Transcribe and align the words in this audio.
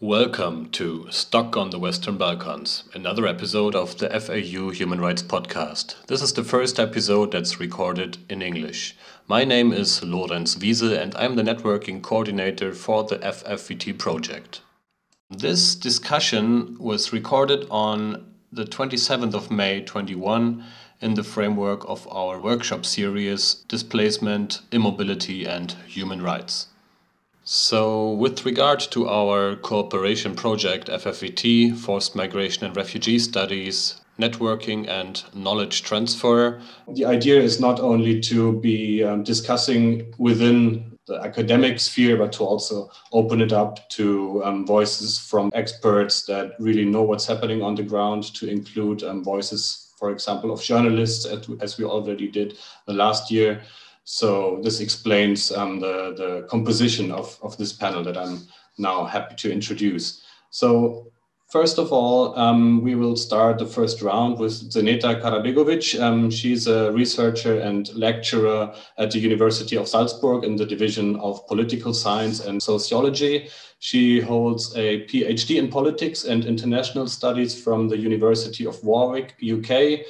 Welcome 0.00 0.70
to 0.70 1.06
Stuck 1.10 1.56
on 1.56 1.70
the 1.70 1.78
Western 1.78 2.18
Balkans, 2.18 2.82
another 2.94 3.28
episode 3.28 3.76
of 3.76 3.96
the 3.96 4.10
FAU 4.10 4.70
Human 4.70 5.00
Rights 5.00 5.22
Podcast. 5.22 5.94
This 6.08 6.20
is 6.20 6.32
the 6.32 6.42
first 6.42 6.80
episode 6.80 7.30
that's 7.30 7.60
recorded 7.60 8.18
in 8.28 8.42
English. 8.42 8.96
My 9.28 9.44
name 9.44 9.72
is 9.72 10.02
Lorenz 10.02 10.58
Wiese 10.58 10.82
and 10.82 11.14
I'm 11.14 11.36
the 11.36 11.44
networking 11.44 12.02
coordinator 12.02 12.74
for 12.74 13.04
the 13.04 13.18
FFVT 13.18 13.96
project. 13.96 14.62
This 15.30 15.76
discussion 15.76 16.76
was 16.80 17.12
recorded 17.12 17.64
on 17.70 18.34
the 18.50 18.64
27th 18.64 19.32
of 19.32 19.52
May 19.52 19.80
21 19.80 20.64
in 21.00 21.14
the 21.14 21.22
framework 21.22 21.88
of 21.88 22.08
our 22.08 22.40
workshop 22.40 22.84
series 22.84 23.62
Displacement, 23.68 24.60
Immobility 24.72 25.46
and 25.46 25.70
Human 25.86 26.20
Rights. 26.20 26.66
So, 27.46 28.12
with 28.12 28.46
regard 28.46 28.80
to 28.92 29.06
our 29.06 29.56
cooperation 29.56 30.34
project 30.34 30.88
FFVT, 30.88 31.76
Forced 31.76 32.16
Migration 32.16 32.64
and 32.64 32.74
Refugee 32.74 33.18
Studies, 33.18 34.00
networking 34.18 34.88
and 34.88 35.22
knowledge 35.34 35.82
transfer. 35.82 36.60
The 36.88 37.04
idea 37.04 37.40
is 37.40 37.60
not 37.60 37.80
only 37.80 38.18
to 38.22 38.58
be 38.60 39.04
um, 39.04 39.24
discussing 39.24 40.14
within 40.16 40.96
the 41.06 41.16
academic 41.16 41.80
sphere, 41.80 42.16
but 42.16 42.32
to 42.32 42.44
also 42.44 42.90
open 43.12 43.42
it 43.42 43.52
up 43.52 43.90
to 43.90 44.42
um, 44.42 44.66
voices 44.66 45.18
from 45.18 45.50
experts 45.52 46.24
that 46.24 46.52
really 46.58 46.86
know 46.86 47.02
what's 47.02 47.26
happening 47.26 47.62
on 47.62 47.74
the 47.74 47.82
ground, 47.82 48.34
to 48.36 48.48
include 48.48 49.02
um, 49.02 49.22
voices, 49.22 49.92
for 49.98 50.10
example, 50.10 50.50
of 50.50 50.62
journalists, 50.62 51.26
as 51.60 51.76
we 51.76 51.84
already 51.84 52.28
did 52.28 52.56
the 52.86 52.94
last 52.94 53.30
year 53.30 53.62
so 54.04 54.60
this 54.62 54.80
explains 54.80 55.50
um, 55.50 55.80
the, 55.80 56.14
the 56.16 56.46
composition 56.48 57.10
of, 57.10 57.38
of 57.42 57.56
this 57.56 57.72
panel 57.72 58.04
that 58.04 58.18
I'm 58.18 58.46
now 58.76 59.04
happy 59.04 59.34
to 59.36 59.52
introduce. 59.52 60.22
So 60.50 61.10
first 61.50 61.78
of 61.78 61.90
all, 61.90 62.38
um, 62.38 62.82
we 62.82 62.96
will 62.96 63.16
start 63.16 63.58
the 63.58 63.66
first 63.66 64.02
round 64.02 64.38
with 64.38 64.70
Zeneta 64.70 65.22
Karabegovic. 65.22 65.98
Um, 66.00 66.30
she's 66.30 66.66
a 66.66 66.92
researcher 66.92 67.60
and 67.60 67.92
lecturer 67.94 68.74
at 68.98 69.10
the 69.10 69.18
University 69.18 69.76
of 69.76 69.88
Salzburg 69.88 70.44
in 70.44 70.56
the 70.56 70.66
Division 70.66 71.16
of 71.16 71.46
Political 71.46 71.94
Science 71.94 72.40
and 72.44 72.62
Sociology. 72.62 73.48
She 73.78 74.20
holds 74.20 74.74
a 74.76 75.04
PhD 75.06 75.58
in 75.58 75.68
politics 75.68 76.24
and 76.24 76.44
international 76.44 77.06
studies 77.06 77.62
from 77.62 77.88
the 77.88 77.98
University 77.98 78.66
of 78.66 78.82
Warwick, 78.84 79.34
UK. 79.42 80.04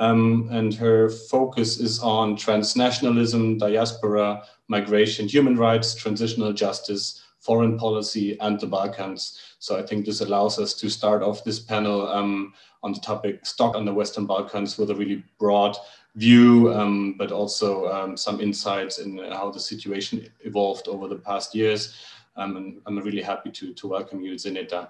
Um, 0.00 0.48
and 0.50 0.72
her 0.74 1.10
focus 1.10 1.78
is 1.78 2.00
on 2.00 2.34
transnationalism, 2.34 3.58
diaspora, 3.58 4.42
migration, 4.68 5.28
human 5.28 5.58
rights, 5.58 5.94
transitional 5.94 6.54
justice, 6.54 7.22
foreign 7.38 7.78
policy, 7.78 8.38
and 8.40 8.58
the 8.58 8.66
Balkans. 8.66 9.38
So 9.58 9.78
I 9.78 9.82
think 9.82 10.06
this 10.06 10.22
allows 10.22 10.58
us 10.58 10.72
to 10.80 10.88
start 10.88 11.22
off 11.22 11.44
this 11.44 11.58
panel 11.58 12.08
um, 12.08 12.54
on 12.82 12.92
the 12.92 13.00
topic 13.00 13.44
stuck 13.44 13.76
on 13.76 13.84
the 13.84 13.92
Western 13.92 14.24
Balkans 14.24 14.78
with 14.78 14.90
a 14.90 14.94
really 14.94 15.22
broad 15.38 15.76
view, 16.14 16.72
um, 16.72 17.14
but 17.18 17.30
also 17.30 17.92
um, 17.92 18.16
some 18.16 18.40
insights 18.40 19.00
in 19.00 19.18
how 19.18 19.50
the 19.50 19.60
situation 19.60 20.26
evolved 20.40 20.88
over 20.88 21.08
the 21.08 21.16
past 21.16 21.54
years. 21.54 21.94
Um, 22.36 22.56
and 22.56 22.80
I'm 22.86 22.98
really 23.00 23.22
happy 23.22 23.50
to, 23.50 23.74
to 23.74 23.86
welcome 23.86 24.22
you, 24.22 24.32
Zeneta. 24.32 24.88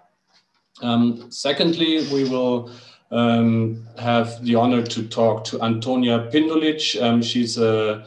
Um, 0.82 1.30
secondly, 1.32 2.06
we 2.12 2.28
will 2.28 2.70
um, 3.10 3.86
have 3.98 4.42
the 4.44 4.54
honor 4.54 4.82
to 4.82 5.08
talk 5.08 5.44
to 5.44 5.62
Antonia 5.62 6.30
Pindulic. 6.32 7.00
Um, 7.00 7.22
she's 7.22 7.58
a 7.58 8.04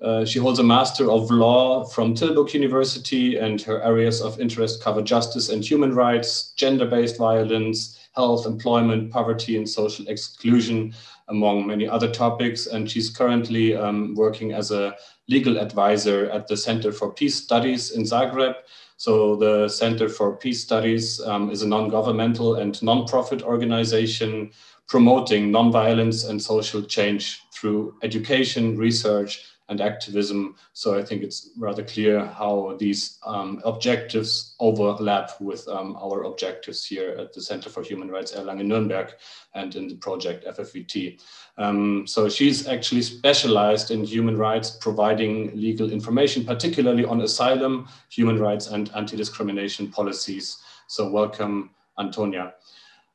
uh, 0.00 0.24
she 0.24 0.38
holds 0.38 0.60
a 0.60 0.62
Master 0.62 1.10
of 1.10 1.28
Law 1.28 1.84
from 1.84 2.14
Tilburg 2.14 2.54
University, 2.54 3.36
and 3.36 3.60
her 3.62 3.82
areas 3.82 4.22
of 4.22 4.38
interest 4.38 4.80
cover 4.80 5.02
justice 5.02 5.48
and 5.48 5.64
human 5.64 5.92
rights, 5.92 6.52
gender 6.56 6.86
based 6.86 7.18
violence, 7.18 7.98
health, 8.14 8.46
employment, 8.46 9.10
poverty, 9.10 9.56
and 9.56 9.68
social 9.68 10.06
exclusion, 10.06 10.94
among 11.26 11.66
many 11.66 11.88
other 11.88 12.10
topics. 12.10 12.66
And 12.66 12.88
she's 12.88 13.10
currently 13.10 13.74
um, 13.74 14.14
working 14.14 14.52
as 14.52 14.70
a 14.70 14.94
legal 15.26 15.58
advisor 15.58 16.30
at 16.30 16.46
the 16.46 16.56
Center 16.56 16.92
for 16.92 17.12
Peace 17.12 17.34
Studies 17.34 17.90
in 17.90 18.04
Zagreb. 18.04 18.54
So 18.98 19.36
the 19.36 19.68
Center 19.68 20.08
for 20.08 20.36
Peace 20.36 20.60
Studies 20.60 21.20
um, 21.20 21.50
is 21.50 21.62
a 21.62 21.68
non-governmental 21.68 22.56
and 22.56 22.82
non-profit 22.82 23.42
organization 23.42 24.50
promoting 24.88 25.52
nonviolence 25.52 26.28
and 26.28 26.42
social 26.42 26.82
change 26.82 27.40
through 27.54 27.94
education, 28.02 28.76
research, 28.76 29.44
and 29.68 29.80
activism. 29.80 30.56
So 30.72 30.98
I 30.98 31.02
think 31.02 31.22
it's 31.22 31.50
rather 31.58 31.84
clear 31.84 32.24
how 32.24 32.76
these 32.78 33.18
um, 33.26 33.60
objectives 33.64 34.54
overlap 34.60 35.40
with 35.40 35.68
um, 35.68 35.96
our 35.96 36.24
objectives 36.24 36.86
here 36.86 37.10
at 37.18 37.32
the 37.32 37.42
Center 37.42 37.68
for 37.68 37.82
Human 37.82 38.10
Rights 38.10 38.32
Erlangen-Nuremberg 38.32 39.12
and 39.54 39.74
in 39.76 39.88
the 39.88 39.96
project 39.96 40.46
FFVT. 40.46 41.20
Um, 41.58 42.06
so 42.06 42.28
she's 42.28 42.66
actually 42.66 43.02
specialized 43.02 43.90
in 43.90 44.04
human 44.04 44.36
rights, 44.36 44.70
providing 44.70 45.54
legal 45.54 45.90
information, 45.90 46.44
particularly 46.44 47.04
on 47.04 47.20
asylum, 47.20 47.88
human 48.10 48.38
rights, 48.38 48.68
and 48.68 48.90
anti-discrimination 48.94 49.90
policies. 49.90 50.58
So 50.86 51.10
welcome, 51.10 51.70
Antonia. 51.98 52.54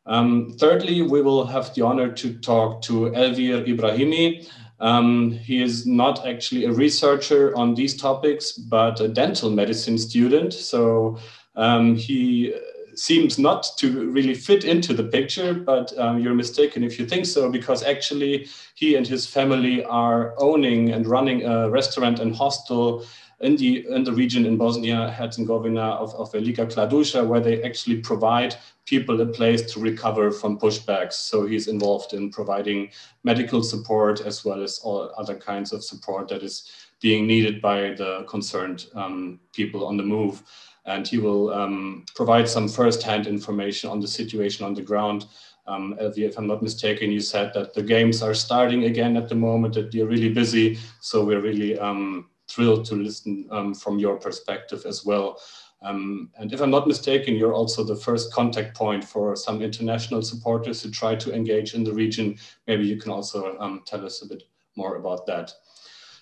Um, 0.06 0.56
thirdly, 0.60 1.02
we 1.02 1.22
will 1.22 1.46
have 1.46 1.74
the 1.74 1.82
honor 1.84 2.12
to 2.12 2.34
talk 2.40 2.82
to 2.84 3.12
Elvir 3.12 3.66
Ibrahimi. 3.66 4.50
Um, 4.84 5.32
he 5.32 5.64
is 5.64 5.86
not 5.88 6.28
actually 6.28 6.66
a 6.66 6.72
researcher 6.72 7.56
on 7.56 7.74
these 7.74 7.96
topics, 7.96 8.52
but 8.52 9.00
a 9.00 9.08
dental 9.08 9.50
medicine 9.50 9.98
student. 9.98 10.54
So 10.54 11.18
um, 11.56 11.96
he 11.96 12.54
seems 12.96 13.40
not 13.40 13.66
to 13.78 14.12
really 14.12 14.34
fit 14.34 14.64
into 14.66 14.94
the 14.94 15.04
picture, 15.04 15.54
but 15.54 15.98
um, 15.98 16.20
you're 16.20 16.36
mistaken 16.36 16.84
if 16.84 17.00
you 17.00 17.06
think 17.08 17.26
so, 17.26 17.50
because 17.50 17.82
actually 17.84 18.48
he 18.76 18.96
and 18.98 19.08
his 19.08 19.26
family 19.26 19.84
are 19.86 20.34
owning 20.38 20.92
and 20.94 21.08
running 21.08 21.46
a 21.46 21.70
restaurant 21.70 22.20
and 22.20 22.36
hostel 22.36 23.06
in 23.44 23.56
the 23.58 23.86
in 23.90 24.04
the 24.04 24.12
region 24.12 24.46
in 24.46 24.58
Bosnia 24.58 25.12
Herzegovina 25.12 25.88
of, 26.04 26.16
of 26.16 26.32
Velika 26.32 26.66
Kladuša, 26.66 27.28
where 27.28 27.42
they 27.42 27.62
actually 27.64 27.98
provide 27.98 28.56
people 28.86 29.22
a 29.22 29.26
place 29.26 29.62
to 29.74 29.80
recover 29.80 30.32
from 30.32 30.58
pushbacks. 30.58 31.14
So 31.14 31.46
he's 31.46 31.68
involved 31.68 32.14
in 32.14 32.32
providing 32.32 32.90
medical 33.24 33.62
support 33.64 34.22
as 34.22 34.44
well 34.46 34.64
as 34.64 34.80
all 34.80 35.12
other 35.18 35.36
kinds 35.36 35.74
of 35.74 35.84
support 35.84 36.28
that 36.30 36.44
is 36.44 36.72
being 37.02 37.28
needed 37.28 37.62
by 37.62 37.94
the 37.94 38.26
concerned 38.30 38.88
um, 38.96 39.40
people 39.54 39.86
on 39.86 39.98
the 39.98 40.04
move. 40.04 40.44
And 40.86 41.08
he 41.08 41.18
will 41.18 41.54
um, 41.54 42.06
provide 42.16 42.48
some 42.50 42.68
first-hand 42.68 43.26
information 43.26 43.90
on 43.90 44.02
the 44.02 44.08
situation 44.08 44.66
on 44.66 44.74
the 44.74 44.82
ground. 44.82 45.26
Um, 45.66 45.96
if 46.00 46.38
I'm 46.38 46.48
not 46.48 46.62
mistaken, 46.62 47.10
you 47.10 47.22
said 47.22 47.54
that 47.54 47.74
the 47.74 47.84
games 47.84 48.22
are 48.22 48.34
starting 48.34 48.84
again 48.84 49.16
at 49.16 49.30
the 49.30 49.36
moment, 49.36 49.76
that 49.76 49.94
you're 49.94 50.08
really 50.08 50.34
busy. 50.34 50.78
So 51.00 51.24
we're 51.24 51.40
really 51.40 51.80
um, 51.80 52.26
thrilled 52.48 52.86
to 52.86 52.96
listen 52.96 53.48
um, 53.52 53.74
from 53.74 54.00
your 54.00 54.18
perspective 54.18 54.84
as 54.86 55.06
well. 55.06 55.40
Um, 55.82 56.30
and 56.38 56.54
if 56.54 56.62
I'm 56.62 56.72
not 56.72 56.88
mistaken, 56.88 57.36
you're 57.36 57.54
also 57.54 57.84
the 57.84 57.96
first 57.96 58.34
contact 58.34 58.76
point 58.76 59.04
for 59.04 59.36
some 59.36 59.62
international 59.62 60.22
supporters 60.22 60.82
who 60.82 60.90
try 60.90 61.16
to 61.16 61.34
engage 61.34 61.74
in 61.74 61.84
the 61.84 61.94
region. 61.94 62.38
Maybe 62.68 62.86
you 62.86 62.98
can 62.98 63.12
also 63.12 63.58
um, 63.60 63.84
tell 63.86 64.06
us 64.06 64.22
a 64.22 64.28
bit 64.28 64.44
more 64.76 64.96
about 64.96 65.26
that. 65.28 65.54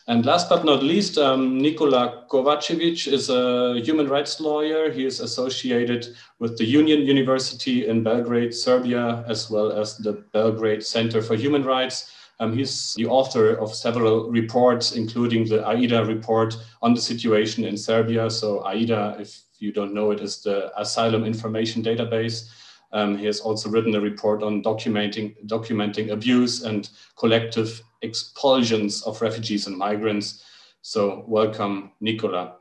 And 0.07 0.25
last 0.25 0.49
but 0.49 0.65
not 0.65 0.81
least, 0.81 1.19
um, 1.19 1.59
Nikola 1.59 2.25
Kovacevic 2.27 3.07
is 3.07 3.29
a 3.29 3.79
human 3.79 4.07
rights 4.07 4.39
lawyer. 4.39 4.91
He 4.91 5.05
is 5.05 5.19
associated 5.19 6.07
with 6.39 6.57
the 6.57 6.65
Union 6.65 7.01
University 7.01 7.87
in 7.87 8.03
Belgrade, 8.03 8.53
Serbia, 8.53 9.23
as 9.27 9.51
well 9.51 9.71
as 9.71 9.97
the 9.97 10.13
Belgrade 10.33 10.83
Center 10.83 11.21
for 11.21 11.35
Human 11.35 11.63
Rights. 11.63 12.11
Um, 12.41 12.57
he's 12.57 12.95
the 12.95 13.05
author 13.05 13.53
of 13.53 13.73
several 13.73 14.31
reports, 14.31 14.93
including 14.93 15.45
the 15.45 15.63
AIDA 15.69 16.03
report 16.05 16.57
on 16.81 16.95
the 16.95 16.99
situation 16.99 17.63
in 17.63 17.77
Serbia. 17.77 18.31
So 18.31 18.67
AIDA, 18.67 19.17
if 19.19 19.43
you 19.59 19.71
don't 19.71 19.93
know 19.93 20.09
it, 20.09 20.21
is 20.21 20.41
the 20.41 20.71
Asylum 20.79 21.23
Information 21.23 21.83
Database. 21.83 22.49
Um, 22.93 23.15
he 23.15 23.27
has 23.27 23.41
also 23.41 23.69
written 23.69 23.93
a 23.93 24.01
report 24.01 24.41
on 24.41 24.63
documenting, 24.63 25.35
documenting 25.45 26.09
abuse 26.09 26.63
and 26.63 26.89
collective 27.15 27.79
expulsions 28.01 29.03
of 29.03 29.21
refugees 29.21 29.67
and 29.67 29.77
migrants. 29.77 30.43
So 30.81 31.23
welcome, 31.27 31.91
Nikola. 32.01 32.55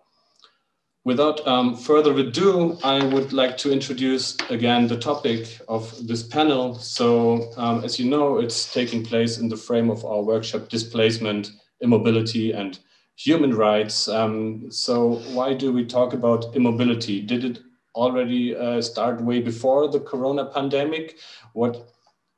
Without 1.05 1.47
um, 1.47 1.76
further 1.76 2.12
ado, 2.19 2.79
I 2.85 3.02
would 3.02 3.32
like 3.32 3.56
to 3.58 3.73
introduce 3.73 4.37
again 4.50 4.87
the 4.87 4.99
topic 4.99 5.58
of 5.67 6.06
this 6.06 6.23
panel. 6.23 6.75
So 6.75 7.52
um, 7.56 7.82
as 7.85 7.99
you 7.99 8.11
know, 8.11 8.38
it's 8.38 8.70
taking 8.70 9.02
place 9.02 9.38
in 9.38 9.49
the 9.49 9.56
frame 9.56 9.88
of 9.88 10.05
our 10.05 10.23
workshop, 10.23 10.69
Displacement, 10.69 11.52
Immobility 11.81 12.52
and 12.52 12.79
Human 13.17 13.55
Rights. 13.55 14.08
Um, 14.08 14.70
so 14.70 15.17
why 15.32 15.55
do 15.55 15.73
we 15.73 15.87
talk 15.87 16.12
about 16.12 16.55
immobility? 16.55 17.23
Did 17.23 17.44
it 17.44 17.61
already 17.94 18.55
uh, 18.55 18.82
start 18.82 19.23
way 19.23 19.41
before 19.41 19.88
the 19.88 20.00
Corona 20.00 20.44
pandemic? 20.44 21.17
What 21.55 21.88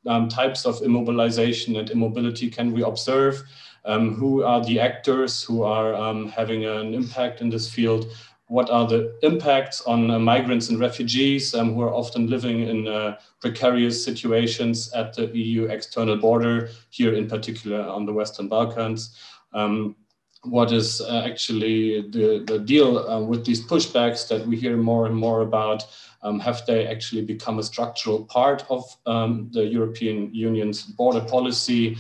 um, 0.07 0.29
types 0.29 0.65
of 0.67 0.79
immobilization 0.83 1.81
and 1.81 1.91
immobility 1.91 2.49
can 2.49 2.73
we 2.73 2.85
observe? 2.85 3.43
Um, 3.85 4.15
who 4.15 4.45
are 4.45 4.65
the 4.65 4.79
actors 4.79 5.43
who 5.43 5.65
are 5.65 5.93
um, 5.95 6.29
having 6.29 6.65
an 6.65 6.95
impact 6.95 7.41
in 7.41 7.51
this 7.51 7.69
field? 7.69 8.07
What 8.53 8.69
are 8.69 8.87
the 8.87 9.17
impacts 9.23 9.81
on 9.87 10.11
uh, 10.11 10.19
migrants 10.19 10.69
and 10.69 10.79
refugees 10.79 11.55
um, 11.55 11.73
who 11.73 11.81
are 11.81 11.95
often 11.95 12.27
living 12.27 12.61
in 12.69 12.87
uh, 12.87 13.17
precarious 13.41 14.05
situations 14.05 14.93
at 14.93 15.15
the 15.15 15.27
EU 15.35 15.65
external 15.65 16.19
border, 16.19 16.69
here 16.91 17.15
in 17.15 17.27
particular 17.27 17.81
on 17.81 18.05
the 18.05 18.13
Western 18.13 18.49
Balkans. 18.49 19.17
Um, 19.55 19.97
what 20.43 20.71
is 20.71 21.01
uh, 21.01 21.23
actually 21.25 22.03
the, 22.11 22.45
the 22.47 22.59
deal 22.59 22.99
uh, 22.99 23.21
with 23.21 23.47
these 23.47 23.65
pushbacks 23.65 24.29
that 24.29 24.47
we 24.47 24.57
hear 24.57 24.77
more 24.77 25.07
and 25.07 25.17
more 25.17 25.41
about? 25.41 25.87
Um, 26.23 26.39
have 26.41 26.67
they 26.67 26.87
actually 26.87 27.23
become 27.23 27.59
a 27.59 27.63
structural 27.63 28.27
part 28.27 28.67
of 28.69 28.85
um, 29.07 29.49
the 29.53 29.65
European 29.65 30.29
Union's 30.35 30.83
border 30.83 31.23
policy, 31.23 31.97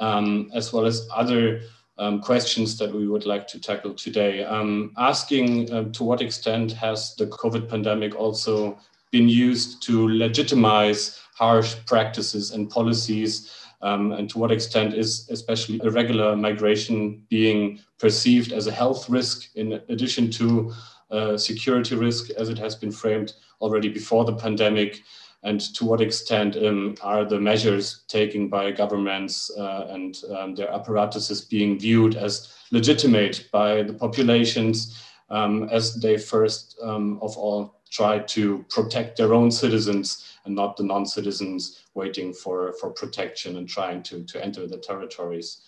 um, 0.00 0.50
as 0.54 0.72
well 0.72 0.86
as 0.86 1.06
other 1.14 1.60
um, 1.98 2.20
questions 2.20 2.76
that 2.78 2.92
we 2.92 3.06
would 3.08 3.26
like 3.26 3.46
to 3.48 3.60
tackle 3.60 3.94
today. 3.94 4.44
Um, 4.44 4.92
asking 4.96 5.72
uh, 5.72 5.84
to 5.92 6.04
what 6.04 6.20
extent 6.20 6.72
has 6.72 7.14
the 7.16 7.26
COVID 7.26 7.68
pandemic 7.68 8.14
also 8.14 8.78
been 9.10 9.28
used 9.28 9.82
to 9.84 10.08
legitimize 10.08 11.20
harsh 11.34 11.76
practices 11.86 12.50
and 12.50 12.68
policies, 12.68 13.52
um, 13.82 14.12
and 14.12 14.28
to 14.30 14.38
what 14.38 14.50
extent 14.50 14.94
is 14.94 15.28
especially 15.30 15.80
irregular 15.82 16.34
migration 16.34 17.22
being 17.28 17.78
perceived 17.98 18.52
as 18.52 18.66
a 18.66 18.72
health 18.72 19.08
risk 19.08 19.50
in 19.54 19.80
addition 19.88 20.30
to 20.30 20.72
a 21.10 21.38
security 21.38 21.94
risk 21.94 22.30
as 22.30 22.48
it 22.48 22.58
has 22.58 22.74
been 22.74 22.90
framed 22.90 23.34
already 23.60 23.88
before 23.88 24.24
the 24.24 24.34
pandemic 24.34 25.02
and 25.44 25.60
to 25.74 25.84
what 25.84 26.00
extent 26.00 26.56
um, 26.56 26.94
are 27.02 27.24
the 27.24 27.38
measures 27.38 28.04
taken 28.08 28.48
by 28.48 28.70
governments 28.70 29.50
uh, 29.58 29.86
and 29.90 30.22
um, 30.36 30.54
their 30.54 30.70
apparatuses 30.72 31.42
being 31.42 31.78
viewed 31.78 32.16
as 32.16 32.52
legitimate 32.70 33.46
by 33.52 33.82
the 33.82 33.92
populations 33.92 35.00
um, 35.30 35.68
as 35.70 35.94
they 35.96 36.16
first 36.16 36.78
um, 36.82 37.18
of 37.22 37.36
all 37.36 37.80
try 37.90 38.18
to 38.18 38.64
protect 38.70 39.16
their 39.16 39.32
own 39.32 39.50
citizens 39.50 40.38
and 40.44 40.54
not 40.54 40.76
the 40.76 40.82
non-citizens 40.82 41.84
waiting 41.94 42.32
for, 42.32 42.72
for 42.80 42.90
protection 42.90 43.56
and 43.56 43.68
trying 43.68 44.02
to, 44.02 44.24
to 44.24 44.42
enter 44.44 44.66
the 44.66 44.78
territories. 44.78 45.60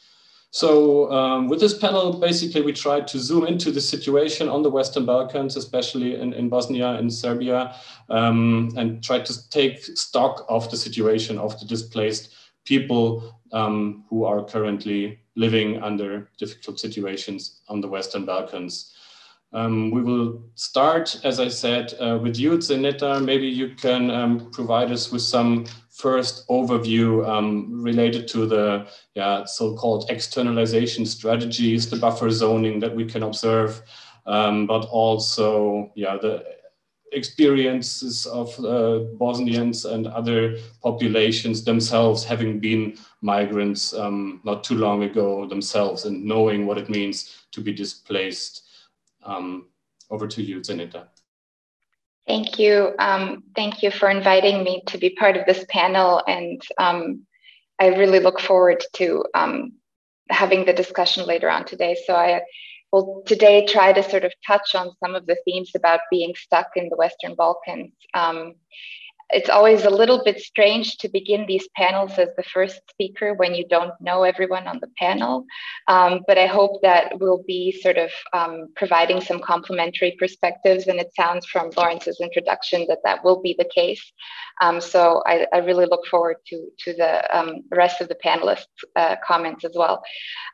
So 0.56 1.12
um, 1.12 1.49
with 1.49 1.61
this 1.61 1.76
panel, 1.76 2.14
basically 2.19 2.62
we 2.62 2.73
tried 2.73 3.06
to 3.08 3.19
zoom 3.19 3.47
into 3.47 3.70
the 3.70 3.81
situation 3.82 4.49
on 4.49 4.62
the 4.62 4.70
Western 4.70 5.05
Balkans, 5.05 5.55
especially 5.55 6.14
in, 6.14 6.32
in 6.32 6.49
Bosnia 6.49 6.93
and 6.93 7.12
Serbia, 7.12 7.76
um, 8.08 8.73
and 8.75 9.05
try 9.05 9.19
to 9.20 9.50
take 9.50 9.85
stock 9.85 10.47
of 10.49 10.70
the 10.70 10.76
situation 10.79 11.37
of 11.37 11.61
the 11.61 11.67
displaced 11.67 12.35
people 12.64 13.38
um, 13.53 14.05
who 14.08 14.25
are 14.25 14.43
currently 14.43 15.19
living 15.35 15.82
under 15.82 16.31
difficult 16.38 16.81
situations 16.81 17.61
on 17.69 17.82
the 17.82 17.88
Western 17.88 18.25
Balkans. 18.25 18.94
Um, 19.52 19.90
we 19.90 20.02
will 20.02 20.43
start, 20.54 21.20
as 21.25 21.40
I 21.40 21.48
said, 21.48 21.94
uh, 22.00 22.19
with 22.20 22.37
you, 22.37 22.52
Zeneta. 22.58 23.25
Maybe 23.25 23.46
you 23.46 23.75
can 23.75 24.10
um, 24.10 24.50
provide 24.50 24.90
us 24.90 25.10
with 25.12 25.22
some 25.22 25.66
first 25.90 26.46
overview 26.48 27.26
um, 27.26 27.82
related 27.82 28.28
to 28.28 28.46
the 28.46 28.87
yeah, 29.14 29.44
so-called 29.44 30.10
externalization 30.10 31.06
strategies, 31.06 31.88
the 31.88 31.96
buffer 31.96 32.31
zoning 32.31 32.81
that 32.81 32.94
we 32.94 33.04
can 33.06 33.22
observe, 33.22 33.82
um, 34.26 34.66
but 34.66 34.84
also 34.87 35.90
yeah, 35.94 36.19
the 36.20 36.44
experiences 37.12 38.26
of 38.26 38.48
uh, 38.58 38.98
Bosnians 39.16 39.87
and 39.87 40.06
other 40.08 40.56
populations 40.82 41.64
themselves 41.64 42.25
having 42.25 42.60
been 42.60 42.98
migrants 43.22 43.94
um, 43.94 44.40
not 44.44 44.64
too 44.64 44.75
long 44.75 45.04
ago 45.04 45.46
themselves 45.46 46.04
and 46.04 46.25
knowing 46.25 46.66
what 46.66 46.76
it 46.76 46.90
means 46.90 47.46
to 47.52 47.60
be 47.62 47.72
displaced 47.72 48.65
um, 49.26 49.69
over 50.11 50.26
to 50.26 50.43
you, 50.43 50.61
Zeneta. 50.61 51.08
Thank 52.26 52.58
you. 52.58 52.93
Um, 52.99 53.44
thank 53.55 53.82
you 53.82 53.90
for 53.90 54.08
inviting 54.08 54.64
me 54.64 54.82
to 54.87 54.99
be 54.99 55.11
part 55.11 55.37
of 55.37 55.46
this 55.46 55.64
panel. 55.69 56.23
And 56.26 56.61
um, 56.78 57.26
I 57.78 57.88
really 57.88 58.19
look 58.19 58.40
forward 58.40 58.82
to 58.94 59.25
um, 59.34 59.73
having 60.28 60.64
the 60.64 60.73
discussion 60.73 61.25
later 61.25 61.49
on 61.49 61.64
today. 61.64 61.96
So 62.06 62.14
I 62.14 62.40
will 62.93 63.23
today 63.26 63.67
try 63.67 63.93
to 63.93 64.02
sort 64.02 64.25
of 64.25 64.32
touch 64.46 64.75
on 64.75 64.90
some 65.02 65.14
of 65.14 65.26
the 65.26 65.37
themes 65.44 65.70
about 65.76 66.00
being 66.11 66.34
stuck 66.34 66.69
in 66.75 66.88
the 66.88 66.96
Western 66.96 67.34
Balkans. 67.34 67.93
It's 69.31 69.50
always 69.50 69.84
a 69.84 69.90
little 69.90 70.23
bit 70.23 70.40
strange 70.40 70.99
to 70.99 71.08
begin 71.08 71.46
these 71.46 71.69
panels 71.75 72.12
as 72.19 72.28
the 72.37 72.44
first 72.44 72.81
speaker 72.90 73.34
when 73.34 73.55
you 73.55 73.67
don't 73.67 73.93
know 74.00 74.23
everyone 74.23 74.69
on 74.69 74.78
the 74.81 74.90
panel. 74.96 75.44
Um, 75.88 76.20
but 76.28 76.38
I 76.38 76.46
hope 76.46 76.81
that 76.82 77.19
we'll 77.19 77.43
be 77.46 77.73
sort 77.73 77.99
of 77.99 78.11
um, 78.32 78.69
providing 78.76 79.20
some 79.20 79.40
complementary 79.40 80.17
perspectives. 80.19 80.87
And 80.87 81.00
it 81.00 81.11
sounds 81.17 81.44
from 81.46 81.70
Lorenz's 81.76 82.20
introduction 82.20 82.87
that 82.88 83.00
that 83.05 83.25
will 83.25 83.43
be 83.43 83.56
the 83.58 83.69
case. 83.75 84.12
Um, 84.61 84.81
so 84.81 85.23
I, 85.26 85.46
I, 85.52 85.58
really 85.58 85.84
look 85.84 86.06
forward 86.06 86.37
to, 86.46 86.69
to 86.84 86.94
the 86.94 87.38
um, 87.38 87.64
rest 87.70 88.00
of 88.00 88.08
the 88.08 88.17
panelists' 88.25 88.64
uh, 88.94 89.17
comments 89.26 89.67
as 89.67 89.72
well. 89.75 90.02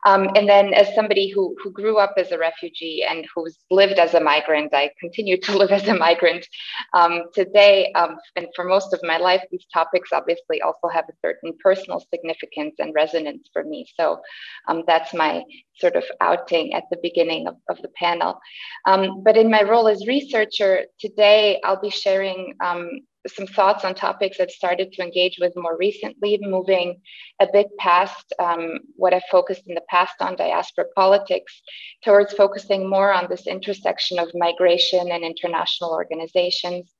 Um, 0.05 0.29
and 0.35 0.49
then 0.49 0.73
as 0.73 0.93
somebody 0.93 1.29
who, 1.29 1.55
who 1.63 1.71
grew 1.71 1.99
up 1.99 2.15
as 2.17 2.31
a 2.31 2.37
refugee 2.37 3.05
and 3.09 3.25
who's 3.33 3.57
lived 3.71 3.99
as 3.99 4.13
a 4.13 4.19
migrant, 4.19 4.73
I 4.73 4.91
continue 4.99 5.39
to 5.39 5.57
live 5.57 5.71
as 5.71 5.87
a 5.87 5.95
migrant 5.95 6.45
um, 6.93 7.23
today. 7.33 7.93
and 7.95 8.47
for 8.55 8.62
most 8.63 8.93
of 8.93 8.99
my 9.03 9.17
life, 9.17 9.43
these 9.51 9.65
topics 9.73 10.09
obviously 10.11 10.61
also 10.61 10.87
have 10.87 11.05
a 11.09 11.17
certain 11.21 11.53
personal 11.61 12.03
significance 12.13 12.75
and 12.79 12.93
resonance 12.93 13.49
for 13.51 13.63
me. 13.63 13.85
So 13.97 14.19
um, 14.67 14.83
that's 14.87 15.13
my 15.13 15.43
sort 15.75 15.95
of 15.95 16.03
outing 16.21 16.73
at 16.73 16.83
the 16.91 16.97
beginning 17.01 17.47
of, 17.47 17.55
of 17.69 17.81
the 17.81 17.89
panel. 17.89 18.39
Um, 18.85 19.23
but 19.23 19.37
in 19.37 19.49
my 19.49 19.63
role 19.63 19.87
as 19.87 20.07
researcher 20.07 20.85
today, 20.99 21.59
I'll 21.63 21.81
be 21.81 21.89
sharing 21.89 22.55
um, 22.63 22.89
some 23.27 23.47
thoughts 23.47 23.85
on 23.85 23.95
topics 23.95 24.39
I've 24.39 24.51
started 24.51 24.91
to 24.93 25.01
engage 25.01 25.37
with 25.39 25.53
more 25.55 25.77
recently, 25.77 26.37
moving 26.41 26.99
a 27.39 27.47
bit 27.51 27.67
past 27.77 28.33
um, 28.39 28.79
what 28.95 29.13
I've 29.13 29.23
focused 29.31 29.63
in 29.67 29.75
the 29.75 29.83
past 29.89 30.15
on 30.19 30.35
diaspora 30.35 30.85
politics 30.95 31.61
towards 32.03 32.33
focusing 32.33 32.89
more 32.89 33.13
on 33.13 33.27
this 33.29 33.47
intersection 33.47 34.19
of 34.19 34.29
migration 34.33 35.11
and 35.11 35.23
international 35.23 35.91
organizations 35.91 36.91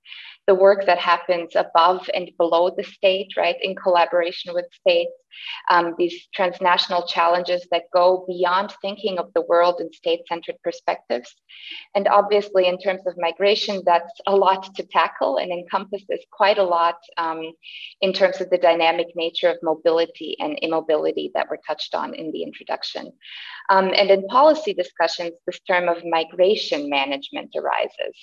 the 0.47 0.55
work 0.55 0.85
that 0.85 0.99
happens 0.99 1.55
above 1.55 2.09
and 2.13 2.29
below 2.37 2.69
the 2.75 2.83
state, 2.83 3.29
right, 3.37 3.55
in 3.61 3.75
collaboration 3.75 4.53
with 4.53 4.65
states, 4.71 5.11
um, 5.69 5.95
these 5.97 6.27
transnational 6.33 7.05
challenges 7.05 7.65
that 7.71 7.83
go 7.93 8.25
beyond 8.27 8.73
thinking 8.81 9.17
of 9.17 9.31
the 9.33 9.41
world 9.41 9.79
in 9.79 9.91
state 9.93 10.21
centered 10.27 10.55
perspectives. 10.63 11.33
And 11.95 12.07
obviously, 12.07 12.67
in 12.67 12.77
terms 12.77 13.01
of 13.07 13.13
migration, 13.17 13.81
that's 13.85 14.21
a 14.27 14.35
lot 14.35 14.73
to 14.75 14.83
tackle 14.83 15.37
and 15.37 15.51
encompasses 15.51 16.19
quite 16.31 16.57
a 16.57 16.63
lot 16.63 16.97
um, 17.17 17.41
in 18.01 18.13
terms 18.13 18.41
of 18.41 18.49
the 18.49 18.57
dynamic 18.57 19.07
nature 19.15 19.49
of 19.49 19.57
mobility 19.63 20.35
and 20.39 20.57
immobility 20.61 21.31
that 21.33 21.49
were 21.49 21.59
touched 21.67 21.95
on 21.95 22.13
in 22.13 22.31
the 22.31 22.43
introduction. 22.43 23.11
Um, 23.69 23.91
and 23.95 24.09
in 24.09 24.27
policy 24.27 24.73
discussions, 24.73 25.31
this 25.45 25.59
term 25.61 25.87
of 25.87 26.03
migration 26.05 26.89
management 26.89 27.55
arises, 27.55 28.15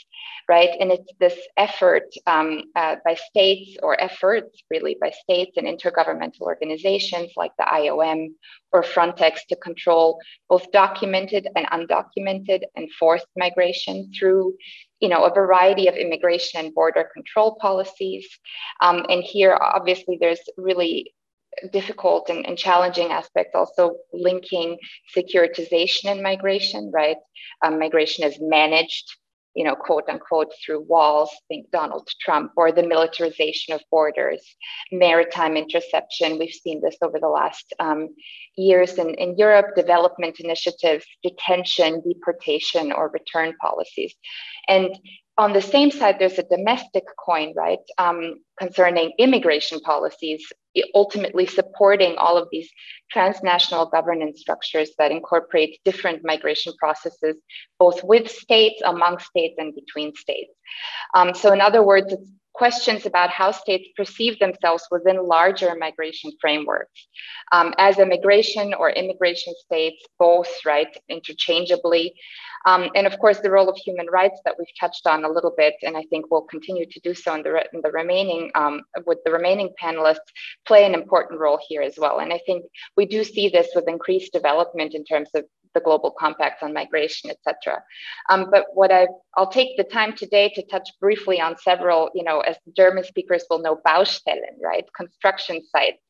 right? 0.49 0.71
And 0.79 0.93
it's 0.93 1.12
this 1.19 1.38
effort 1.57 2.05
um, 2.26 2.64
uh, 2.76 2.97
by 3.05 3.14
states 3.14 3.79
or 3.83 4.00
efforts 4.00 4.62
really 4.71 4.97
by 5.00 5.11
states 5.11 5.52
and 5.57 5.67
intergovernmental 5.67 6.43
organizations 6.43 7.00
like 7.37 7.52
the 7.59 7.64
IOM 7.64 8.28
or 8.73 8.83
Frontex 8.83 9.47
to 9.49 9.57
control 9.57 10.19
both 10.49 10.71
documented 10.73 11.49
and 11.57 11.66
undocumented 11.66 12.62
and 12.76 12.90
forced 12.99 13.26
migration 13.37 14.11
through 14.19 14.54
you 15.00 15.09
know, 15.09 15.25
a 15.25 15.35
variety 15.35 15.88
of 15.88 15.95
immigration 15.95 16.61
and 16.61 16.75
border 16.75 17.09
control 17.14 17.57
policies. 17.61 18.28
Um, 18.83 19.07
and 19.09 19.25
here, 19.25 19.59
obviously, 19.61 20.19
there's 20.21 20.40
really 20.57 21.14
difficult 21.73 22.28
and, 22.30 22.47
and, 22.47 22.57
challenging 22.57 23.11
aspects 23.11 23.54
also 23.54 23.97
linking 24.12 24.78
securitization 25.16 26.07
and 26.07 26.23
migration 26.23 26.90
right 26.95 27.16
um, 27.62 27.78
migration 27.78 28.25
is 28.25 28.38
managed 28.40 29.16
you 29.54 29.64
know, 29.64 29.75
quote 29.75 30.09
unquote, 30.09 30.52
through 30.64 30.80
walls, 30.83 31.30
think 31.49 31.71
Donald 31.71 32.09
Trump, 32.21 32.52
or 32.57 32.71
the 32.73 32.83
militarization 32.83 33.75
of 33.75 33.80
borders, 33.90 34.42
maritime 34.92 35.57
interception. 35.57 36.38
We've 36.38 36.52
seen 36.52 36.80
this 36.80 36.97
over 37.02 37.19
the 37.19 37.28
last 37.28 37.73
um, 37.80 38.14
years 38.57 38.99
in, 38.99 39.14
in 39.14 39.37
Europe, 39.37 39.75
development 39.75 40.40
initiatives, 40.40 41.04
detention, 41.23 42.02
deportation, 42.07 42.92
or 42.92 43.11
return 43.11 43.54
policies. 43.61 44.14
And 44.69 44.97
on 45.41 45.55
the 45.55 45.63
same 45.63 45.91
side, 45.91 46.17
there's 46.19 46.39
a 46.39 46.43
domestic 46.43 47.05
coin, 47.17 47.55
right, 47.57 47.79
um, 47.97 48.41
concerning 48.59 49.13
immigration 49.19 49.81
policies, 49.81 50.45
ultimately 50.95 51.47
supporting 51.47 52.15
all 52.19 52.37
of 52.37 52.47
these 52.53 52.69
transnational 53.11 53.87
governance 53.87 54.39
structures 54.39 54.91
that 54.99 55.11
incorporate 55.11 55.81
different 55.83 56.21
migration 56.25 56.75
processes, 56.79 57.37
both 57.79 58.05
with 58.05 58.31
states, 58.31 58.83
among 58.85 59.19
states, 59.19 59.55
and 59.57 59.75
between 59.75 60.15
states. 60.15 60.53
Um, 61.15 61.35
so, 61.35 61.55
in 61.55 61.63
other 61.63 61.83
words, 61.83 62.13
it's 62.13 62.31
questions 62.61 63.07
about 63.07 63.31
how 63.31 63.50
states 63.50 63.88
perceive 63.97 64.38
themselves 64.38 64.85
within 64.90 65.26
larger 65.37 65.73
migration 65.85 66.31
frameworks 66.43 66.99
um, 67.52 67.73
as 67.79 67.99
immigration 67.99 68.75
or 68.75 68.90
immigration 68.90 69.55
states, 69.64 70.00
both, 70.19 70.52
right, 70.67 70.95
interchangeably. 71.09 72.12
Um, 72.67 72.90
and 72.95 73.07
of 73.07 73.19
course, 73.19 73.38
the 73.40 73.50
role 73.50 73.71
of 73.71 73.79
human 73.79 74.09
rights 74.09 74.38
that 74.45 74.57
we've 74.59 74.79
touched 74.79 75.07
on 75.07 75.25
a 75.25 75.31
little 75.37 75.55
bit, 75.57 75.76
and 75.87 75.97
I 75.97 76.05
think 76.11 76.26
we'll 76.31 76.43
continue 76.57 76.85
to 76.85 77.00
do 77.00 77.14
so 77.14 77.35
in 77.35 77.43
the, 77.43 77.64
in 77.73 77.81
the 77.83 77.93
remaining, 77.93 78.50
um, 78.55 78.83
with 79.07 79.21
the 79.25 79.33
remaining 79.33 79.71
panelists, 79.83 80.29
play 80.67 80.85
an 80.85 80.93
important 80.93 81.40
role 81.40 81.59
here 81.67 81.81
as 81.81 81.95
well. 81.97 82.21
And 82.21 82.31
I 82.31 82.40
think 82.45 82.67
we 82.95 83.07
do 83.07 83.25
see 83.25 83.49
this 83.49 83.69
with 83.75 83.88
increased 83.88 84.35
development 84.35 84.93
in 84.95 85.05
terms 85.05 85.31
of 85.35 85.45
the 85.75 85.81
global 85.81 86.11
compacts 86.11 86.62
on 86.62 86.73
migration, 86.73 87.31
etc. 87.31 87.83
Um, 88.29 88.49
but 88.50 88.67
what 88.75 88.93
I 88.93 89.07
I'll 89.37 89.50
take 89.50 89.77
the 89.77 89.85
time 89.85 90.15
today 90.17 90.50
to 90.55 90.62
touch 90.67 90.89
briefly 91.00 91.41
on 91.41 91.57
several, 91.59 92.11
you 92.15 92.25
know, 92.25 92.41
as 92.41 92.57
German 92.77 93.05
speakers 93.05 93.45
will 93.49 93.61
know, 93.61 93.79
Baustellen, 93.85 94.59
right, 94.62 94.85
construction 94.97 95.62
sites 95.75 96.03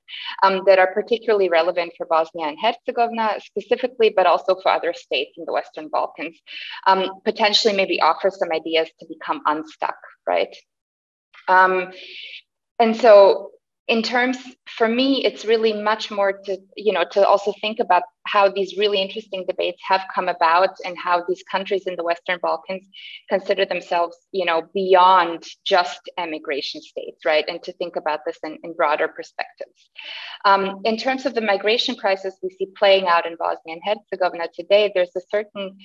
um, 0.42 0.62
that 0.66 0.78
are 0.78 0.92
particularly 0.92 1.48
relevant 1.48 1.92
for 1.96 2.06
Bosnia 2.06 2.46
and 2.46 2.58
Herzegovina 2.60 3.36
specifically, 3.40 4.12
but 4.14 4.26
also 4.26 4.56
for 4.62 4.70
other 4.70 4.92
states 4.92 5.32
in 5.36 5.44
the 5.46 5.52
Western 5.52 5.88
Balkans. 5.88 6.38
Um, 6.86 7.20
potentially, 7.24 7.74
maybe 7.74 8.00
offer 8.00 8.30
some 8.30 8.50
ideas 8.52 8.88
to 9.00 9.06
become 9.06 9.42
unstuck, 9.46 9.96
right? 10.26 10.54
Um, 11.48 11.92
and 12.78 12.96
so 12.96 13.50
in 13.90 14.02
terms 14.02 14.38
for 14.66 14.88
me 14.88 15.24
it's 15.24 15.44
really 15.44 15.72
much 15.72 16.10
more 16.10 16.32
to 16.32 16.56
you 16.76 16.92
know 16.92 17.04
to 17.10 17.26
also 17.26 17.52
think 17.60 17.80
about 17.80 18.04
how 18.30 18.48
these 18.48 18.76
really 18.78 19.00
interesting 19.00 19.44
debates 19.48 19.80
have 19.86 20.02
come 20.14 20.28
about 20.28 20.70
and 20.84 20.96
how 20.98 21.24
these 21.28 21.42
countries 21.50 21.86
in 21.86 21.96
the 21.96 22.04
Western 22.04 22.38
Balkans 22.40 22.86
consider 23.28 23.64
themselves, 23.64 24.16
you 24.32 24.44
know, 24.44 24.62
beyond 24.74 25.44
just 25.64 26.10
emigration 26.18 26.80
states, 26.80 27.24
right? 27.24 27.44
And 27.48 27.62
to 27.64 27.72
think 27.72 27.96
about 27.96 28.20
this 28.24 28.38
in, 28.44 28.58
in 28.62 28.74
broader 28.74 29.08
perspectives. 29.08 29.90
Um, 30.44 30.80
in 30.84 30.96
terms 30.96 31.26
of 31.26 31.34
the 31.34 31.40
migration 31.40 31.96
crisis 31.96 32.34
we 32.42 32.50
see 32.50 32.68
playing 32.78 33.06
out 33.06 33.26
in 33.26 33.36
Bosnia 33.36 33.76
and 33.76 33.82
Herzegovina 33.84 34.46
today, 34.54 34.92
there's 34.94 35.14
a 35.16 35.20
certain 35.30 35.76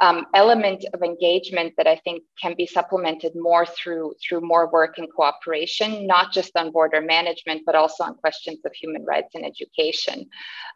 um, 0.00 0.26
element 0.34 0.84
of 0.92 1.02
engagement 1.02 1.74
that 1.76 1.86
I 1.86 1.96
think 1.96 2.22
can 2.40 2.54
be 2.56 2.66
supplemented 2.66 3.32
more 3.34 3.66
through, 3.66 4.14
through 4.22 4.42
more 4.42 4.70
work 4.70 4.98
and 4.98 5.08
cooperation, 5.14 6.06
not 6.06 6.32
just 6.32 6.52
on 6.56 6.70
border 6.70 7.00
management, 7.00 7.62
but 7.66 7.74
also 7.74 8.04
on 8.04 8.14
questions 8.16 8.58
of 8.64 8.72
human 8.72 9.04
rights 9.04 9.34
and 9.34 9.44
education. 9.44 10.26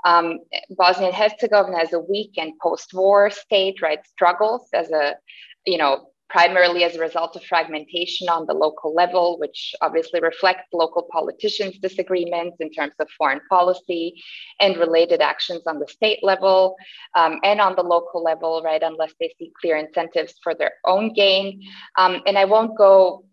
Um, 0.05 0.39
Bosnia 0.71 1.09
and 1.09 1.18
Herzegovina 1.19 1.79
as 1.79 1.93
a 1.93 2.01
weak 2.01 2.33
and 2.43 2.53
post-war 2.63 3.31
state, 3.31 3.83
right, 3.83 4.03
struggles 4.07 4.69
as 4.73 4.91
a, 4.91 5.17
you 5.67 5.79
know, 5.79 5.93
primarily 6.29 6.85
as 6.85 6.95
a 6.95 7.01
result 7.01 7.37
of 7.37 7.43
fragmentation 7.45 8.29
on 8.29 8.45
the 8.47 8.53
local 8.53 8.95
level, 8.95 9.39
which 9.39 9.75
obviously 9.81 10.21
reflects 10.21 10.69
local 10.73 11.09
politicians' 11.11 11.79
disagreements 11.79 12.57
in 12.61 12.71
terms 12.71 12.93
of 13.01 13.09
foreign 13.17 13.41
policy 13.49 14.05
and 14.61 14.77
related 14.77 15.21
actions 15.23 15.63
on 15.67 15.79
the 15.79 15.89
state 15.89 16.23
level 16.23 16.77
um, 17.15 17.41
and 17.45 17.61
on 17.61 17.75
the 17.77 17.83
local 17.83 18.23
level, 18.23 18.63
right, 18.63 18.83
unless 18.83 19.15
they 19.19 19.33
see 19.39 19.51
clear 19.61 19.77
incentives 19.77 20.35
for 20.43 20.55
their 20.55 20.73
own 20.85 21.13
gain. 21.15 21.63
Um, 21.97 22.21
and 22.27 22.37
I 22.37 22.45
won't 22.45 22.77
go 22.77 23.25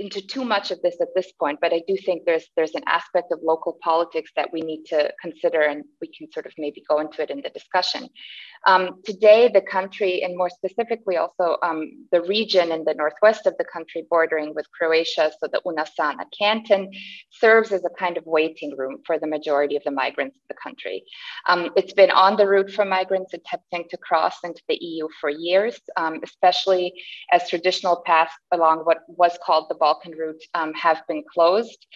into 0.00 0.26
too 0.26 0.44
much 0.44 0.70
of 0.70 0.80
this 0.80 0.96
at 1.00 1.08
this 1.14 1.30
point, 1.32 1.58
but 1.60 1.74
I 1.74 1.82
do 1.86 1.94
think 2.04 2.24
there's 2.24 2.46
there's 2.56 2.74
an 2.74 2.82
aspect 2.86 3.30
of 3.32 3.38
local 3.42 3.76
politics 3.82 4.30
that 4.34 4.50
we 4.50 4.62
need 4.62 4.84
to 4.86 5.12
consider, 5.20 5.60
and 5.60 5.84
we 6.00 6.08
can 6.16 6.32
sort 6.32 6.46
of 6.46 6.52
maybe 6.56 6.82
go 6.88 7.00
into 7.00 7.22
it 7.22 7.30
in 7.30 7.42
the 7.42 7.50
discussion. 7.50 8.08
Um, 8.66 9.02
today, 9.04 9.50
the 9.52 9.60
country, 9.60 10.22
and 10.22 10.36
more 10.36 10.48
specifically 10.48 11.18
also 11.18 11.58
um, 11.62 12.06
the 12.12 12.22
region 12.22 12.72
in 12.72 12.84
the 12.84 12.94
northwest 12.94 13.46
of 13.46 13.54
the 13.58 13.64
country 13.64 14.06
bordering 14.08 14.54
with 14.54 14.66
Croatia, 14.72 15.30
so 15.38 15.48
the 15.52 15.60
Una 15.66 15.84
Sana 15.94 16.24
canton, 16.36 16.90
serves 17.30 17.70
as 17.70 17.84
a 17.84 17.90
kind 17.90 18.16
of 18.16 18.24
waiting 18.24 18.74
room 18.78 18.98
for 19.06 19.18
the 19.18 19.26
majority 19.26 19.76
of 19.76 19.84
the 19.84 19.90
migrants 19.90 20.36
in 20.36 20.46
the 20.48 20.60
country. 20.62 21.04
Um, 21.46 21.70
it's 21.76 21.92
been 21.92 22.10
on 22.10 22.36
the 22.36 22.46
route 22.46 22.70
for 22.70 22.86
migrants 22.86 23.34
attempting 23.34 23.84
to 23.90 23.98
cross 23.98 24.36
into 24.44 24.62
the 24.66 24.78
EU 24.80 25.08
for 25.20 25.28
years, 25.28 25.78
um, 25.98 26.20
especially 26.24 26.94
as 27.32 27.48
traditional 27.50 28.02
paths 28.06 28.32
along 28.52 28.78
what 28.80 28.98
was 29.08 29.38
called 29.44 29.66
the 29.68 29.74
Balkan 29.74 29.89
route 30.16 30.42
um, 30.54 30.72
have 30.74 31.02
been 31.08 31.22
closed. 31.32 31.86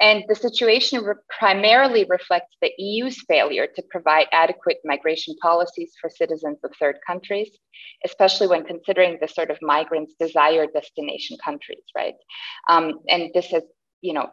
And 0.00 0.24
the 0.28 0.34
situation 0.34 1.02
re- 1.02 1.14
primarily 1.38 2.06
reflects 2.08 2.56
the 2.62 2.72
EU's 2.78 3.20
failure 3.28 3.66
to 3.74 3.82
provide 3.90 4.26
adequate 4.32 4.78
migration 4.84 5.34
policies 5.42 5.92
for 6.00 6.08
citizens 6.08 6.58
of 6.64 6.70
third 6.78 6.98
countries, 7.06 7.50
especially 8.04 8.46
when 8.46 8.64
considering 8.64 9.18
the 9.20 9.28
sort 9.28 9.50
of 9.50 9.58
migrants' 9.60 10.14
desired 10.20 10.70
destination 10.72 11.36
countries, 11.44 11.84
right? 11.96 12.14
Um, 12.68 13.00
and 13.08 13.30
this 13.34 13.46
has, 13.46 13.64
you 14.00 14.12
know, 14.12 14.30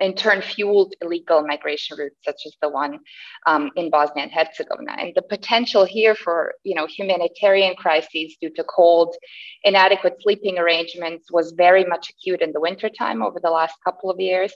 in 0.00 0.14
turn 0.14 0.42
fueled 0.42 0.94
illegal 1.00 1.42
migration 1.46 1.96
routes 1.98 2.16
such 2.24 2.42
as 2.46 2.52
the 2.60 2.68
one 2.68 2.98
um, 3.46 3.70
in 3.76 3.90
Bosnia 3.90 4.24
and 4.24 4.32
Herzegovina. 4.32 4.96
And 4.98 5.12
the 5.14 5.22
potential 5.22 5.84
here 5.84 6.14
for 6.14 6.54
you 6.64 6.74
know 6.74 6.86
humanitarian 6.86 7.74
crises 7.76 8.36
due 8.40 8.50
to 8.50 8.64
cold, 8.64 9.14
inadequate 9.64 10.16
sleeping 10.20 10.58
arrangements 10.58 11.30
was 11.32 11.52
very 11.52 11.84
much 11.84 12.10
acute 12.10 12.42
in 12.42 12.52
the 12.52 12.60
wintertime 12.60 13.22
over 13.22 13.40
the 13.42 13.50
last 13.50 13.74
couple 13.84 14.10
of 14.10 14.20
years. 14.20 14.52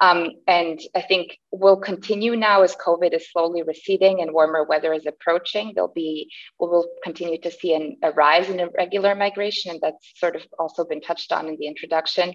Um, 0.00 0.30
and 0.46 0.78
I 0.94 1.02
think 1.02 1.38
will 1.50 1.76
continue 1.76 2.36
now 2.36 2.62
as 2.62 2.76
COVID 2.76 3.14
is 3.14 3.30
slowly 3.32 3.62
receding 3.62 4.20
and 4.20 4.32
warmer 4.32 4.64
weather 4.64 4.92
is 4.92 5.06
approaching. 5.06 5.72
There'll 5.74 5.92
be 5.92 6.30
we 6.60 6.68
will 6.68 6.86
continue 7.02 7.40
to 7.40 7.50
see 7.50 7.74
an, 7.74 7.96
a 8.02 8.12
rise 8.12 8.48
in 8.48 8.60
irregular 8.60 9.14
migration, 9.14 9.72
and 9.72 9.80
that's 9.80 10.12
sort 10.16 10.36
of 10.36 10.42
also 10.58 10.84
been 10.84 11.00
touched 11.00 11.32
on 11.32 11.48
in 11.48 11.56
the 11.58 11.66
introduction. 11.66 12.34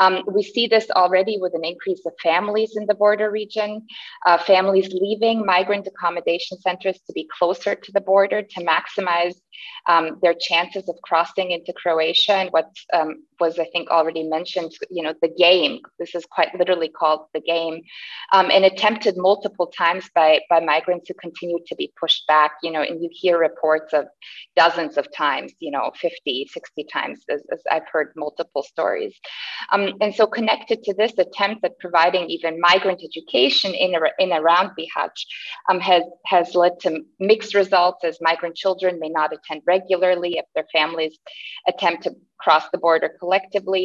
Um, 0.00 0.22
we 0.32 0.42
see 0.42 0.66
this 0.66 0.90
already 0.90 1.38
with 1.40 1.54
an 1.54 1.64
increase 1.76 2.04
of 2.06 2.12
families 2.22 2.76
in 2.76 2.86
the 2.86 2.94
border 2.94 3.30
region, 3.30 3.86
uh, 4.26 4.38
families 4.38 4.88
leaving 4.92 5.44
migrant 5.44 5.86
accommodation 5.86 6.58
centers 6.60 6.98
to 7.06 7.12
be 7.12 7.28
closer 7.38 7.74
to 7.74 7.92
the 7.92 8.00
border 8.00 8.42
to 8.42 8.60
maximize 8.64 9.36
um, 9.88 10.18
their 10.22 10.34
chances 10.34 10.88
of 10.88 10.96
crossing 11.02 11.50
into 11.50 11.72
Croatia. 11.72 12.32
And 12.32 12.50
what 12.50 12.70
um, 12.92 13.24
was, 13.40 13.58
I 13.58 13.66
think, 13.72 13.90
already 13.90 14.24
mentioned, 14.24 14.72
you 14.90 15.02
know, 15.02 15.14
the 15.22 15.28
game. 15.28 15.80
This 15.98 16.14
is 16.14 16.24
quite 16.26 16.56
literally 16.58 16.88
called 16.88 17.26
the 17.34 17.40
game, 17.40 17.82
um, 18.32 18.50
and 18.50 18.64
attempted 18.64 19.16
multiple 19.16 19.66
times 19.66 20.08
by 20.14 20.40
by 20.50 20.60
migrants 20.60 21.08
who 21.08 21.14
continue 21.14 21.58
to 21.66 21.74
be 21.76 21.92
pushed 22.00 22.26
back. 22.26 22.52
You 22.62 22.72
know, 22.72 22.82
and 22.82 23.02
you 23.02 23.10
hear 23.12 23.38
reports 23.38 23.92
of 23.92 24.06
dozens 24.56 24.96
of 24.96 25.06
times, 25.12 25.52
you 25.60 25.70
know, 25.70 25.90
50, 26.00 26.48
60 26.52 26.84
times, 26.92 27.24
as, 27.28 27.42
as 27.52 27.60
I've 27.70 27.88
heard 27.92 28.12
multiple 28.16 28.62
stories. 28.62 29.14
Um, 29.72 29.92
and 30.00 30.14
so, 30.14 30.26
connected 30.26 30.82
to 30.84 30.94
this 30.94 31.16
attempt 31.18 31.62
providing 31.78 32.28
even 32.28 32.60
migrant 32.60 33.02
education 33.02 33.74
in, 33.74 33.94
in 34.18 34.32
around 34.32 34.70
Bihać 34.78 35.24
um, 35.68 35.80
has, 35.80 36.02
has 36.26 36.54
led 36.54 36.78
to 36.80 37.00
mixed 37.18 37.54
results 37.54 38.04
as 38.04 38.18
migrant 38.20 38.56
children 38.56 38.98
may 39.00 39.08
not 39.08 39.32
attend 39.32 39.62
regularly 39.66 40.38
if 40.38 40.44
their 40.54 40.66
families 40.72 41.18
attempt 41.68 42.04
to 42.04 42.12
cross 42.46 42.66
the 42.70 42.78
border 42.78 43.10
collectively, 43.18 43.84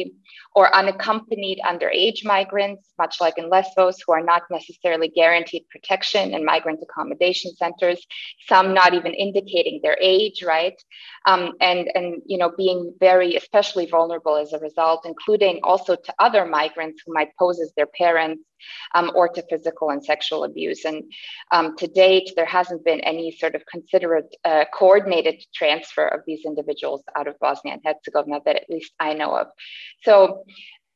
or 0.54 0.72
unaccompanied 0.80 1.58
underage 1.70 2.24
migrants, 2.24 2.84
much 2.96 3.20
like 3.20 3.36
in 3.36 3.50
Lesbos, 3.50 3.96
who 4.02 4.12
are 4.12 4.22
not 4.22 4.42
necessarily 4.52 5.08
guaranteed 5.08 5.64
protection 5.68 6.32
in 6.32 6.44
migrant 6.44 6.78
accommodation 6.80 7.50
centers, 7.56 8.06
some 8.46 8.72
not 8.72 8.94
even 8.94 9.14
indicating 9.14 9.80
their 9.82 9.98
age, 10.00 10.44
right? 10.44 10.78
Um, 11.26 11.54
and, 11.60 11.90
and, 11.96 12.22
you 12.24 12.38
know, 12.38 12.52
being 12.56 12.94
very 13.00 13.34
especially 13.34 13.86
vulnerable 13.86 14.36
as 14.36 14.52
a 14.52 14.60
result, 14.60 15.06
including 15.06 15.58
also 15.64 15.96
to 15.96 16.14
other 16.20 16.44
migrants 16.46 17.02
who 17.04 17.12
might 17.12 17.36
pose 17.36 17.58
as 17.58 17.72
their 17.76 17.90
parents 17.98 18.44
um, 18.94 19.10
or 19.14 19.28
to 19.28 19.42
physical 19.48 19.90
and 19.90 20.04
sexual 20.04 20.44
abuse. 20.44 20.84
And 20.84 21.04
um, 21.50 21.76
to 21.76 21.86
date, 21.86 22.32
there 22.36 22.46
hasn't 22.46 22.84
been 22.84 23.00
any 23.00 23.30
sort 23.32 23.54
of 23.54 23.62
considerate 23.66 24.34
uh, 24.44 24.64
coordinated 24.72 25.44
transfer 25.54 26.06
of 26.06 26.20
these 26.26 26.40
individuals 26.44 27.02
out 27.16 27.28
of 27.28 27.38
Bosnia 27.38 27.74
and 27.74 27.82
Herzegovina 27.84 28.40
that 28.44 28.56
at 28.56 28.70
least 28.70 28.92
I 29.00 29.14
know 29.14 29.36
of. 29.36 29.48
So 30.02 30.44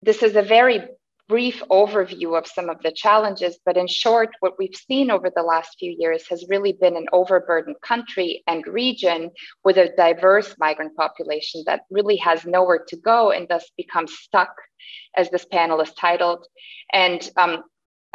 this 0.02 0.22
is 0.22 0.36
a 0.36 0.42
very 0.42 0.80
brief 1.28 1.62
overview 1.70 2.38
of 2.38 2.46
some 2.46 2.68
of 2.70 2.80
the 2.82 2.92
challenges, 2.92 3.58
but 3.64 3.76
in 3.76 3.88
short, 3.88 4.30
what 4.40 4.54
we've 4.58 4.74
seen 4.74 5.10
over 5.10 5.30
the 5.34 5.42
last 5.42 5.76
few 5.78 5.94
years 5.98 6.26
has 6.28 6.44
really 6.48 6.72
been 6.72 6.96
an 6.96 7.06
overburdened 7.12 7.76
country 7.82 8.42
and 8.46 8.66
region 8.66 9.30
with 9.64 9.76
a 9.76 9.92
diverse 9.96 10.54
migrant 10.58 10.94
population 10.96 11.62
that 11.66 11.82
really 11.90 12.16
has 12.16 12.44
nowhere 12.44 12.84
to 12.88 12.96
go 12.96 13.30
and 13.32 13.48
thus 13.48 13.70
becomes 13.76 14.12
stuck, 14.12 14.54
as 15.16 15.28
this 15.30 15.44
panel 15.46 15.80
is 15.80 15.92
titled. 15.94 16.46
And 16.92 17.28
um, 17.36 17.64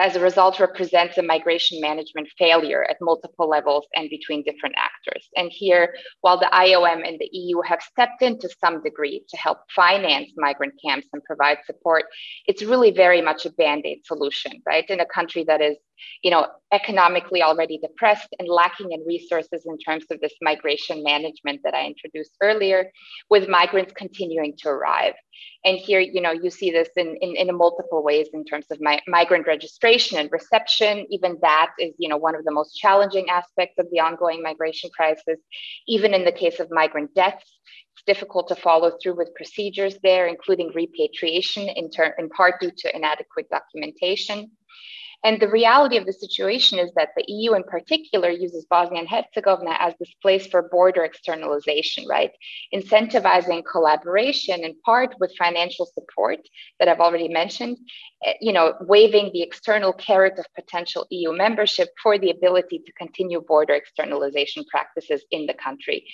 as 0.02 0.16
a 0.16 0.20
result 0.20 0.60
represents 0.60 1.20
a 1.20 1.22
migration 1.22 1.80
management 1.80 2.28
failure 2.40 2.84
at 2.90 2.98
multiple 3.02 3.48
levels 3.48 3.86
and 3.96 4.10
between 4.10 4.44
different 4.44 4.74
actors. 4.76 5.30
And 5.36 5.52
here, 5.52 5.94
while 6.22 6.40
the 6.40 6.50
IOM 6.52 7.08
and 7.08 7.20
the 7.20 7.30
EU 7.32 7.62
have 7.62 7.84
stepped 7.84 8.24
in 8.24 8.40
to 8.40 8.50
some 8.60 8.82
degree 8.82 9.24
to 9.30 9.38
help 9.38 9.60
finance 9.76 10.32
migrant 10.36 10.74
camps 10.84 11.08
and 11.14 11.24
provide 11.24 11.60
support, 11.68 12.06
it's 12.48 12.64
really 12.64 12.90
very 12.90 13.22
much 13.22 13.46
a 13.46 13.52
band-aid 13.52 14.00
solution, 14.04 14.54
right? 14.66 14.90
In 14.90 15.02
a 15.02 15.06
country 15.06 15.44
that 15.44 15.62
is 15.62 15.78
you 16.24 16.32
know, 16.32 16.48
economically 16.72 17.42
already 17.42 17.78
depressed 17.78 18.34
and 18.40 18.48
lacking 18.48 18.92
in 18.92 19.04
resources 19.06 19.64
in 19.66 19.78
terms 19.78 20.06
of 20.12 20.20
this 20.22 20.34
migration 20.42 21.04
management 21.04 21.62
that 21.64 21.74
I 21.74 21.86
introduced 21.86 22.32
earlier, 22.42 22.92
with 23.30 23.50
migrants 23.50 23.94
continuing 23.96 24.54
to 24.60 24.70
arrive. 24.70 25.14
And 25.66 25.78
here, 25.78 26.00
you 26.00 26.22
know, 26.22 26.32
you 26.32 26.50
see 26.50 26.72
this 26.72 26.90
in, 26.96 27.16
in, 27.22 27.36
in 27.36 27.56
multiple 27.56 28.04
ways 28.04 28.28
in 28.34 28.46
terms 28.46 28.66
of 28.72 28.80
mi- 28.80 29.02
migrant 29.08 29.48
registration 29.48 30.18
and 30.18 30.30
reception. 30.32 31.06
Even 31.10 31.38
that 31.42 31.70
is, 31.80 31.94
you 31.98 32.10
know, 32.10 32.18
one 32.18 32.36
of 32.36 32.46
the 32.46 32.52
most 32.52 32.76
challenging 32.76 33.30
aspects 33.30 33.76
of 33.78 33.88
the 33.92 34.00
ongoing 34.00 34.42
migration 34.42 34.90
crisis. 34.96 35.40
Even 35.88 36.14
in 36.14 36.26
the 36.26 36.32
case 36.32 36.60
of 36.60 36.68
migrant 36.72 37.14
deaths, 37.14 37.60
it's 37.94 38.04
difficult 38.06 38.48
to 38.48 38.56
follow 38.56 38.98
through 39.02 39.18
with 39.18 39.36
procedures 39.36 39.96
there, 40.04 40.28
including 40.28 40.72
repatriation 40.74 41.68
in, 41.70 41.90
in 42.18 42.30
part 42.30 42.60
due 42.60 42.72
to 42.78 42.96
inadequate 42.96 43.48
documentation. 43.50 44.50
And 45.24 45.40
the 45.40 45.50
reality 45.50 45.98
of 45.98 46.06
the 46.06 46.14
situation 46.14 46.80
is 46.80 46.92
that 46.96 47.10
the 47.16 47.24
EU 47.28 47.54
in 47.54 47.64
particular 47.64 48.30
uses 48.30 48.66
Bosnia 48.66 49.00
and 49.00 49.10
Herzegovina 49.10 49.78
as 49.80 49.94
this 50.00 50.14
place 50.22 50.48
for 50.48 50.70
border 50.70 51.04
externalization, 51.04 52.08
right? 52.08 52.32
Incentivizing 52.74 53.64
collaboration 53.70 54.64
in 54.64 54.76
part 54.84 55.16
with 55.20 55.36
financial 55.38 55.86
support 55.86 56.40
that 56.80 56.88
I've 56.88 57.00
already 57.00 57.28
mentioned, 57.28 57.78
eh, 58.26 58.34
you 58.42 58.52
know, 58.52 58.74
waving 58.82 59.32
the 59.34 59.44
external 59.44 59.94
carrot 59.94 60.40
of 60.40 60.46
potential 60.56 61.06
EU 61.12 61.34
membership 61.34 61.90
for 62.02 62.18
the 62.18 62.32
ability 62.32 62.80
to 62.86 62.92
continue 62.94 63.42
border 63.42 63.74
externalization 63.74 64.64
practices 64.72 65.24
in 65.30 65.46
the 65.46 65.54
country. 65.54 66.06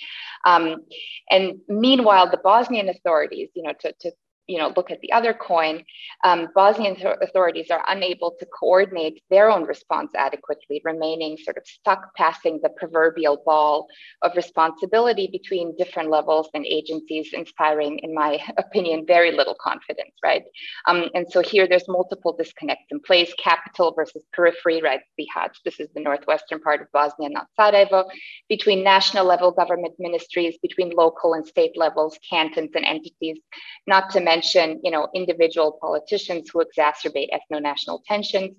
Um, 0.44 0.84
and 1.30 1.60
meanwhile, 1.68 2.30
the 2.30 2.40
Bosnian 2.42 2.88
authorities, 2.90 3.48
you 3.54 3.62
know, 3.62 3.72
to, 3.80 3.92
to 4.00 4.12
you 4.48 4.58
know, 4.58 4.72
look 4.76 4.90
at 4.90 5.00
the 5.02 5.12
other 5.12 5.34
coin, 5.34 5.84
um, 6.24 6.48
Bosnian 6.54 6.96
authorities 7.22 7.70
are 7.70 7.84
unable 7.86 8.34
to 8.40 8.46
coordinate 8.46 9.22
their 9.28 9.50
own 9.50 9.64
response 9.64 10.12
adequately, 10.16 10.80
remaining 10.84 11.36
sort 11.36 11.58
of 11.58 11.64
stuck 11.66 12.14
passing 12.16 12.58
the 12.62 12.70
proverbial 12.70 13.42
ball 13.44 13.86
of 14.22 14.34
responsibility 14.34 15.28
between 15.30 15.76
different 15.76 16.08
levels 16.08 16.48
and 16.54 16.64
agencies, 16.64 17.28
inspiring, 17.34 17.98
in 17.98 18.14
my 18.14 18.40
opinion, 18.56 19.04
very 19.06 19.32
little 19.32 19.56
confidence, 19.62 20.14
right? 20.24 20.42
Um, 20.86 21.10
and 21.14 21.26
so 21.30 21.42
here 21.42 21.68
there's 21.68 21.86
multiple 21.86 22.34
disconnects 22.34 22.86
in 22.90 23.00
place, 23.00 23.32
capital 23.38 23.92
versus 23.94 24.24
periphery, 24.32 24.80
right? 24.80 25.00
Bihać, 25.20 25.56
this 25.64 25.78
is 25.78 25.88
the 25.94 26.00
northwestern 26.00 26.60
part 26.60 26.80
of 26.80 26.90
Bosnia, 26.90 27.28
not 27.28 27.48
Sarajevo, 27.54 28.06
between 28.48 28.82
national 28.82 29.26
level 29.26 29.50
government 29.50 29.92
ministries, 29.98 30.56
between 30.62 30.90
local 30.96 31.34
and 31.34 31.46
state 31.46 31.76
levels, 31.76 32.18
cantons 32.28 32.70
and 32.74 32.86
entities, 32.86 33.38
not 33.86 34.08
to 34.10 34.20
mention 34.20 34.37
mention, 34.38 34.80
you 34.84 34.92
know, 34.94 35.08
individual 35.14 35.70
politicians 35.80 36.42
who 36.50 36.58
exacerbate 36.66 37.28
ethno-national 37.36 38.02
tensions, 38.06 38.52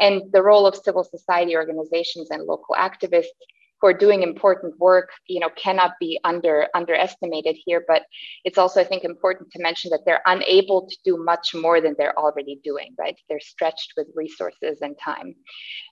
and 0.00 0.14
the 0.32 0.42
role 0.42 0.66
of 0.66 0.74
civil 0.86 1.04
society 1.04 1.54
organizations 1.62 2.26
and 2.32 2.42
local 2.52 2.74
activists 2.88 3.38
who 3.78 3.88
are 3.88 4.04
doing 4.06 4.22
important 4.22 4.72
work, 4.78 5.08
you 5.26 5.40
know, 5.40 5.50
cannot 5.64 5.92
be 5.98 6.10
under 6.32 6.56
underestimated 6.80 7.56
here. 7.66 7.82
But 7.92 8.02
it's 8.46 8.58
also, 8.62 8.80
I 8.80 8.84
think, 8.84 9.02
important 9.04 9.50
to 9.52 9.62
mention 9.68 9.90
that 9.90 10.02
they're 10.06 10.22
unable 10.34 10.80
to 10.90 10.96
do 11.04 11.14
much 11.32 11.46
more 11.64 11.80
than 11.80 11.94
they're 11.98 12.18
already 12.24 12.60
doing. 12.62 12.90
Right? 13.02 13.16
They're 13.28 13.40
stretched 13.54 13.90
with 13.96 14.06
resources 14.14 14.74
and 14.86 14.94
time. 15.10 15.28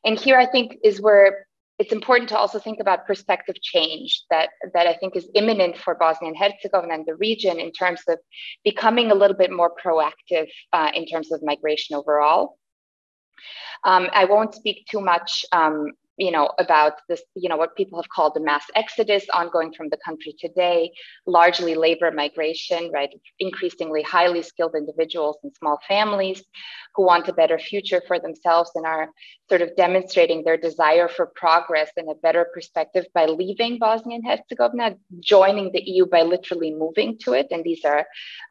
And 0.05 0.15
here, 0.19 0.39
I 0.39 0.47
think, 0.47 0.77
is 0.85 1.01
where 1.01 1.47
it's 1.81 1.93
important 1.93 2.29
to 2.29 2.37
also 2.37 2.59
think 2.59 2.79
about 2.79 3.07
perspective 3.07 3.57
change 3.63 4.25
that, 4.29 4.51
that 4.75 4.87
I 4.87 4.93
think 4.93 5.17
is 5.17 5.27
imminent 5.35 5.79
for 5.79 5.95
Bosnia 5.95 6.31
and 6.31 6.37
Herzegovina 6.37 6.93
and 6.93 7.07
the 7.07 7.15
region 7.15 7.59
in 7.59 7.73
terms 7.73 8.03
of 8.07 8.19
becoming 8.65 9.11
a 9.11 9.15
little 9.15 9.37
bit 9.37 9.51
more 9.51 9.73
proactive 9.83 10.49
uh, 10.75 10.91
in 10.95 11.07
terms 11.07 11.33
of 11.33 11.41
migration 11.43 11.97
overall. 11.97 12.59
Um, 13.85 14.09
I 14.13 14.27
won't 14.27 14.55
speak 14.55 14.85
too 14.91 15.01
much 15.01 15.47
um, 15.53 15.93
you 16.21 16.31
know, 16.31 16.51
about 16.59 17.01
this, 17.09 17.23
you 17.35 17.49
know, 17.49 17.57
what 17.57 17.75
people 17.77 17.99
have 17.99 18.11
called 18.11 18.35
the 18.35 18.41
mass 18.41 18.65
exodus 18.77 19.25
ongoing 19.33 19.73
from 19.73 19.89
the 19.89 19.97
country 20.05 20.35
today, 20.39 20.93
largely 21.27 21.75
labor 21.75 22.11
migration, 22.11 22.91
right? 22.93 23.09
Increasingly 23.39 24.03
highly 24.03 24.43
skilled 24.43 24.75
individuals 24.77 25.39
and 25.43 25.51
small 25.57 25.79
families 25.89 26.45
who 26.95 27.07
want 27.07 27.27
a 27.29 27.33
better 27.33 27.59
future 27.59 28.03
for 28.07 28.19
themselves 28.19 28.71
and 28.75 28.85
are 28.85 29.09
sort 29.49 29.63
of 29.63 29.75
demonstrating 29.77 30.45
their 30.45 30.59
desire 30.59 31.09
for 31.09 31.33
progress 31.35 31.91
and 31.97 32.11
a 32.11 32.15
better 32.17 32.47
perspective 32.53 33.07
by 33.15 33.25
leaving 33.25 33.79
Bosnia 33.79 34.17
and 34.17 34.27
Herzegovina, 34.27 34.97
joining 35.21 35.73
the 35.73 35.83
EU 35.83 36.05
by 36.05 36.21
literally 36.21 36.75
moving 36.75 37.17
to 37.23 37.33
it. 37.33 37.47
And 37.51 37.65
these 37.65 37.83
are, 37.87 38.05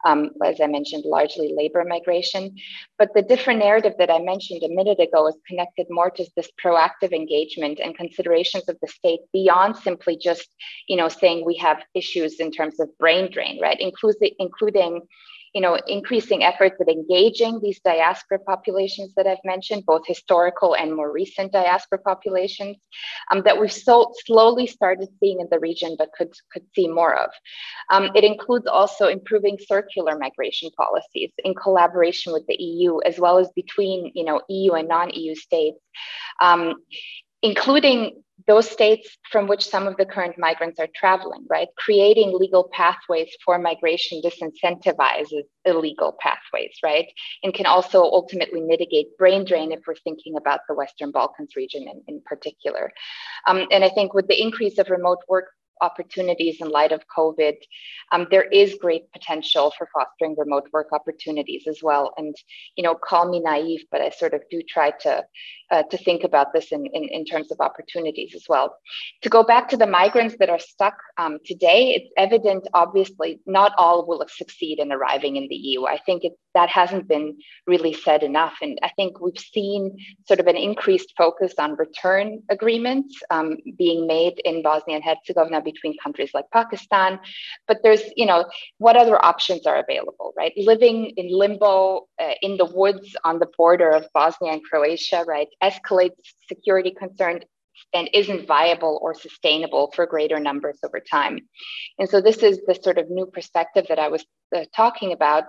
um, 0.04 0.30
as 0.44 0.60
I 0.60 0.66
mentioned, 0.66 1.04
largely 1.06 1.52
labor 1.56 1.84
migration. 1.86 2.56
But 2.98 3.14
the 3.14 3.22
different 3.22 3.60
narrative 3.60 3.94
that 3.98 4.10
I 4.10 4.18
mentioned 4.18 4.64
a 4.64 4.74
minute 4.74 4.98
ago 4.98 5.28
is 5.28 5.36
connected 5.46 5.86
more 5.88 6.10
to 6.10 6.26
this 6.34 6.50
proactive 6.62 7.12
engagement 7.12 7.59
and 7.62 7.96
considerations 7.96 8.68
of 8.68 8.76
the 8.80 8.88
state 8.88 9.20
beyond 9.32 9.76
simply 9.76 10.16
just, 10.16 10.48
you 10.88 10.96
know, 10.96 11.08
saying 11.08 11.44
we 11.44 11.56
have 11.56 11.78
issues 11.94 12.40
in 12.40 12.50
terms 12.50 12.80
of 12.80 12.88
brain 12.98 13.30
drain, 13.32 13.60
right? 13.60 13.80
Inclusive, 13.80 14.30
including 14.38 15.02
you 15.54 15.60
know, 15.60 15.78
increasing 15.88 16.44
efforts 16.44 16.76
at 16.80 16.88
engaging 16.88 17.60
these 17.60 17.80
diaspora 17.80 18.38
populations 18.38 19.12
that 19.16 19.26
I've 19.26 19.44
mentioned, 19.44 19.84
both 19.84 20.02
historical 20.06 20.76
and 20.76 20.94
more 20.94 21.10
recent 21.10 21.52
diaspora 21.52 21.98
populations, 21.98 22.76
um, 23.32 23.42
that 23.44 23.60
we've 23.60 23.72
so 23.72 24.12
slowly 24.26 24.66
started 24.66 25.08
seeing 25.18 25.40
in 25.40 25.48
the 25.50 25.58
region, 25.58 25.96
but 25.98 26.12
could, 26.12 26.32
could 26.52 26.62
see 26.74 26.86
more 26.86 27.16
of. 27.16 27.30
Um, 27.90 28.10
it 28.14 28.22
includes 28.22 28.66
also 28.66 29.08
improving 29.08 29.58
circular 29.66 30.16
migration 30.16 30.70
policies 30.76 31.32
in 31.44 31.54
collaboration 31.54 32.32
with 32.32 32.46
the 32.46 32.56
EU, 32.62 33.00
as 33.00 33.18
well 33.18 33.38
as 33.38 33.50
between, 33.56 34.12
you 34.14 34.24
know, 34.24 34.40
EU 34.48 34.72
and 34.72 34.86
non-EU 34.86 35.34
states. 35.34 35.80
Um, 36.40 36.76
including 37.42 38.22
those 38.46 38.68
states 38.68 39.16
from 39.30 39.46
which 39.46 39.66
some 39.66 39.86
of 39.86 39.96
the 39.96 40.04
current 40.04 40.38
migrants 40.38 40.78
are 40.80 40.88
traveling, 40.94 41.46
right? 41.48 41.68
Creating 41.76 42.36
legal 42.36 42.68
pathways 42.72 43.28
for 43.44 43.58
migration 43.58 44.20
disincentivizes 44.22 45.42
illegal 45.64 46.16
pathways, 46.20 46.72
right? 46.82 47.06
And 47.42 47.52
can 47.52 47.66
also 47.66 48.02
ultimately 48.02 48.60
mitigate 48.60 49.16
brain 49.18 49.44
drain 49.44 49.72
if 49.72 49.80
we're 49.86 49.94
thinking 49.96 50.36
about 50.36 50.60
the 50.68 50.74
Western 50.74 51.10
Balkans 51.10 51.54
region 51.54 51.82
in, 51.82 52.02
in 52.08 52.22
particular. 52.24 52.92
Um, 53.46 53.66
and 53.70 53.84
I 53.84 53.90
think 53.90 54.14
with 54.14 54.26
the 54.26 54.40
increase 54.40 54.78
of 54.78 54.90
remote 54.90 55.18
work 55.28 55.46
opportunities 55.80 56.58
in 56.60 56.68
light 56.68 56.92
of 56.92 57.02
COVID, 57.16 57.54
um, 58.12 58.26
there 58.30 58.44
is 58.44 58.76
great 58.80 59.10
potential 59.12 59.72
for 59.76 59.88
fostering 59.92 60.34
remote 60.38 60.68
work 60.72 60.88
opportunities 60.92 61.64
as 61.68 61.80
well. 61.82 62.12
And, 62.16 62.34
you 62.76 62.82
know, 62.82 62.94
call 62.94 63.28
me 63.28 63.40
naive, 63.40 63.84
but 63.90 64.00
I 64.00 64.10
sort 64.10 64.34
of 64.34 64.42
do 64.50 64.62
try 64.68 64.90
to 65.02 65.24
uh, 65.70 65.84
to 65.84 65.96
think 65.96 66.24
about 66.24 66.52
this 66.52 66.72
in, 66.72 66.84
in, 66.86 67.04
in, 67.04 67.24
terms 67.24 67.52
of 67.52 67.60
opportunities 67.60 68.34
as 68.34 68.44
well. 68.48 68.76
To 69.22 69.28
go 69.28 69.44
back 69.44 69.68
to 69.68 69.76
the 69.76 69.86
migrants 69.86 70.34
that 70.40 70.50
are 70.50 70.58
stuck 70.58 70.96
um, 71.16 71.38
today, 71.44 71.94
it's 71.94 72.10
evident, 72.16 72.66
obviously, 72.74 73.40
not 73.46 73.72
all 73.78 74.04
will 74.04 74.24
succeed 74.28 74.80
in 74.80 74.90
arriving 74.90 75.36
in 75.36 75.46
the 75.48 75.54
EU. 75.54 75.86
I 75.86 75.98
think 75.98 76.24
it, 76.24 76.32
that 76.54 76.68
hasn't 76.68 77.06
been 77.06 77.36
really 77.68 77.92
said 77.92 78.24
enough. 78.24 78.54
And 78.60 78.80
I 78.82 78.90
think 78.96 79.20
we've 79.20 79.38
seen 79.38 79.96
sort 80.26 80.40
of 80.40 80.48
an 80.48 80.56
increased 80.56 81.12
focus 81.16 81.54
on 81.58 81.76
return 81.76 82.42
agreements 82.50 83.16
um, 83.30 83.56
being 83.78 84.08
made 84.08 84.40
in 84.44 84.62
Bosnia 84.62 84.96
and 84.96 85.04
Herzegovina 85.04 85.62
between 85.72 85.94
countries 86.02 86.30
like 86.34 86.46
Pakistan. 86.52 87.18
But 87.68 87.78
there's, 87.82 88.04
you 88.16 88.26
know, 88.26 88.40
what 88.78 88.96
other 88.96 89.18
options 89.32 89.62
are 89.66 89.78
available, 89.86 90.32
right? 90.36 90.52
Living 90.56 90.98
in 91.16 91.26
limbo 91.42 92.06
uh, 92.24 92.36
in 92.42 92.56
the 92.56 92.68
woods 92.80 93.08
on 93.24 93.38
the 93.38 93.50
border 93.56 93.90
of 93.90 94.02
Bosnia 94.18 94.52
and 94.52 94.62
Croatia, 94.68 95.24
right? 95.26 95.48
escalates 95.62 96.26
security 96.48 96.92
concerns 97.02 97.42
and 97.94 98.08
isn't 98.12 98.46
viable 98.46 98.98
or 99.02 99.14
sustainable 99.14 99.92
for 99.94 100.06
greater 100.06 100.38
numbers 100.38 100.78
over 100.84 101.00
time. 101.00 101.38
And 101.98 102.08
so, 102.08 102.20
this 102.20 102.38
is 102.38 102.60
the 102.66 102.74
sort 102.74 102.98
of 102.98 103.10
new 103.10 103.26
perspective 103.26 103.86
that 103.88 103.98
I 103.98 104.08
was 104.08 104.24
uh, 104.54 104.64
talking 104.74 105.12
about 105.12 105.44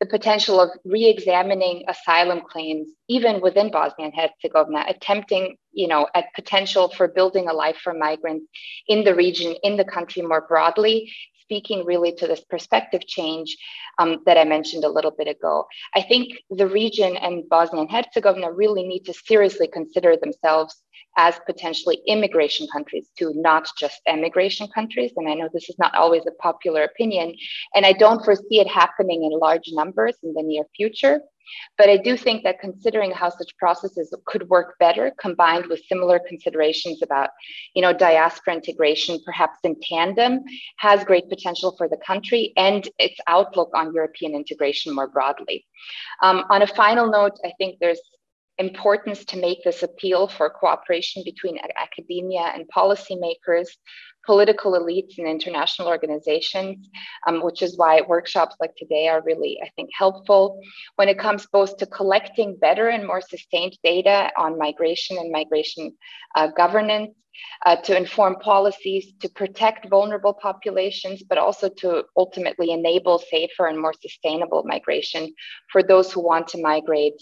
the 0.00 0.06
potential 0.06 0.60
of 0.60 0.70
re 0.84 1.06
examining 1.06 1.84
asylum 1.88 2.40
claims, 2.48 2.88
even 3.08 3.40
within 3.40 3.70
Bosnia 3.70 4.08
and 4.08 4.14
Herzegovina, 4.14 4.84
attempting, 4.88 5.56
you 5.72 5.88
know, 5.88 6.08
at 6.14 6.32
potential 6.34 6.88
for 6.88 7.08
building 7.08 7.48
a 7.48 7.52
life 7.52 7.76
for 7.82 7.92
migrants 7.92 8.46
in 8.86 9.04
the 9.04 9.14
region, 9.14 9.54
in 9.62 9.76
the 9.76 9.84
country 9.84 10.22
more 10.22 10.46
broadly, 10.48 11.12
speaking 11.48 11.84
really 11.84 12.12
to 12.12 12.26
this 12.26 12.44
perspective 12.50 13.06
change 13.06 13.56
um, 13.98 14.18
that 14.26 14.36
I 14.36 14.44
mentioned 14.44 14.84
a 14.84 14.90
little 14.90 15.10
bit 15.10 15.28
ago. 15.28 15.66
I 15.94 16.02
think 16.02 16.38
the 16.50 16.66
region 16.66 17.16
and 17.16 17.48
Bosnia 17.48 17.82
and 17.82 17.90
Herzegovina 17.90 18.52
really 18.52 18.86
need 18.86 19.04
to 19.06 19.14
seriously 19.14 19.66
consider 19.66 20.16
themselves 20.16 20.82
as 21.16 21.38
potentially 21.46 22.00
immigration 22.06 22.66
countries 22.72 23.08
to 23.18 23.32
not 23.34 23.68
just 23.78 24.00
emigration 24.06 24.68
countries. 24.74 25.12
And 25.16 25.28
I 25.28 25.34
know 25.34 25.48
this 25.52 25.68
is 25.68 25.78
not 25.78 25.94
always 25.94 26.26
a 26.26 26.42
popular 26.42 26.82
opinion, 26.82 27.34
and 27.74 27.84
I 27.84 27.92
don't 27.92 28.24
foresee 28.24 28.60
it 28.60 28.68
happening 28.68 29.24
in 29.24 29.38
large 29.38 29.68
numbers 29.72 30.16
in 30.22 30.32
the 30.34 30.42
near 30.42 30.64
future. 30.76 31.20
But 31.76 31.88
I 31.88 31.96
do 31.96 32.16
think 32.16 32.44
that 32.44 32.60
considering 32.60 33.10
how 33.10 33.30
such 33.30 33.56
processes 33.56 34.14
could 34.26 34.48
work 34.48 34.76
better, 34.78 35.12
combined 35.18 35.66
with 35.66 35.80
similar 35.88 36.18
considerations 36.18 37.02
about, 37.02 37.30
you 37.74 37.82
know, 37.82 37.92
diaspora 37.92 38.54
integration, 38.54 39.18
perhaps 39.24 39.58
in 39.64 39.76
tandem, 39.80 40.44
has 40.76 41.04
great 41.04 41.28
potential 41.28 41.74
for 41.76 41.88
the 41.88 41.96
country 42.06 42.52
and 42.56 42.88
its 42.98 43.16
outlook 43.26 43.70
on 43.74 43.94
European 43.94 44.34
integration 44.34 44.94
more 44.94 45.08
broadly. 45.08 45.64
Um, 46.22 46.44
on 46.50 46.62
a 46.62 46.66
final 46.66 47.08
note, 47.10 47.38
I 47.44 47.52
think 47.58 47.78
there's 47.80 48.00
importance 48.58 49.24
to 49.26 49.36
make 49.36 49.62
this 49.64 49.82
appeal 49.82 50.28
for 50.28 50.50
cooperation 50.50 51.22
between 51.24 51.58
academia 51.76 52.52
and 52.54 52.68
policymakers, 52.74 53.68
political 54.26 54.72
elites, 54.72 55.18
and 55.18 55.28
international 55.28 55.88
organizations, 55.88 56.88
um, 57.26 57.42
which 57.42 57.62
is 57.62 57.78
why 57.78 58.00
workshops 58.02 58.56
like 58.60 58.74
today 58.76 59.08
are 59.08 59.22
really, 59.22 59.58
I 59.64 59.70
think, 59.76 59.90
helpful. 59.96 60.60
When 60.96 61.08
it 61.08 61.18
comes 61.18 61.46
both 61.52 61.76
to 61.78 61.86
collecting 61.86 62.56
better 62.56 62.88
and 62.88 63.06
more 63.06 63.20
sustained 63.20 63.78
data 63.82 64.30
on 64.36 64.58
migration 64.58 65.18
and 65.18 65.30
migration 65.30 65.92
uh, 66.34 66.48
governance, 66.48 67.14
uh, 67.66 67.76
to 67.76 67.96
inform 67.96 68.36
policies, 68.36 69.12
to 69.20 69.28
protect 69.28 69.88
vulnerable 69.88 70.34
populations, 70.34 71.22
but 71.22 71.38
also 71.38 71.68
to 71.68 72.04
ultimately 72.16 72.72
enable 72.72 73.18
safer 73.18 73.66
and 73.66 73.80
more 73.80 73.94
sustainable 74.00 74.64
migration 74.64 75.32
for 75.70 75.82
those 75.82 76.12
who 76.12 76.20
want 76.20 76.48
to 76.48 76.60
migrate 76.60 77.20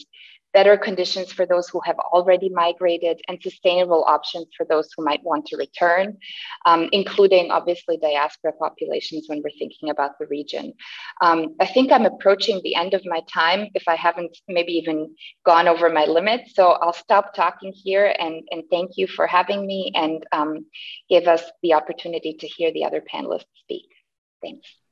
better 0.52 0.76
conditions 0.76 1.32
for 1.32 1.46
those 1.46 1.68
who 1.68 1.80
have 1.85 1.98
already 1.98 2.48
migrated, 2.48 3.20
and 3.28 3.38
sustainable 3.42 4.04
options 4.06 4.46
for 4.56 4.64
those 4.68 4.88
who 4.96 5.04
might 5.04 5.22
want 5.22 5.46
to 5.46 5.56
return, 5.56 6.16
um, 6.64 6.88
including 6.92 7.50
obviously 7.50 7.96
diaspora 7.98 8.52
populations 8.52 9.24
when 9.28 9.42
we're 9.42 9.59
thinking 9.59 9.90
about 9.90 10.12
the 10.18 10.26
region. 10.26 10.72
Um, 11.20 11.56
I 11.61 11.66
think 11.66 11.92
I'm 11.92 12.06
approaching 12.06 12.61
the 12.62 12.74
end 12.74 12.94
of 12.94 13.02
my 13.04 13.20
time 13.32 13.68
if 13.74 13.85
I 13.87 13.96
haven't 13.96 14.37
maybe 14.48 14.72
even 14.72 15.14
gone 15.44 15.68
over 15.68 15.90
my 15.90 16.04
limit. 16.04 16.42
So 16.54 16.70
I'll 16.70 16.92
stop 16.92 17.35
talking 17.35 17.72
here 17.74 18.14
and, 18.18 18.42
and 18.50 18.62
thank 18.70 18.92
you 18.96 19.06
for 19.06 19.26
having 19.26 19.66
me 19.66 19.92
and 19.94 20.24
um, 20.32 20.66
give 21.09 21.26
us 21.26 21.42
the 21.62 21.74
opportunity 21.74 22.35
to 22.40 22.46
hear 22.46 22.72
the 22.72 22.85
other 22.85 23.02
panelists 23.12 23.44
speak. 23.62 23.88
Thanks. 24.42 24.86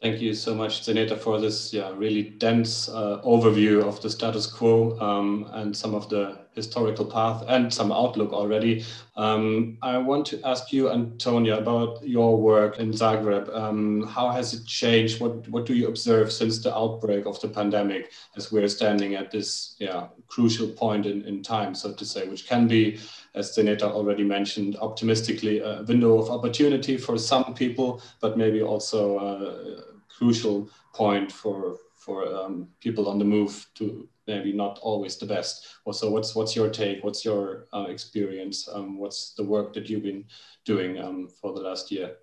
Thank 0.00 0.20
you 0.20 0.32
so 0.32 0.54
much, 0.54 0.82
Zeneta, 0.82 1.18
for 1.18 1.40
this 1.40 1.74
yeah, 1.74 1.92
really 1.92 2.22
dense 2.22 2.88
uh, 2.88 3.20
overview 3.24 3.82
of 3.82 4.00
the 4.00 4.08
status 4.08 4.46
quo 4.46 4.96
um, 5.00 5.50
and 5.54 5.76
some 5.76 5.92
of 5.92 6.08
the 6.08 6.38
historical 6.54 7.04
path 7.04 7.42
and 7.48 7.74
some 7.74 7.90
outlook 7.90 8.32
already. 8.32 8.84
Um, 9.16 9.76
I 9.82 9.98
want 9.98 10.24
to 10.26 10.40
ask 10.44 10.72
you, 10.72 10.88
Antonia, 10.90 11.58
about 11.58 12.06
your 12.06 12.40
work 12.40 12.78
in 12.78 12.92
Zagreb. 12.92 13.52
Um, 13.52 14.06
how 14.06 14.30
has 14.30 14.54
it 14.54 14.64
changed? 14.66 15.20
What, 15.20 15.48
what 15.48 15.66
do 15.66 15.74
you 15.74 15.88
observe 15.88 16.30
since 16.30 16.62
the 16.62 16.76
outbreak 16.76 17.26
of 17.26 17.40
the 17.40 17.48
pandemic 17.48 18.12
as 18.36 18.52
we're 18.52 18.68
standing 18.68 19.16
at 19.16 19.32
this 19.32 19.74
yeah, 19.80 20.06
crucial 20.28 20.68
point 20.68 21.06
in, 21.06 21.24
in 21.24 21.42
time, 21.42 21.74
so 21.74 21.92
to 21.92 22.04
say, 22.04 22.28
which 22.28 22.46
can 22.46 22.68
be 22.68 23.00
as 23.38 23.56
Zeneta 23.56 23.84
already 23.84 24.24
mentioned, 24.24 24.76
optimistically 24.80 25.60
a 25.60 25.82
window 25.82 26.18
of 26.18 26.30
opportunity 26.30 26.96
for 26.96 27.16
some 27.16 27.54
people, 27.54 28.02
but 28.20 28.36
maybe 28.36 28.62
also 28.62 29.18
a 29.18 30.08
crucial 30.08 30.68
point 30.92 31.30
for 31.30 31.78
for 31.94 32.26
um, 32.34 32.68
people 32.80 33.08
on 33.08 33.18
the 33.18 33.24
move 33.24 33.66
to 33.74 34.08
maybe 34.26 34.52
not 34.52 34.78
always 34.82 35.16
the 35.16 35.26
best. 35.26 35.66
So 35.92 36.10
what's 36.10 36.34
what's 36.34 36.56
your 36.56 36.70
take? 36.70 37.04
What's 37.04 37.24
your 37.24 37.66
uh, 37.72 37.86
experience? 37.88 38.68
Um, 38.72 38.98
what's 38.98 39.34
the 39.34 39.44
work 39.44 39.72
that 39.74 39.88
you've 39.88 40.04
been 40.04 40.24
doing 40.64 40.98
um, 40.98 41.28
for 41.28 41.52
the 41.52 41.60
last 41.60 41.90
year? 41.90 42.16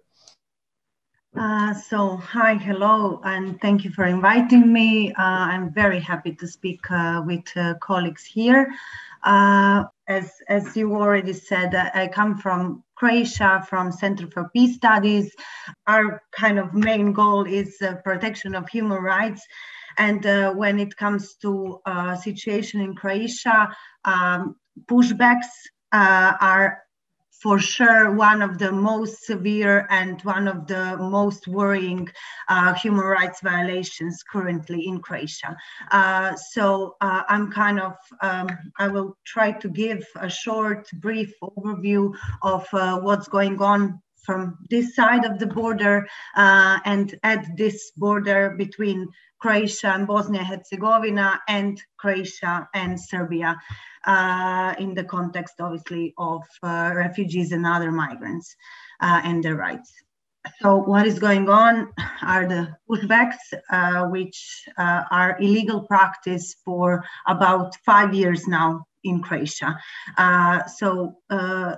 Uh, 1.37 1.73
so 1.73 2.15
hi, 2.15 2.53
hello, 2.55 3.19
and 3.25 3.59
thank 3.59 3.83
you 3.83 3.91
for 3.91 4.05
inviting 4.05 4.71
me. 4.71 5.11
Uh, 5.13 5.45
I'm 5.51 5.69
very 5.69 5.99
happy 5.99 6.33
to 6.33 6.47
speak 6.47 6.79
uh, 6.89 7.21
with 7.25 7.45
uh, 7.57 7.73
colleagues 7.81 8.23
here. 8.23 8.73
As, 10.07 10.31
as 10.47 10.75
you 10.77 10.95
already 10.95 11.33
said, 11.33 11.73
I 11.73 12.07
come 12.07 12.37
from 12.37 12.83
Croatia, 12.95 13.65
from 13.67 13.91
Center 13.91 14.27
for 14.27 14.49
Peace 14.53 14.75
Studies. 14.75 15.33
Our 15.87 16.21
kind 16.31 16.59
of 16.59 16.73
main 16.73 17.11
goal 17.11 17.45
is 17.45 17.75
uh, 17.81 17.95
protection 18.03 18.55
of 18.55 18.69
human 18.69 19.01
rights. 19.01 19.41
And 19.97 20.25
uh, 20.25 20.53
when 20.53 20.79
it 20.79 20.95
comes 20.95 21.35
to 21.41 21.79
uh, 21.85 22.15
situation 22.15 22.81
in 22.81 22.95
Croatia, 22.95 23.75
um, 24.03 24.55
pushbacks 24.85 25.49
uh, 25.91 26.33
are 26.39 26.84
for 27.45 27.59
sure 27.59 28.11
one 28.11 28.41
of 28.41 28.57
the 28.57 28.71
most 28.71 29.23
severe 29.23 29.85
and 29.91 30.19
one 30.23 30.47
of 30.47 30.65
the 30.65 30.97
most 30.97 31.47
worrying 31.47 32.09
uh, 32.47 32.73
human 32.73 33.05
rights 33.05 33.39
violations 33.41 34.23
currently 34.23 34.87
in 34.87 34.99
Croatia. 34.99 35.55
Uh, 35.91 36.35
so 36.35 36.95
uh, 37.01 37.21
I'm 37.29 37.51
kind 37.51 37.79
of, 37.79 37.93
um, 38.21 38.47
I 38.79 38.87
will 38.87 39.15
try 39.25 39.51
to 39.51 39.69
give 39.69 40.03
a 40.15 40.27
short, 40.27 40.89
brief 40.93 41.31
overview 41.43 42.15
of 42.41 42.67
uh, 42.73 42.99
what's 43.01 43.27
going 43.27 43.61
on 43.61 44.01
from 44.25 44.57
this 44.69 44.95
side 44.95 45.25
of 45.25 45.39
the 45.39 45.47
border 45.47 46.07
uh, 46.35 46.79
and 46.85 47.17
at 47.23 47.45
this 47.57 47.91
border 47.97 48.55
between 48.57 49.07
Croatia 49.39 49.89
and 49.89 50.07
Bosnia 50.07 50.43
Herzegovina 50.43 51.39
and 51.47 51.81
Croatia 51.97 52.67
and 52.73 52.99
Serbia 52.99 53.57
uh, 54.05 54.73
in 54.79 54.93
the 54.93 55.03
context, 55.03 55.55
obviously, 55.59 56.13
of 56.17 56.43
uh, 56.63 56.91
refugees 56.95 57.51
and 57.51 57.65
other 57.65 57.91
migrants 57.91 58.55
uh, 59.01 59.21
and 59.23 59.43
their 59.43 59.55
rights. 59.55 59.91
So 60.61 60.75
what 60.75 61.07
is 61.07 61.19
going 61.19 61.49
on 61.49 61.91
are 62.21 62.47
the 62.47 62.75
pushbacks, 62.89 63.37
uh, 63.71 64.07
which 64.07 64.63
uh, 64.77 65.03
are 65.09 65.37
illegal 65.39 65.81
practice 65.81 66.55
for 66.63 67.03
about 67.27 67.75
five 67.85 68.13
years 68.13 68.47
now 68.47 68.85
in 69.05 69.21
Croatia. 69.21 69.77
Uh, 70.17 70.65
so 70.65 71.17
uh, 71.29 71.75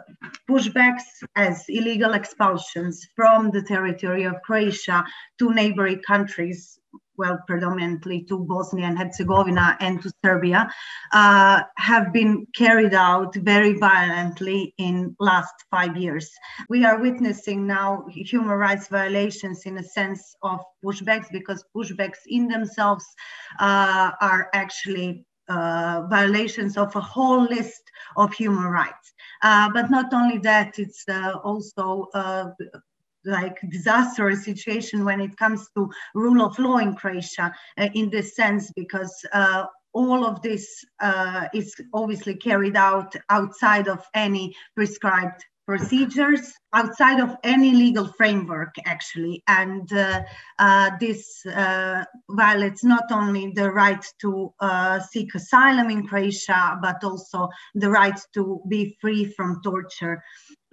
pushbacks 0.50 1.08
as 1.36 1.66
illegal 1.70 2.14
expulsions 2.14 3.08
from 3.16 3.52
the 3.52 3.62
territory 3.62 4.24
of 4.24 4.36
Croatia 4.44 5.06
to 5.40 5.54
neighboring 5.54 6.02
countries 6.08 6.80
well, 7.18 7.40
predominantly 7.48 8.24
to 8.24 8.40
Bosnia 8.40 8.86
and 8.86 8.98
Herzegovina 8.98 9.76
and 9.80 10.02
to 10.04 10.12
Serbia, 10.24 10.70
uh, 11.14 11.62
have 11.78 12.14
been 12.14 12.46
carried 12.56 12.94
out 12.94 13.36
very 13.36 13.74
violently 13.74 14.74
in 14.78 15.16
last 15.20 15.54
five 15.72 15.98
years. 15.98 16.30
We 16.70 16.86
are 16.86 17.02
witnessing 17.02 17.66
now 17.66 18.06
human 18.10 18.58
rights 18.58 18.88
violations 18.88 19.66
in 19.66 19.78
a 19.78 19.84
sense 19.84 20.36
of 20.44 20.60
pushbacks 20.86 21.28
because 21.32 21.64
pushbacks 21.76 22.22
in 22.28 22.48
themselves 22.48 23.06
uh, 23.60 24.12
are 24.22 24.50
actually 24.54 25.26
uh, 25.50 26.04
violations 26.10 26.78
of 26.78 26.96
a 26.96 27.02
whole 27.02 27.44
list 27.44 27.84
of 28.16 28.34
human 28.34 28.66
rights. 28.66 29.14
Uh, 29.42 29.70
but 29.74 29.90
not 29.90 30.14
only 30.14 30.38
that, 30.40 30.78
it's 30.80 31.04
uh, 31.08 31.34
also 31.44 32.08
uh, 32.14 32.50
like 33.26 33.58
disastrous 33.70 34.44
situation 34.44 35.06
when 35.06 35.22
it 35.22 35.36
comes 35.38 35.68
to 35.76 35.90
rule 36.16 36.42
of 36.42 36.58
law 36.60 36.78
in 36.78 36.96
Croatia 36.96 37.54
uh, 37.78 37.90
in 37.94 38.10
this 38.10 38.36
sense 38.36 38.72
because 38.76 39.26
all 39.94 40.26
of 40.26 40.42
this 40.42 40.86
is 41.54 41.76
obviously 41.94 42.36
carried 42.36 42.76
out 42.76 43.16
outside 43.30 43.88
of 43.88 44.06
any 44.14 44.56
prescribed 44.76 45.44
procedures 45.68 46.54
outside 46.74 47.20
of 47.20 47.36
any 47.44 47.72
legal 47.74 48.08
framework 48.08 48.74
actually 48.86 49.44
and 49.48 49.92
uh, 49.92 50.22
uh, 50.60 50.92
this 51.00 51.46
uh, 51.46 52.04
violates 52.30 52.84
not 52.84 53.04
only 53.12 53.52
the 53.52 53.70
right 53.70 54.06
to 54.20 54.52
seek 55.12 55.36
asylum 55.36 55.90
in 55.90 56.08
croatia 56.08 56.80
but 56.82 57.04
also 57.04 57.50
the 57.76 57.90
right 57.90 58.20
to 58.34 58.62
be 58.70 58.98
free 59.02 59.26
from 59.26 59.62
torture 59.62 60.24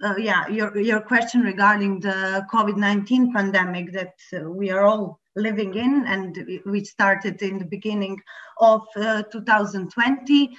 uh, 0.03 0.15
yeah, 0.17 0.47
your, 0.47 0.77
your 0.77 0.99
question 0.99 1.41
regarding 1.41 1.99
the 1.99 2.45
COVID-19 2.51 3.33
pandemic 3.33 3.93
that 3.93 4.15
uh, 4.33 4.49
we 4.49 4.69
are 4.69 4.83
all 4.83 5.19
living 5.35 5.73
in 5.75 6.03
and 6.07 6.61
which 6.65 6.87
started 6.87 7.41
in 7.41 7.59
the 7.59 7.65
beginning 7.65 8.19
of 8.59 8.81
uh, 8.97 9.23
2020. 9.31 10.55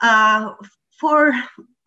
Uh, 0.00 0.52
for 0.98 1.32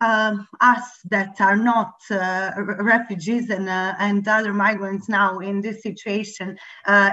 um, 0.00 0.48
us 0.60 1.00
that 1.10 1.40
are 1.40 1.56
not 1.56 1.94
uh, 2.10 2.52
refugees 2.56 3.50
and, 3.50 3.68
uh, 3.68 3.94
and 3.98 4.26
other 4.26 4.52
migrants 4.52 5.08
now 5.08 5.40
in 5.40 5.60
this 5.60 5.82
situation 5.82 6.56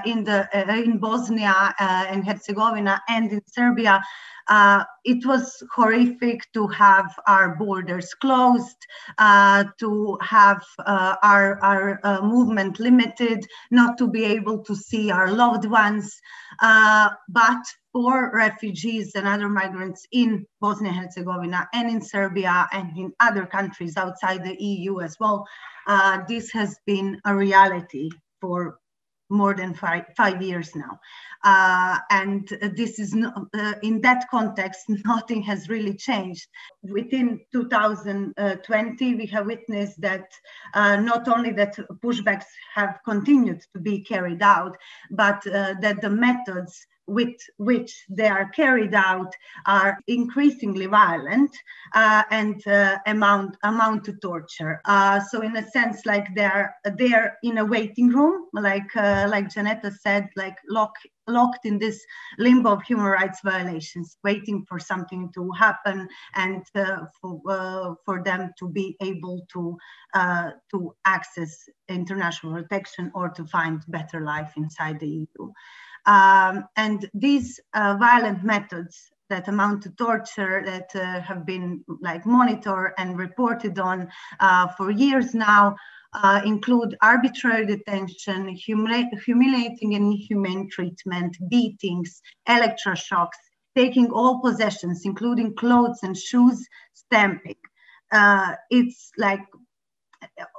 in, 0.06 0.24
the, 0.24 0.48
in 0.70 0.98
Bosnia 0.98 1.76
and 1.80 2.26
Herzegovina 2.26 3.02
and 3.10 3.32
in 3.32 3.42
Serbia, 3.46 4.02
uh, 4.48 4.84
it 5.04 5.26
was 5.26 5.62
horrific 5.74 6.42
to 6.54 6.68
have 6.68 7.14
our 7.28 7.56
borders 7.56 8.14
closed, 8.14 8.78
uh, 9.18 9.66
to 9.80 10.18
have 10.22 10.64
uh, 10.86 11.16
our, 11.22 11.62
our 11.64 12.00
uh, 12.04 12.22
movement 12.22 12.80
limited, 12.80 13.46
not 13.72 13.98
to 13.98 14.08
be 14.08 14.24
able 14.24 14.60
to 14.60 14.76
see 14.76 15.12
our 15.12 15.32
loved 15.32 15.66
ones. 15.66 16.20
Uh, 16.62 17.10
but 17.28 17.62
for 17.98 18.30
refugees 18.32 19.16
and 19.16 19.28
other 19.28 19.50
migrants 19.50 20.06
in 20.12 20.46
Bosnia 20.62 20.92
and 20.92 21.00
Herzegovina 21.00 21.68
and 21.74 21.90
in 21.90 22.00
Serbia 22.00 22.68
and 22.72 22.96
in 22.96 23.12
other 23.20 23.48
countries 23.48 23.98
outside 23.98 24.44
the 24.44 24.56
EU 24.64 25.02
as 25.02 25.18
well, 25.20 25.48
uh, 25.88 26.20
this 26.28 26.52
has 26.52 26.78
been 26.86 27.20
a 27.26 27.34
reality 27.34 28.12
for 28.40 28.78
more 29.32 29.56
than 29.56 29.74
five, 29.74 30.04
five 30.16 30.44
years 30.44 30.76
now. 30.76 31.00
Uh, 31.44 31.98
and 32.12 32.48
this 32.76 33.00
is 33.00 33.16
no, 33.16 33.34
uh, 33.56 33.74
in 33.82 34.00
that 34.02 34.26
context, 34.30 34.84
nothing 35.06 35.42
has 35.42 35.68
really 35.68 35.96
changed. 35.96 36.48
Within 36.84 37.40
2020, 37.52 39.16
we 39.16 39.26
have 39.26 39.48
witnessed 39.48 40.00
that 40.02 40.30
uh, 40.76 40.98
not 40.98 41.28
only 41.28 41.52
that 41.54 41.76
pushbacks 42.04 42.46
have 42.76 43.00
continued 43.04 43.62
to 43.74 43.80
be 43.80 44.02
carried 44.02 44.44
out, 44.44 44.78
but 45.10 45.46
uh, 45.48 45.74
that 45.82 46.00
the 46.02 46.12
methods 46.12 46.86
with 47.08 47.38
which 47.58 48.06
they 48.10 48.28
are 48.28 48.50
carried 48.50 48.94
out 48.94 49.34
are 49.66 49.98
increasingly 50.08 50.86
violent 50.86 51.56
uh, 51.96 52.24
and 52.32 52.66
uh, 52.68 52.98
amount 53.08 53.56
amount 53.64 54.04
to 54.04 54.14
torture. 54.14 54.82
Uh, 54.86 55.20
so 55.20 55.42
in 55.42 55.56
a 55.56 55.66
sense, 55.72 56.06
like 56.06 56.28
they're 56.36 56.76
they're 56.98 57.38
in 57.44 57.60
a 57.60 57.66
waiting 57.66 58.10
room, 58.10 58.46
like 58.54 58.96
uh, 58.96 59.28
like 59.30 59.50
Janetta 59.50 59.92
said, 59.92 60.28
like 60.36 60.58
lock, 60.70 60.94
locked 61.28 61.66
in 61.66 61.80
this 61.80 62.04
limbo 62.40 62.74
of 62.74 62.84
human 62.84 63.06
rights 63.06 63.40
violations, 63.44 64.18
waiting 64.24 64.66
for 64.68 64.78
something 64.78 65.32
to 65.34 65.50
happen 65.52 66.08
and 66.36 66.64
uh, 66.76 67.06
for 67.22 67.42
uh, 67.50 67.94
for 68.06 68.22
them 68.22 68.52
to 68.60 68.68
be 68.70 68.98
able 69.02 69.46
to 69.54 69.78
to 70.72 70.96
access 71.06 71.70
international 71.90 72.54
protection 72.54 73.12
or 73.14 73.30
to 73.30 73.46
find 73.46 73.84
better 73.88 74.22
life 74.22 74.52
inside 74.58 75.00
the 75.00 75.08
EU. 75.08 75.54
Um, 76.08 76.64
and 76.78 77.10
these 77.14 77.60
uh, 77.74 77.98
violent 78.00 78.44
methods 78.44 79.12
that 79.30 79.48
amount 79.50 79.84
to 79.84 79.90
torture 79.92 80.64
that 80.66 80.90
uh, 80.96 81.20
have 81.20 81.46
been 81.46 81.84
like 82.02 82.26
monitored 82.26 82.94
and 82.98 83.20
reported 83.20 83.78
on 83.78 84.08
uh, 84.40 84.68
for 84.70 84.90
years 84.90 85.34
now 85.34 85.76
uh, 86.14 86.42
include 86.46 86.98
arbitrary 87.02 87.66
detention, 87.66 88.56
humili 88.56 89.06
humiliating 89.26 89.96
and 89.96 90.14
inhumane 90.14 90.70
treatment, 90.70 91.38
beatings, 91.50 92.22
electroshocks, 92.48 93.40
taking 93.76 94.10
all 94.12 94.42
possessions, 94.42 95.02
including 95.06 95.54
clothes 95.56 96.00
and 96.04 96.18
shoes, 96.18 96.66
stamping. 96.94 97.58
Uh, 98.12 98.56
it's 98.70 99.12
like 99.18 99.42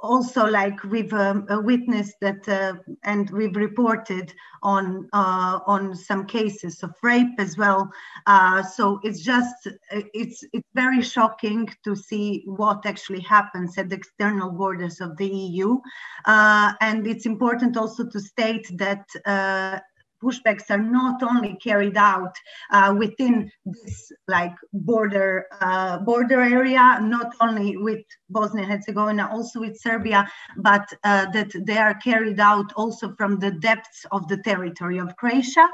also 0.01 0.45
like 0.45 0.81
we've 0.83 1.13
um, 1.13 1.45
witnessed 1.49 2.15
that 2.21 2.47
uh, 2.47 2.75
and 3.03 3.29
we've 3.31 3.55
reported 3.55 4.33
on 4.63 5.07
uh, 5.13 5.59
on 5.65 5.95
some 5.95 6.25
cases 6.25 6.83
of 6.83 6.93
rape 7.03 7.39
as 7.39 7.57
well. 7.57 7.89
Uh, 8.25 8.63
so 8.63 8.99
it's 9.03 9.21
just 9.21 9.67
it's 9.91 10.43
it's 10.53 10.67
very 10.73 11.01
shocking 11.01 11.67
to 11.83 11.95
see 11.95 12.43
what 12.45 12.85
actually 12.85 13.21
happens 13.21 13.77
at 13.77 13.89
the 13.89 13.95
external 13.95 14.51
borders 14.51 15.01
of 15.01 15.17
the 15.17 15.27
EU 15.27 15.77
uh, 16.25 16.73
and 16.81 17.07
it's 17.07 17.25
important 17.25 17.77
also 17.77 18.05
to 18.07 18.19
state 18.19 18.67
that 18.77 19.05
uh, 19.25 19.79
pushbacks 20.23 20.69
are 20.69 20.81
not 20.81 21.21
only 21.23 21.55
carried 21.55 21.97
out 21.97 22.35
uh, 22.71 22.95
within 22.97 23.51
this 23.65 24.11
like 24.27 24.55
border 24.73 25.45
uh, 25.61 25.99
border 25.99 26.41
area, 26.41 26.99
not 27.01 27.33
only 27.41 27.77
with 27.77 28.03
Bosnia 28.29 28.63
and 28.63 28.71
Herzegovina, 28.71 29.29
also 29.31 29.59
with 29.59 29.79
Serbia, 29.79 30.29
but 30.57 30.91
uh, 31.03 31.25
that 31.31 31.51
they 31.65 31.77
are 31.77 31.95
carried 31.95 32.39
out 32.39 32.71
also 32.75 33.13
from 33.15 33.39
the 33.39 33.51
depths 33.51 34.05
of 34.11 34.27
the 34.27 34.37
territory 34.37 34.97
of 34.97 35.15
Croatia, 35.17 35.67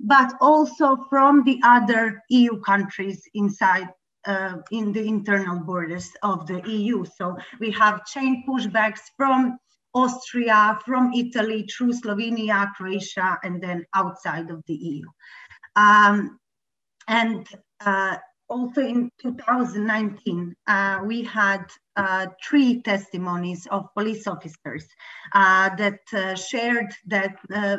but 0.00 0.32
also 0.40 0.96
from 1.08 1.44
the 1.44 1.58
other 1.64 2.22
EU 2.28 2.60
countries 2.60 3.22
inside 3.34 3.88
uh, 4.26 4.56
in 4.72 4.92
the 4.92 5.06
internal 5.06 5.58
borders 5.60 6.10
of 6.22 6.46
the 6.46 6.60
EU. 6.68 7.04
So 7.04 7.36
we 7.60 7.70
have 7.72 8.04
chain 8.06 8.44
pushbacks 8.46 9.00
from 9.16 9.58
Austria, 9.96 10.78
from 10.84 11.12
Italy, 11.14 11.66
through 11.66 11.92
Slovenia, 11.92 12.72
Croatia, 12.74 13.38
and 13.42 13.62
then 13.62 13.86
outside 13.94 14.50
of 14.50 14.62
the 14.66 14.74
EU. 14.74 15.06
Um, 15.74 16.38
and 17.08 17.46
uh, 17.80 18.16
also 18.48 18.80
in 18.82 19.10
2019, 19.22 20.54
uh, 20.66 21.00
we 21.04 21.22
had 21.22 21.64
uh, 21.96 22.26
three 22.46 22.82
testimonies 22.82 23.66
of 23.70 23.92
police 23.94 24.26
officers 24.26 24.86
uh, 25.32 25.74
that 25.76 26.00
uh, 26.12 26.34
shared 26.34 26.92
that 27.06 27.36
uh, 27.54 27.78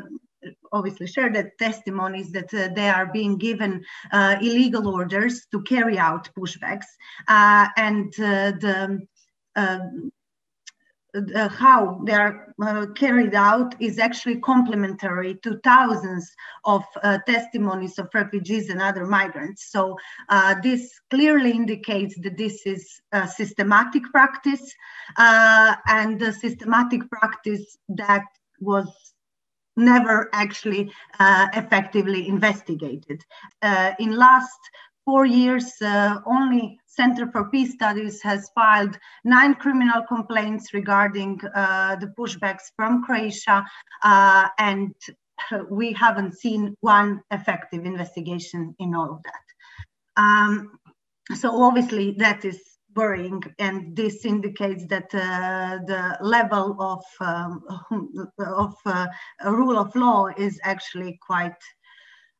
obviously 0.71 1.07
shared 1.07 1.35
that 1.35 1.57
testimonies 1.57 2.31
that 2.31 2.53
uh, 2.53 2.69
they 2.75 2.89
are 2.89 3.07
being 3.11 3.37
given 3.37 3.83
uh, 4.11 4.37
illegal 4.41 4.87
orders 4.87 5.45
to 5.51 5.61
carry 5.63 5.97
out 5.97 6.29
pushbacks 6.37 6.85
uh, 7.27 7.67
and 7.75 8.13
the 8.13 9.07
uh, 11.35 11.49
how 11.49 12.01
they 12.05 12.13
are 12.13 12.53
uh, 12.61 12.85
carried 12.95 13.35
out 13.35 13.75
is 13.79 13.99
actually 13.99 14.39
complementary 14.39 15.35
to 15.43 15.59
thousands 15.63 16.31
of 16.65 16.83
uh, 17.03 17.17
testimonies 17.27 17.97
of 17.99 18.09
refugees 18.13 18.69
and 18.69 18.81
other 18.81 19.05
migrants. 19.05 19.71
So 19.71 19.97
uh, 20.29 20.55
this 20.61 20.99
clearly 21.09 21.51
indicates 21.51 22.15
that 22.21 22.37
this 22.37 22.65
is 22.65 23.01
a 23.11 23.27
systematic 23.27 24.03
practice 24.11 24.73
uh, 25.17 25.75
and 25.87 26.21
a 26.21 26.33
systematic 26.33 27.09
practice 27.09 27.77
that 27.89 28.25
was 28.59 28.87
never 29.75 30.29
actually 30.33 30.91
uh, 31.19 31.47
effectively 31.53 32.27
investigated. 32.27 33.23
in 33.99 34.11
last 34.11 34.59
four 35.07 35.25
years, 35.25 35.67
only 36.25 36.77
Center 36.85 37.25
for 37.31 37.49
Peace 37.49 37.73
Studies 37.73 38.21
has 38.23 38.49
filed 38.55 38.97
nine 39.23 39.53
criminal 39.55 40.01
complaints 40.13 40.73
regarding 40.73 41.39
uh, 41.55 41.95
the 41.95 42.11
pushbacks 42.19 42.65
from 42.75 43.03
Croatia, 43.03 43.65
uh, 44.03 44.47
and 44.59 44.93
we 45.69 45.93
haven't 45.93 46.37
seen 46.37 46.75
one 46.81 47.21
effective 47.31 47.85
investigation 47.85 48.75
in 48.79 48.95
all 48.95 49.11
of 49.15 49.19
that. 49.29 49.45
Um, 50.23 50.79
so 51.35 51.47
obviously 51.61 52.11
that 52.23 52.43
is 52.43 52.59
worrying, 52.95 53.43
and 53.59 53.95
this 53.95 54.25
indicates 54.25 54.83
that 54.87 55.09
uh, 55.13 55.77
the 55.85 56.17
level 56.19 56.75
of 56.79 57.03
um, 57.21 57.63
of 58.39 58.75
uh, 58.85 59.07
rule 59.45 59.77
of 59.77 59.95
law 59.95 60.27
is 60.37 60.59
actually 60.63 61.19
quite 61.21 61.61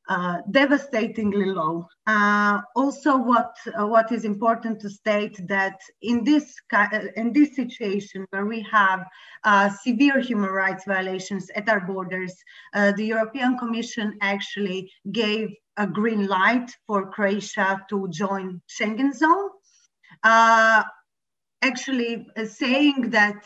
uh, 0.10 0.38
devastatingly 0.52 1.46
low. 1.46 1.88
Uh, 2.06 2.62
also, 2.76 3.18
what 3.18 3.56
uh, 3.78 3.86
what 3.86 4.12
is 4.12 4.24
important 4.24 4.80
to 4.80 4.90
state 4.90 5.38
that 5.48 5.78
in 6.02 6.24
this 6.24 6.56
uh, 6.74 6.88
in 7.16 7.34
this 7.34 7.56
situation 7.56 8.26
where 8.30 8.46
we 8.46 8.62
have 8.72 9.06
uh, 9.44 9.70
severe 9.70 10.20
human 10.20 10.50
rights 10.50 10.86
violations 10.88 11.50
at 11.56 11.68
our 11.68 11.82
borders, 11.82 12.34
the 12.74 13.06
European 13.06 13.58
Commission 13.58 14.18
actually 14.22 14.90
gave 15.12 15.50
a 15.76 15.86
green 15.86 16.26
light 16.28 16.72
for 16.88 17.12
Croatia 17.12 17.86
to 17.90 18.08
join 18.10 18.62
Schengen 18.68 19.14
zone. 19.14 19.50
actually, 21.62 22.26
saying 22.46 23.10
that 23.10 23.44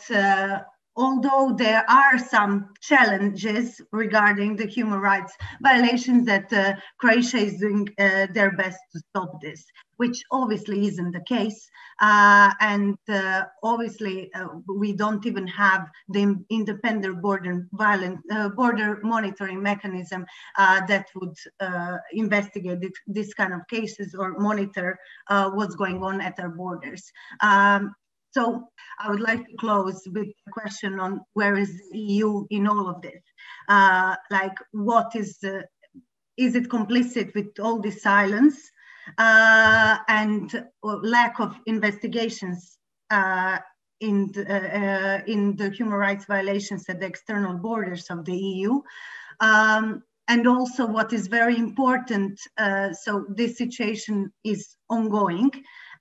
although 0.96 1.54
there 1.56 1.84
are 1.90 2.18
some 2.18 2.68
challenges 2.80 3.80
regarding 3.92 4.56
the 4.56 4.66
human 4.66 5.00
rights 5.00 5.32
violations 5.62 6.26
that 6.26 6.52
uh, 6.52 6.74
Croatia 6.98 7.38
is 7.38 7.58
doing 7.58 7.88
uh, 7.98 8.26
their 8.32 8.52
best 8.52 8.78
to 8.92 9.00
stop 9.10 9.40
this, 9.40 9.64
which 9.96 10.22
obviously 10.30 10.86
isn't 10.86 11.12
the 11.12 11.20
case. 11.20 11.68
Uh, 12.00 12.50
and 12.60 12.96
uh, 13.08 13.42
obviously 13.62 14.32
uh, 14.34 14.48
we 14.66 14.92
don't 14.92 15.24
even 15.24 15.46
have 15.46 15.88
the 16.08 16.36
independent 16.50 17.22
border 17.22 17.66
violent 17.72 18.18
uh, 18.30 18.48
border 18.48 18.98
monitoring 19.02 19.62
mechanism 19.62 20.26
that 20.58 21.06
would 21.14 21.36
investigate 22.12 22.78
this, 23.06 23.32
kind 23.34 23.54
of 23.54 23.60
cases 23.68 24.14
or 24.18 24.38
monitor 24.38 24.98
what's 25.28 25.76
going 25.76 26.02
on 26.02 26.20
at 26.20 26.38
our 26.38 26.50
borders. 26.50 27.10
Um, 27.40 27.94
so 28.32 28.68
I 28.98 29.10
would 29.10 29.20
like 29.20 29.46
to 29.46 29.56
close 29.56 30.02
with 30.12 30.28
a 30.28 30.50
question 30.50 30.98
on 30.98 31.20
where 31.34 31.56
is 31.56 31.70
the 31.92 31.98
EU 31.98 32.46
in 32.50 32.66
all 32.66 32.88
of 32.88 33.02
this? 33.02 33.22
Uh, 33.68 34.16
like 34.30 34.56
what 34.72 35.14
is, 35.14 35.38
the, 35.38 35.64
is 36.36 36.54
it 36.54 36.68
complicit 36.68 37.34
with 37.34 37.48
all 37.60 37.80
this 37.80 38.02
silence 38.02 38.70
uh, 39.18 39.98
and 40.08 40.64
lack 40.82 41.40
of 41.40 41.56
investigations 41.66 42.78
uh, 43.10 43.58
in, 44.00 44.30
the, 44.32 44.46
uh, 44.50 45.20
in 45.26 45.56
the 45.56 45.70
human 45.70 45.94
rights 45.94 46.24
violations 46.24 46.88
at 46.88 47.00
the 47.00 47.06
external 47.06 47.54
borders 47.54 48.08
of 48.08 48.24
the 48.24 48.36
EU? 48.36 48.80
Um, 49.40 50.02
and 50.28 50.46
also 50.46 50.86
what 50.86 51.12
is 51.12 51.26
very 51.26 51.58
important, 51.58 52.40
uh, 52.56 52.94
so 52.94 53.26
this 53.28 53.58
situation 53.58 54.32
is 54.44 54.76
ongoing 54.88 55.50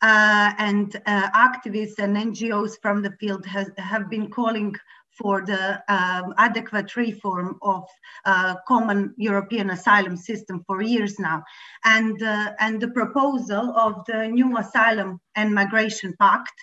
and 0.01 0.99
uh, 1.05 1.29
activists 1.31 1.99
and 1.99 2.15
NGOs 2.15 2.73
from 2.81 3.01
the 3.01 3.11
field 3.19 3.45
has, 3.45 3.69
have 3.77 4.09
been 4.09 4.29
calling 4.29 4.75
for 5.11 5.41
the 5.45 5.83
um, 5.93 6.33
adequate 6.37 6.95
reform 6.95 7.57
of 7.61 7.83
uh, 8.25 8.55
common 8.67 9.13
European 9.17 9.69
asylum 9.69 10.17
system 10.17 10.63
for 10.65 10.81
years 10.81 11.19
now. 11.19 11.43
And, 11.83 12.21
uh, 12.23 12.53
and 12.59 12.81
the 12.81 12.87
proposal 12.89 13.73
of 13.77 14.05
the 14.05 14.27
new 14.27 14.57
asylum 14.57 15.19
and 15.35 15.53
migration 15.53 16.15
pact 16.19 16.53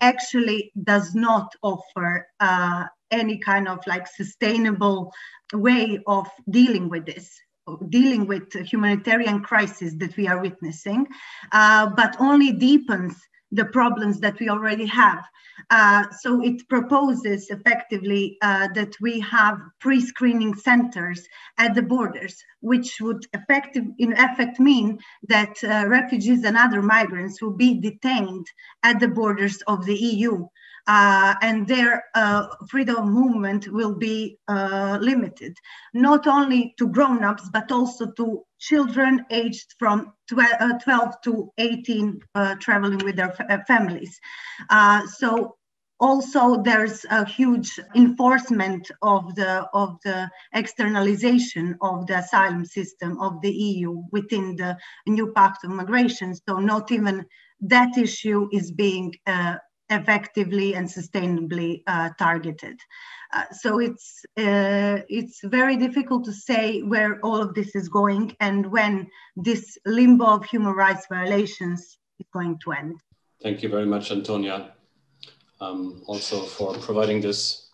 actually 0.00 0.72
does 0.82 1.14
not 1.14 1.54
offer 1.62 2.26
uh, 2.40 2.84
any 3.10 3.38
kind 3.38 3.68
of 3.68 3.78
like 3.86 4.06
sustainable 4.06 5.12
way 5.54 6.00
of 6.06 6.28
dealing 6.50 6.88
with 6.88 7.06
this 7.06 7.40
dealing 7.88 8.26
with 8.26 8.52
humanitarian 8.52 9.42
crisis 9.42 9.94
that 9.98 10.16
we 10.16 10.28
are 10.28 10.40
witnessing, 10.40 11.06
uh, 11.52 11.88
but 11.96 12.16
only 12.20 12.52
deepens 12.52 13.16
the 13.52 13.64
problems 13.64 14.20
that 14.20 14.38
we 14.40 14.48
already 14.48 14.86
have. 14.86 15.24
Uh, 15.70 16.04
so 16.20 16.42
it 16.42 16.68
proposes 16.68 17.48
effectively 17.50 18.36
uh, 18.42 18.68
that 18.74 18.94
we 19.00 19.18
have 19.20 19.58
pre-screening 19.80 20.54
centers 20.54 21.26
at 21.58 21.74
the 21.74 21.82
borders, 21.82 22.36
which 22.60 23.00
would 23.00 23.24
effective, 23.32 23.84
in 23.98 24.12
effect 24.12 24.60
mean 24.60 24.98
that 25.28 25.56
uh, 25.64 25.86
refugees 25.88 26.44
and 26.44 26.56
other 26.56 26.82
migrants 26.82 27.40
will 27.40 27.56
be 27.56 27.80
detained 27.80 28.46
at 28.82 29.00
the 29.00 29.08
borders 29.08 29.62
of 29.62 29.86
the 29.86 29.96
EU. 29.96 30.46
Uh, 30.88 31.34
and 31.42 31.66
their 31.66 32.04
uh, 32.14 32.46
freedom 32.68 32.96
of 32.96 33.06
movement 33.06 33.66
will 33.72 33.94
be 33.94 34.38
uh, 34.46 34.96
limited, 35.00 35.56
not 35.94 36.28
only 36.28 36.74
to 36.78 36.86
grown-ups, 36.86 37.50
but 37.52 37.72
also 37.72 38.12
to 38.12 38.44
children 38.60 39.24
aged 39.30 39.74
from 39.80 40.12
12, 40.28 40.52
uh, 40.60 40.78
12 40.78 41.14
to 41.24 41.52
18 41.58 42.20
uh, 42.34 42.54
traveling 42.60 42.98
with 42.98 43.16
their 43.16 43.34
uh, 43.50 43.58
families. 43.66 44.20
so 45.18 45.56
also 45.98 46.62
there's 46.62 47.04
a 47.10 47.24
huge 47.24 47.80
enforcement 47.94 48.90
of 49.02 49.34
the 49.34 49.66
of 49.72 49.96
the 50.04 50.30
externalization 50.52 51.76
of 51.80 52.06
the 52.06 52.18
asylum 52.18 52.64
system 52.64 53.18
of 53.20 53.40
the 53.40 53.50
EU 53.50 54.02
within 54.12 54.56
the 54.56 54.76
new 55.06 55.32
pact 55.32 55.64
of 55.64 55.70
migration. 55.70 56.34
So 56.34 56.58
not 56.58 56.92
even 56.92 57.24
that 57.60 57.96
issue 57.96 58.48
is 58.52 58.70
being 58.70 59.14
uh, 59.26 59.56
effectively 59.90 60.74
and 60.74 60.88
sustainably 60.88 61.82
uh, 61.86 62.10
targeted. 62.18 62.78
Uh, 63.32 63.44
so 63.52 63.80
it's 63.80 64.24
uh, 64.38 64.98
it's 65.08 65.40
very 65.44 65.76
difficult 65.76 66.24
to 66.24 66.32
say 66.32 66.82
where 66.82 67.18
all 67.20 67.40
of 67.40 67.54
this 67.54 67.74
is 67.74 67.88
going 67.88 68.36
and 68.40 68.66
when 68.66 69.08
this 69.36 69.78
limbo 69.84 70.26
of 70.26 70.44
human 70.44 70.72
rights 70.72 71.06
violations 71.08 71.98
is 72.20 72.26
going 72.32 72.58
to 72.64 72.72
end. 72.72 73.00
Thank 73.42 73.62
you 73.62 73.68
very 73.68 73.86
much, 73.86 74.10
Antonia, 74.10 74.72
um, 75.60 76.02
also 76.06 76.42
for 76.42 76.74
providing 76.74 77.20
this 77.20 77.70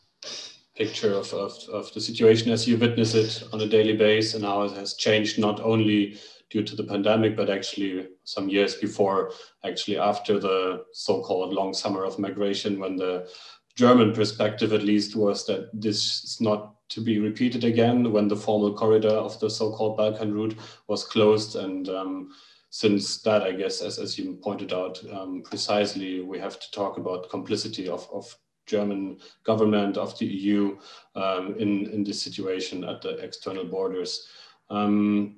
picture 0.74 1.12
of, 1.12 1.32
of, 1.34 1.52
of 1.72 1.92
the 1.92 2.00
situation 2.00 2.50
as 2.50 2.66
you 2.66 2.78
witness 2.78 3.14
it 3.14 3.44
on 3.52 3.60
a 3.60 3.68
daily 3.68 3.96
basis 3.96 4.34
and 4.34 4.44
how 4.44 4.62
it 4.62 4.72
has 4.72 4.94
changed 4.94 5.38
not 5.38 5.60
only 5.60 6.18
due 6.50 6.62
to 6.62 6.74
the 6.74 6.84
pandemic, 6.84 7.36
but 7.36 7.50
actually 7.50 8.08
some 8.24 8.48
years 8.48 8.76
before, 8.76 9.32
actually 9.64 9.98
after 9.98 10.38
the 10.38 10.84
so-called 10.92 11.52
long 11.52 11.74
summer 11.74 12.04
of 12.04 12.18
migration, 12.18 12.78
when 12.78 12.96
the 12.96 13.28
German 13.74 14.12
perspective 14.12 14.72
at 14.72 14.82
least 14.82 15.16
was 15.16 15.46
that 15.46 15.70
this 15.72 16.24
is 16.24 16.40
not 16.40 16.74
to 16.90 17.00
be 17.00 17.18
repeated 17.18 17.64
again 17.64 18.12
when 18.12 18.28
the 18.28 18.36
formal 18.36 18.74
corridor 18.74 19.08
of 19.08 19.38
the 19.40 19.48
so-called 19.48 19.96
Balkan 19.96 20.32
route 20.32 20.58
was 20.88 21.04
closed. 21.04 21.56
And 21.56 21.88
um, 21.88 22.32
since 22.68 23.22
that, 23.22 23.42
I 23.42 23.52
guess, 23.52 23.80
as, 23.80 23.98
as 23.98 24.18
you 24.18 24.38
pointed 24.42 24.72
out 24.72 25.02
um, 25.10 25.42
precisely, 25.42 26.20
we 26.20 26.38
have 26.38 26.60
to 26.60 26.70
talk 26.70 26.98
about 26.98 27.30
complicity 27.30 27.88
of, 27.88 28.06
of 28.12 28.36
German 28.66 29.18
government, 29.44 29.96
of 29.96 30.18
the 30.18 30.26
EU 30.26 30.78
um, 31.14 31.54
in, 31.58 31.90
in 31.90 32.04
this 32.04 32.22
situation 32.22 32.84
at 32.84 33.00
the 33.00 33.16
external 33.18 33.64
borders. 33.64 34.28
Um, 34.70 35.36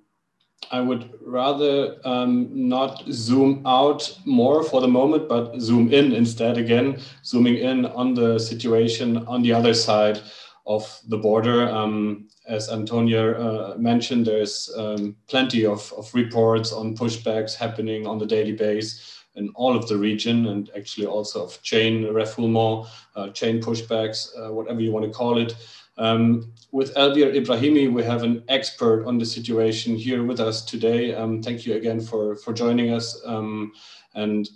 I 0.71 0.81
would 0.81 1.11
rather 1.21 1.97
um, 2.05 2.49
not 2.53 3.05
zoom 3.11 3.63
out 3.67 4.19
more 4.25 4.63
for 4.63 4.81
the 4.81 4.89
moment, 4.89 5.29
but 5.29 5.61
zoom 5.61 5.93
in 5.93 6.13
instead 6.13 6.59
again, 6.59 7.01
zooming 7.25 7.57
in 7.57 7.87
on 7.87 8.15
the 8.15 8.39
situation 8.39 9.27
on 9.27 9.43
the 9.43 9.53
other 9.53 9.75
side 9.75 10.21
of 10.67 11.01
the 11.09 11.19
border. 11.19 11.69
Um, 11.69 12.29
as 12.47 12.71
Antonia 12.71 13.33
uh, 13.33 13.75
mentioned, 13.79 14.27
there's 14.27 14.71
um, 14.77 15.17
plenty 15.29 15.65
of, 15.67 15.93
of 15.97 16.13
reports 16.15 16.73
on 16.73 16.97
pushbacks 16.97 17.55
happening 17.55 18.07
on 18.07 18.19
the 18.19 18.27
daily 18.27 18.53
basis 18.53 19.15
in 19.37 19.51
all 19.55 19.77
of 19.77 19.89
the 19.89 19.97
region 19.97 20.47
and 20.47 20.71
actually 20.77 21.07
also 21.07 21.45
of 21.45 21.61
chain 21.63 22.05
refoulement, 22.05 22.87
uh, 23.17 23.29
chain 23.31 23.61
pushbacks, 23.61 24.29
uh, 24.39 24.53
whatever 24.53 24.81
you 24.81 24.93
want 24.93 25.05
to 25.05 25.11
call 25.11 25.39
it. 25.39 25.55
Um, 25.97 26.53
with 26.73 26.95
Elvir 26.95 27.35
Ibrahimi, 27.35 27.93
we 27.93 28.03
have 28.03 28.23
an 28.23 28.43
expert 28.49 29.07
on 29.07 29.19
the 29.19 29.27
situation 29.27 29.95
here 29.95 30.25
with 30.25 30.41
us 30.41 30.65
today. 30.65 31.15
Um, 31.15 31.43
thank 31.43 31.65
you 31.67 31.75
again 31.75 32.01
for, 32.01 32.37
for 32.37 32.53
joining 32.53 32.93
us. 32.93 33.21
Um, 33.25 33.73
and 34.15 34.49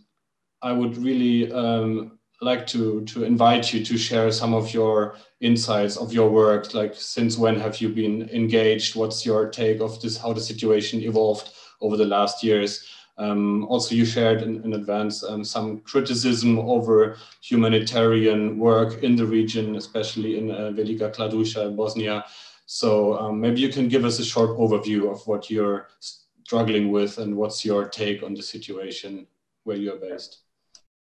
I 0.63 0.73
would 0.73 0.97
really 0.99 1.53
um, 1.53 2.19
like 2.41 2.67
to, 2.69 3.05
to 3.05 3.25
invite 3.25 3.73
you 3.73 3.85
to 3.85 3.97
share 3.97 4.33
some 4.33 4.55
of 4.55 4.75
your 4.75 5.17
insights 5.41 5.97
of 5.97 6.13
your 6.13 6.29
work. 6.29 6.75
Like, 6.75 6.95
since 6.95 7.39
when 7.39 7.59
have 7.61 7.81
you 7.81 7.89
been 7.91 8.29
engaged? 8.31 8.97
What's 8.97 9.25
your 9.25 9.49
take 9.49 9.81
of 9.81 10.01
this, 10.03 10.17
how 10.17 10.33
the 10.33 10.41
situation 10.41 11.01
evolved 11.03 11.51
over 11.81 11.97
the 11.97 12.05
last 12.05 12.43
years? 12.43 12.85
Um, 13.19 13.65
also, 13.65 13.95
you 13.97 14.05
shared 14.05 14.43
in, 14.43 14.63
in 14.65 14.75
advance 14.75 15.25
um, 15.25 15.43
some 15.43 15.81
criticism 15.81 16.59
over 16.59 17.17
humanitarian 17.43 18.59
work 18.59 19.03
in 19.03 19.17
the 19.17 19.27
region, 19.27 19.75
especially 19.75 20.39
in 20.39 20.51
uh, 20.53 20.71
Velika 20.71 21.13
Kladuša, 21.15 21.75
Bosnia. 21.77 22.25
So 22.67 23.19
um, 23.19 23.41
maybe 23.41 23.61
you 23.61 23.71
can 23.71 23.89
give 23.89 24.05
us 24.05 24.21
a 24.21 24.25
short 24.25 24.51
overview 24.51 25.11
of 25.11 25.27
what 25.27 25.51
you're 25.51 25.89
struggling 26.01 26.93
with 26.93 27.19
and 27.19 27.37
what's 27.37 27.65
your 27.65 27.89
take 27.89 28.23
on 28.23 28.35
the 28.35 28.43
situation 28.43 29.27
where 29.65 29.77
you're 29.77 29.97
based. 29.97 30.39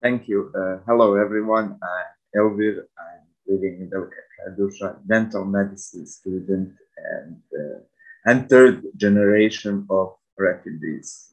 Thank 0.01 0.27
you. 0.27 0.51
Uh, 0.53 0.79
hello, 0.85 1.15
everyone. 1.15 1.79
I'm 1.81 2.41
Elvir. 2.41 2.83
I'm 2.99 3.23
living 3.47 3.79
in 3.79 3.89
Velika 3.89 4.21
Kladuša, 4.35 5.07
dental 5.07 5.45
medicine 5.45 6.05
student 6.05 6.73
and, 6.97 7.41
uh, 7.57 7.79
and 8.25 8.49
third 8.49 8.83
generation 8.97 9.85
of 9.89 10.15
refugees 10.37 11.30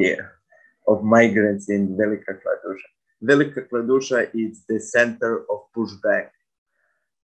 here 0.00 0.32
of 0.88 1.04
migrants 1.04 1.68
in 1.68 1.96
Velika 1.96 2.32
Kladuša. 2.40 2.88
Velika 3.22 3.60
Kladuša 3.68 4.30
is 4.34 4.64
the 4.66 4.80
center 4.80 5.44
of 5.52 5.58
pushback 5.76 6.30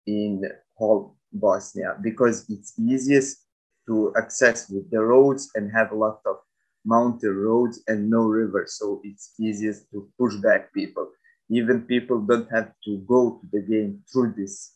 in 0.07 0.43
whole 0.75 1.17
Bosnia 1.33 1.97
because 2.03 2.45
it's 2.51 2.75
easiest 2.79 3.47
to 3.87 4.13
access 4.17 4.69
with 4.69 4.91
the 4.91 5.01
roads 5.01 5.51
and 5.55 5.71
have 5.71 5.93
a 5.93 6.01
lot 6.07 6.19
of 6.27 6.37
mountain 6.85 7.37
roads 7.37 7.81
and 7.87 8.11
no 8.11 8.23
river. 8.27 8.65
So 8.67 9.01
it's 9.05 9.35
easiest 9.39 9.91
to 9.93 10.09
push 10.19 10.35
back 10.37 10.73
people. 10.75 11.09
Even 11.51 11.83
people 11.83 12.21
don't 12.21 12.51
have 12.51 12.73
to 12.85 12.99
go 13.07 13.39
to 13.41 13.47
the 13.53 13.63
game 13.63 14.03
through 14.11 14.35
this 14.37 14.73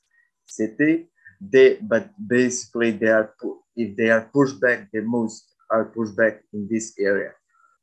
city. 0.47 1.09
They, 1.41 1.79
but 1.83 2.11
basically 2.29 2.93
they 2.93 3.09
are, 3.09 3.35
if 3.77 3.97
they 3.97 4.11
are 4.11 4.29
pushed 4.33 4.61
back, 4.61 4.89
the 4.93 5.03
most 5.03 5.45
are 5.71 5.87
pushed 5.87 6.17
back 6.17 6.41
in 6.53 6.69
this 6.71 6.95
area 6.99 7.33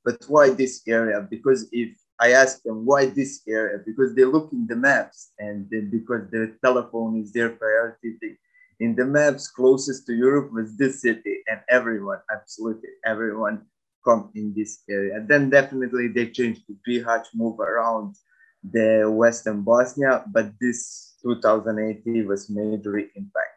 but 0.06 0.24
why 0.28 0.52
this 0.52 0.84
area? 0.88 1.28
Because 1.28 1.68
if 1.72 1.98
I 2.20 2.32
ask 2.32 2.62
them 2.64 2.86
why 2.86 3.08
this 3.08 3.42
area, 3.48 3.80
because 3.86 4.16
they 4.16 4.24
look 4.24 4.54
in 4.54 4.68
the 4.68 4.76
maps 4.76 5.32
and 5.40 5.70
because 5.92 6.30
the 6.32 6.56
telephone 6.64 7.20
is 7.20 7.34
their 7.34 7.50
priority 7.50 8.14
thing. 8.20 8.38
In 8.80 8.96
the 8.96 9.06
maps 9.06 9.48
closest 9.50 10.06
to 10.06 10.14
Europe 10.14 10.52
was 10.54 10.78
this 10.78 11.02
city, 11.02 11.42
and 11.48 11.60
everyone, 11.70 12.20
absolutely 12.32 12.90
everyone, 13.06 13.66
come 14.06 14.30
in 14.36 14.54
this 14.56 14.84
area. 14.90 15.16
And 15.16 15.28
then 15.28 15.50
definitely 15.50 16.10
they 16.10 16.30
changed 16.30 16.68
to 16.68 16.78
Bihać, 16.88 17.24
move 17.34 17.60
around 17.60 18.16
the 18.64 19.10
Western 19.10 19.62
Bosnia, 19.62 20.24
but 20.32 20.52
this 20.62 21.16
2018 21.24 22.28
was 22.28 22.50
majorly 22.50 23.08
impact. 23.16 23.56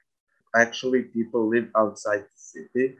Actually, 0.57 1.03
people 1.03 1.49
live 1.49 1.69
outside 1.77 2.21
the 2.21 2.37
city 2.37 2.97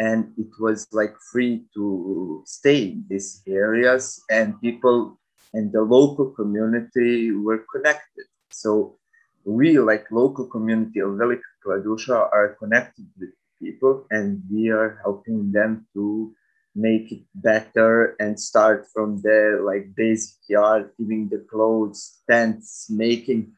and 0.00 0.32
it 0.38 0.48
was 0.58 0.88
like 0.92 1.14
free 1.30 1.66
to 1.74 2.42
stay 2.46 2.96
in 2.96 3.04
these 3.10 3.42
areas 3.46 4.24
and 4.30 4.58
people 4.62 5.20
and 5.52 5.70
the 5.72 5.82
local 5.82 6.30
community 6.30 7.32
were 7.32 7.62
connected. 7.70 8.24
So 8.50 8.96
we 9.44 9.78
like 9.78 10.10
local 10.10 10.46
community 10.46 11.00
of 11.00 11.10
Velika 11.20 11.50
Kladuša 11.62 12.32
are 12.32 12.56
connected 12.58 13.06
with 13.18 13.30
people 13.60 14.06
and 14.10 14.42
we 14.50 14.70
are 14.70 14.98
helping 15.04 15.52
them 15.52 15.86
to 15.92 16.32
make 16.74 17.12
it 17.12 17.24
better 17.34 18.16
and 18.20 18.40
start 18.40 18.86
from 18.94 19.20
the 19.20 19.60
like 19.62 19.94
basic 19.96 20.36
yard 20.48 20.90
giving 20.98 21.28
the 21.28 21.44
clothes 21.50 22.22
tents 22.30 22.86
making 22.88 23.52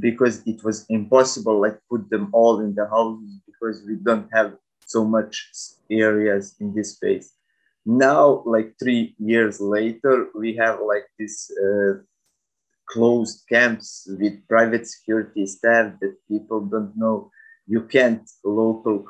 because 0.00 0.42
it 0.46 0.64
was 0.64 0.86
impossible 0.88 1.60
like 1.60 1.78
put 1.90 2.08
them 2.10 2.30
all 2.32 2.60
in 2.60 2.74
the 2.74 2.88
houses 2.88 3.38
because 3.46 3.84
we 3.86 3.94
don't 4.02 4.28
have 4.32 4.56
so 4.86 5.04
much 5.04 5.50
areas 5.90 6.56
in 6.60 6.74
this 6.74 6.94
space. 6.94 7.32
Now, 7.86 8.42
like 8.46 8.74
three 8.78 9.14
years 9.18 9.60
later, 9.60 10.28
we 10.34 10.56
have 10.56 10.80
like 10.80 11.06
this 11.18 11.50
uh, 11.50 12.00
closed 12.88 13.44
camps 13.48 14.08
with 14.18 14.46
private 14.48 14.86
security 14.86 15.46
staff 15.46 15.92
that 16.00 16.16
people 16.28 16.60
don't 16.60 16.96
know. 16.96 17.30
You 17.66 17.82
can't 17.82 18.28
local 18.44 19.06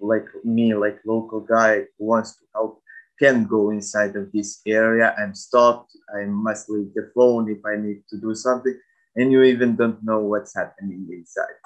like 0.00 0.26
me, 0.44 0.74
like 0.74 0.98
local 1.06 1.40
guy 1.40 1.84
who 1.98 2.06
wants 2.06 2.36
to 2.36 2.44
help, 2.54 2.82
can 3.18 3.44
go 3.46 3.70
inside 3.70 4.14
of 4.16 4.30
this 4.32 4.60
area. 4.66 5.14
I'm 5.18 5.34
stopped. 5.34 5.92
I 6.14 6.24
must 6.24 6.68
leave 6.68 6.92
the 6.94 7.10
phone 7.14 7.50
if 7.50 7.64
I 7.64 7.76
need 7.76 8.02
to 8.10 8.20
do 8.20 8.34
something, 8.34 8.78
and 9.16 9.32
you 9.32 9.42
even 9.42 9.76
don't 9.76 10.02
know 10.04 10.20
what's 10.20 10.54
happening 10.54 11.08
inside. 11.10 11.56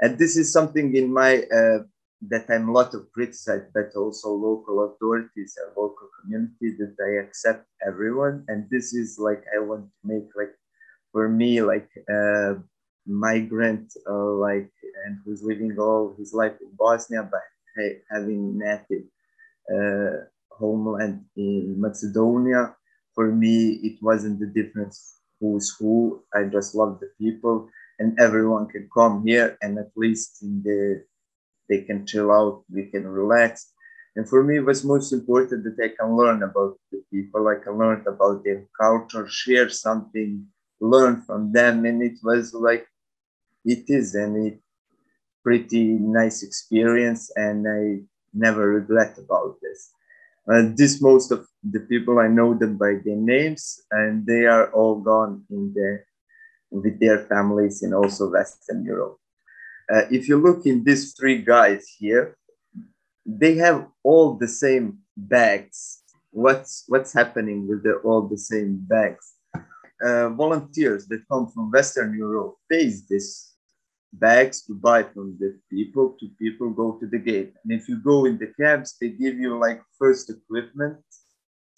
And 0.00 0.18
this 0.18 0.36
is 0.36 0.52
something 0.52 0.94
in 0.94 1.12
my 1.12 1.42
uh, 1.54 1.78
that 2.22 2.46
I'm 2.50 2.68
a 2.68 2.72
lot 2.72 2.94
of 2.94 3.10
criticized, 3.12 3.72
but 3.72 3.94
also 3.94 4.30
local 4.30 4.84
authorities 4.84 5.56
and 5.56 5.70
local 5.76 6.08
community 6.20 6.76
that 6.78 6.96
I 7.00 7.24
accept 7.26 7.66
everyone. 7.86 8.44
And 8.48 8.68
this 8.70 8.92
is 8.92 9.18
like 9.18 9.44
I 9.54 9.60
want 9.60 9.86
to 9.86 9.98
make 10.04 10.28
like 10.36 10.54
for 11.12 11.28
me 11.28 11.62
like 11.62 11.88
a 12.08 12.56
migrant 13.06 13.92
uh, 14.08 14.32
like 14.32 14.70
and 15.06 15.18
who's 15.24 15.42
living 15.42 15.76
all 15.78 16.14
his 16.18 16.34
life 16.34 16.54
in 16.60 16.70
Bosnia, 16.76 17.28
but 17.30 17.42
having 18.10 18.58
native 18.58 19.04
uh, 19.72 20.24
homeland 20.50 21.24
in 21.36 21.80
Macedonia. 21.80 22.74
For 23.14 23.32
me, 23.32 23.80
it 23.82 23.98
wasn't 24.02 24.40
the 24.40 24.46
difference 24.46 25.18
who's 25.40 25.74
who. 25.78 26.22
I 26.34 26.44
just 26.44 26.74
love 26.74 27.00
the 27.00 27.10
people, 27.18 27.68
and 27.98 28.18
everyone 28.20 28.68
can 28.68 28.88
come 28.94 29.26
here, 29.26 29.56
and 29.62 29.78
at 29.78 29.90
least 29.96 30.42
in 30.42 30.62
the 30.62 31.04
they 31.68 31.82
can 31.82 32.06
chill 32.06 32.30
out, 32.32 32.64
we 32.70 32.86
can 32.86 33.06
relax. 33.06 33.72
And 34.16 34.28
for 34.28 34.42
me, 34.42 34.56
it 34.56 34.64
was 34.64 34.84
most 34.84 35.12
important 35.12 35.64
that 35.64 35.82
I 35.82 35.94
can 35.98 36.16
learn 36.16 36.42
about 36.42 36.78
the 36.90 37.02
people, 37.12 37.46
I 37.48 37.62
can 37.62 37.78
learn 37.78 38.04
about 38.06 38.42
their 38.44 38.64
culture, 38.80 39.28
share 39.28 39.68
something, 39.68 40.46
learn 40.80 41.22
from 41.22 41.52
them. 41.52 41.84
And 41.84 42.02
it 42.02 42.18
was 42.22 42.52
like, 42.54 42.86
it 43.64 43.84
is 43.88 44.14
and 44.14 44.52
a 44.52 44.58
pretty 45.44 45.84
nice 45.84 46.42
experience. 46.42 47.30
And 47.36 47.66
I 47.68 48.02
never 48.34 48.68
regret 48.68 49.18
about 49.18 49.56
this. 49.62 49.92
Uh, 50.50 50.62
this 50.74 51.02
most 51.02 51.30
of 51.30 51.46
the 51.62 51.80
people 51.80 52.18
I 52.18 52.28
know 52.28 52.54
them 52.54 52.78
by 52.78 52.94
their 53.04 53.16
names, 53.16 53.82
and 53.90 54.24
they 54.24 54.46
are 54.46 54.72
all 54.72 55.00
gone 55.00 55.44
in 55.50 55.72
there 55.74 56.06
with 56.70 56.98
their 57.00 57.26
families 57.26 57.82
in 57.82 57.92
also 57.92 58.30
Western 58.30 58.84
Europe. 58.84 59.18
Uh, 59.92 60.02
if 60.10 60.28
you 60.28 60.36
look 60.36 60.66
in 60.66 60.84
these 60.84 61.14
three 61.14 61.40
guys 61.42 61.86
here, 61.98 62.36
they 63.24 63.54
have 63.56 63.86
all 64.02 64.34
the 64.34 64.48
same 64.48 64.98
bags. 65.16 66.02
What's 66.30 66.84
what's 66.88 67.12
happening 67.12 67.66
with 67.68 67.82
the, 67.82 67.94
all 68.04 68.22
the 68.22 68.38
same 68.38 68.78
bags? 68.86 69.34
Uh, 70.00 70.28
volunteers 70.28 71.06
that 71.08 71.26
come 71.30 71.48
from 71.48 71.70
Western 71.70 72.16
Europe 72.16 72.54
pays 72.70 73.08
these 73.08 73.54
bags 74.12 74.62
to 74.62 74.74
buy 74.74 75.02
from 75.02 75.36
the 75.40 75.58
people 75.70 76.16
to 76.20 76.28
people 76.38 76.70
go 76.70 76.92
to 77.00 77.06
the 77.06 77.18
gate. 77.18 77.52
And 77.64 77.72
if 77.72 77.88
you 77.88 77.96
go 77.96 78.24
in 78.26 78.38
the 78.38 78.52
camps, 78.60 78.96
they 79.00 79.08
give 79.08 79.36
you 79.36 79.58
like 79.58 79.82
first 79.98 80.30
equipment, 80.30 80.98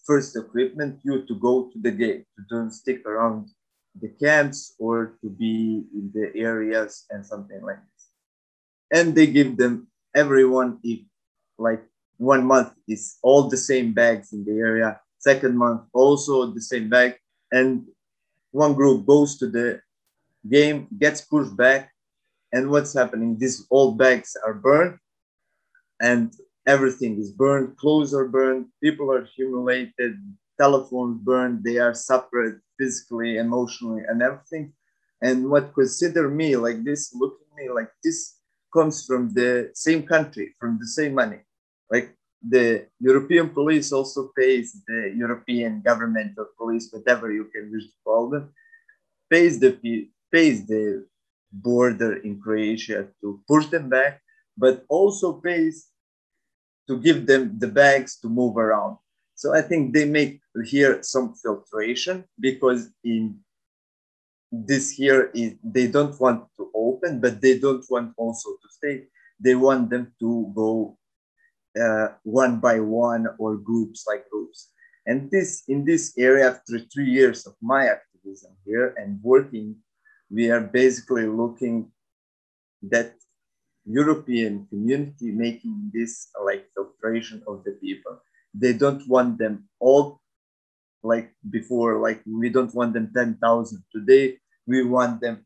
first 0.06 0.36
equipment 0.36 1.00
you 1.02 1.26
to 1.26 1.34
go 1.36 1.70
to 1.72 1.78
the 1.80 1.90
gate, 1.90 2.26
to 2.36 2.42
don't 2.50 2.72
stick 2.72 3.06
around 3.06 3.48
the 4.00 4.08
camps 4.22 4.74
or 4.78 5.16
to 5.22 5.30
be 5.30 5.84
in 5.94 6.10
the 6.14 6.30
areas 6.38 7.06
and 7.10 7.24
something 7.24 7.60
like 7.62 7.78
and 8.92 9.14
they 9.14 9.26
give 9.26 9.56
them 9.56 9.88
everyone 10.14 10.78
if 10.82 11.00
like 11.58 11.82
one 12.18 12.44
month 12.44 12.72
is 12.88 13.16
all 13.22 13.48
the 13.48 13.56
same 13.56 13.92
bags 13.92 14.32
in 14.32 14.44
the 14.44 14.52
area. 14.52 15.00
Second 15.18 15.56
month 15.56 15.82
also 15.92 16.46
the 16.46 16.60
same 16.60 16.88
bag. 16.88 17.16
And 17.52 17.86
one 18.52 18.74
group 18.74 19.06
goes 19.06 19.38
to 19.38 19.46
the 19.46 19.80
game 20.48 20.88
gets 20.98 21.20
pushed 21.22 21.56
back. 21.56 21.92
And 22.52 22.70
what's 22.70 22.94
happening? 22.94 23.38
These 23.38 23.66
old 23.70 23.96
bags 23.96 24.36
are 24.44 24.54
burned. 24.54 24.98
And 26.00 26.32
everything 26.66 27.18
is 27.18 27.30
burned. 27.30 27.76
Clothes 27.76 28.14
are 28.14 28.28
burned. 28.28 28.66
People 28.82 29.12
are 29.12 29.24
humiliated. 29.36 30.16
Telephones 30.58 31.20
burned. 31.22 31.62
They 31.62 31.78
are 31.78 31.94
separate 31.94 32.58
physically 32.78 33.36
emotionally 33.38 34.02
and 34.08 34.22
everything. 34.22 34.72
And 35.22 35.50
what 35.50 35.74
consider 35.74 36.28
me 36.28 36.56
like 36.56 36.82
this 36.82 37.14
look 37.14 37.38
at 37.40 37.56
me 37.56 37.70
like 37.70 37.92
this 38.02 38.39
comes 38.72 39.06
from 39.06 39.32
the 39.34 39.70
same 39.74 40.02
country, 40.04 40.54
from 40.58 40.78
the 40.78 40.86
same 40.86 41.14
money. 41.14 41.40
Like 41.90 42.16
the 42.42 42.86
European 43.00 43.50
police 43.50 43.92
also 43.92 44.30
pays 44.36 44.82
the 44.86 45.12
European 45.16 45.82
government 45.82 46.32
or 46.38 46.48
police, 46.56 46.88
whatever 46.90 47.32
you 47.32 47.44
can 47.44 47.70
use 47.70 47.86
to 47.86 47.96
call 48.04 48.30
them, 48.30 48.52
pays 49.28 49.60
the 49.60 49.78
pays 50.32 50.66
the 50.66 51.06
border 51.52 52.16
in 52.16 52.40
Croatia 52.40 53.08
to 53.20 53.40
push 53.48 53.66
them 53.66 53.88
back, 53.88 54.20
but 54.56 54.84
also 54.88 55.34
pays 55.34 55.88
to 56.88 56.98
give 56.98 57.26
them 57.26 57.58
the 57.58 57.68
bags 57.68 58.18
to 58.20 58.28
move 58.28 58.56
around. 58.56 58.96
So 59.34 59.54
I 59.54 59.62
think 59.62 59.94
they 59.94 60.04
make 60.04 60.40
here 60.64 61.02
some 61.02 61.34
filtration 61.34 62.24
because 62.38 62.90
in 63.04 63.40
this 64.52 64.90
here 64.90 65.30
is 65.34 65.54
they 65.62 65.86
don't 65.86 66.18
want 66.20 66.44
to 66.56 66.70
open, 66.74 67.20
but 67.20 67.40
they 67.40 67.58
don't 67.58 67.84
want 67.88 68.12
also 68.16 68.50
to 68.50 68.68
stay. 68.70 69.04
They 69.38 69.54
want 69.54 69.90
them 69.90 70.12
to 70.20 70.52
go 70.54 70.98
uh, 71.80 72.08
one 72.24 72.58
by 72.58 72.80
one 72.80 73.26
or 73.38 73.56
groups 73.56 74.04
like 74.06 74.28
groups. 74.28 74.70
And 75.06 75.30
this 75.30 75.62
in 75.68 75.84
this 75.84 76.14
area, 76.18 76.50
after 76.50 76.80
three 76.92 77.10
years 77.10 77.46
of 77.46 77.54
my 77.62 77.86
activism 77.86 78.52
here 78.64 78.94
and 78.96 79.22
working, 79.22 79.76
we 80.30 80.50
are 80.50 80.60
basically 80.60 81.26
looking 81.26 81.90
that 82.82 83.14
European 83.84 84.66
community 84.66 85.30
making 85.30 85.90
this 85.92 86.28
like 86.44 86.66
filtration 86.74 87.42
of 87.46 87.64
the 87.64 87.72
people. 87.72 88.20
They 88.52 88.72
don't 88.72 89.06
want 89.08 89.38
them 89.38 89.68
all 89.78 90.20
like 91.02 91.32
before, 91.48 91.98
like 91.98 92.20
we 92.26 92.50
don't 92.50 92.74
want 92.74 92.92
them 92.92 93.10
10,000 93.14 93.82
today, 93.94 94.38
we 94.70 94.84
want 94.84 95.20
them 95.20 95.44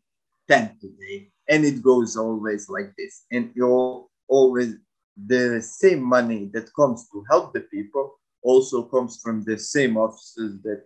10 0.49 0.77
today. 0.81 1.31
And 1.49 1.65
it 1.65 1.83
goes 1.83 2.17
always 2.17 2.69
like 2.69 2.93
this. 2.99 3.25
And 3.33 3.51
you're 3.55 4.07
always, 4.29 4.77
the 5.17 5.63
same 5.63 6.03
money 6.03 6.51
that 6.53 6.75
comes 6.75 7.09
to 7.13 7.25
help 7.31 7.53
the 7.53 7.61
people 7.61 8.19
also 8.43 8.83
comes 8.83 9.21
from 9.23 9.45
the 9.45 9.57
same 9.57 9.97
offices 9.97 10.61
that 10.63 10.83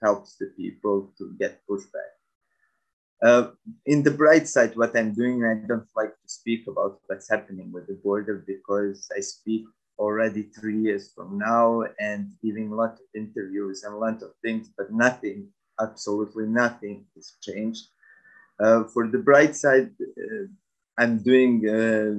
helps 0.00 0.36
the 0.36 0.46
people 0.56 1.12
to 1.18 1.34
get 1.38 1.60
pushback. 1.68 2.12
Uh, 3.22 3.50
in 3.86 4.02
the 4.02 4.10
bright 4.10 4.48
side, 4.48 4.76
what 4.76 4.96
I'm 4.96 5.12
doing, 5.14 5.44
I 5.44 5.66
don't 5.66 5.86
like 5.96 6.10
to 6.10 6.28
speak 6.28 6.66
about 6.68 7.00
what's 7.06 7.28
happening 7.28 7.70
with 7.72 7.86
the 7.88 7.98
border 8.02 8.44
because 8.46 9.08
I 9.16 9.20
speak 9.20 9.64
already 9.98 10.44
three 10.44 10.78
years 10.80 11.12
from 11.14 11.38
now 11.38 11.84
and 12.00 12.32
giving 12.42 12.72
a 12.72 12.74
lot 12.74 12.94
of 12.94 13.06
interviews 13.14 13.82
and 13.84 13.94
a 13.94 13.98
lot 13.98 14.22
of 14.22 14.30
things, 14.42 14.70
but 14.76 14.92
nothing, 14.92 15.48
absolutely 15.80 16.46
nothing 16.46 17.06
has 17.14 17.34
changed. 17.42 17.88
Uh, 18.60 18.84
for 18.84 19.08
the 19.08 19.18
bright 19.18 19.56
side, 19.56 19.90
uh, 20.02 20.46
I'm 20.98 21.18
doing 21.22 21.68
uh, 21.68 22.14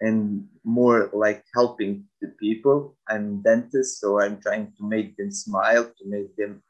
and 0.00 0.46
more 0.64 1.10
like 1.12 1.44
helping 1.54 2.04
the 2.20 2.28
people. 2.40 2.96
I'm 3.08 3.42
dentist, 3.42 4.00
so 4.00 4.20
I'm 4.20 4.40
trying 4.40 4.72
to 4.78 4.88
make 4.88 5.16
them 5.16 5.30
smile, 5.30 5.84
to 5.84 6.04
make 6.06 6.36
them 6.36 6.62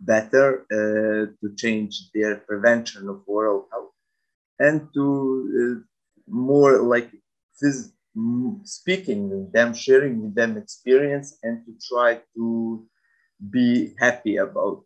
better, 0.00 0.66
uh, 0.72 1.32
to 1.40 1.54
change 1.56 2.10
their 2.14 2.36
prevention 2.36 3.08
of 3.08 3.22
oral 3.26 3.68
health, 3.72 3.92
and 4.58 4.88
to 4.94 5.04
uh, 5.60 5.84
more 6.28 6.82
like 6.82 7.10
phys- 7.62 7.92
speaking 8.64 9.30
with 9.30 9.52
them, 9.52 9.74
sharing 9.74 10.22
with 10.22 10.34
them 10.34 10.56
experience, 10.56 11.38
and 11.42 11.64
to 11.66 11.72
try 11.88 12.20
to 12.36 12.86
be 13.50 13.94
happy 13.98 14.36
about. 14.36 14.84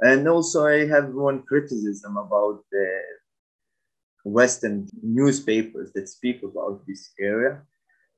And 0.00 0.28
also, 0.28 0.66
I 0.66 0.86
have 0.86 1.14
one 1.14 1.42
criticism 1.42 2.16
about 2.16 2.64
the 2.70 3.00
Western 4.24 4.88
newspapers 5.02 5.92
that 5.92 6.08
speak 6.08 6.42
about 6.42 6.82
this 6.86 7.10
area. 7.20 7.62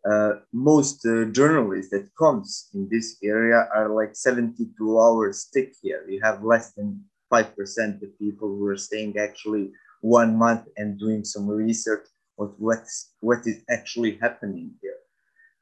Uh, 0.09 0.35
most 0.53 1.05
uh, 1.05 1.25
journalists 1.27 1.91
that 1.91 2.09
comes 2.17 2.69
in 2.75 2.89
this 2.91 3.17
area 3.25 3.69
are 3.75 3.89
like 3.89 4.15
72 4.15 5.01
hours 5.01 5.41
stick 5.41 5.75
here. 5.83 6.07
You 6.09 6.21
have 6.23 6.45
less 6.45 6.73
than 6.73 7.05
5% 7.33 8.03
of 8.03 8.19
people 8.19 8.49
who 8.49 8.67
are 8.67 8.77
staying 8.77 9.19
actually 9.19 9.73
one 10.01 10.37
month 10.37 10.69
and 10.77 10.99
doing 10.99 11.25
some 11.25 11.49
research 11.49 12.07
of 12.39 12.55
what's, 12.59 13.13
what 13.21 13.41
is 13.47 13.65
actually 13.69 14.17
happening 14.23 14.71
here. 14.81 14.95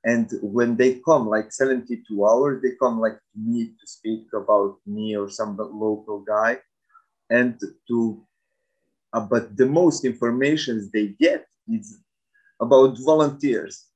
And 0.05 0.31
when 0.43 0.77
they 0.77 1.01
come, 1.01 1.29
like 1.29 1.51
72 1.51 2.27
hours, 2.27 2.63
they 2.63 2.73
come 2.81 3.01
like 3.01 3.15
to 3.15 3.39
me 3.39 3.73
to 3.81 3.87
speak 3.87 4.27
about 4.35 4.77
me 4.87 5.17
or 5.17 5.31
some 5.31 5.57
local 5.57 6.21
guy. 6.21 6.59
And 7.31 7.59
to, 7.89 8.23
uh, 9.15 9.21
but 9.21 9.57
the 9.57 9.65
most 9.65 10.05
information 10.05 10.91
they 10.93 11.09
get 11.19 11.47
is 11.69 11.99
about 12.61 12.99
volunteers. 13.01 13.87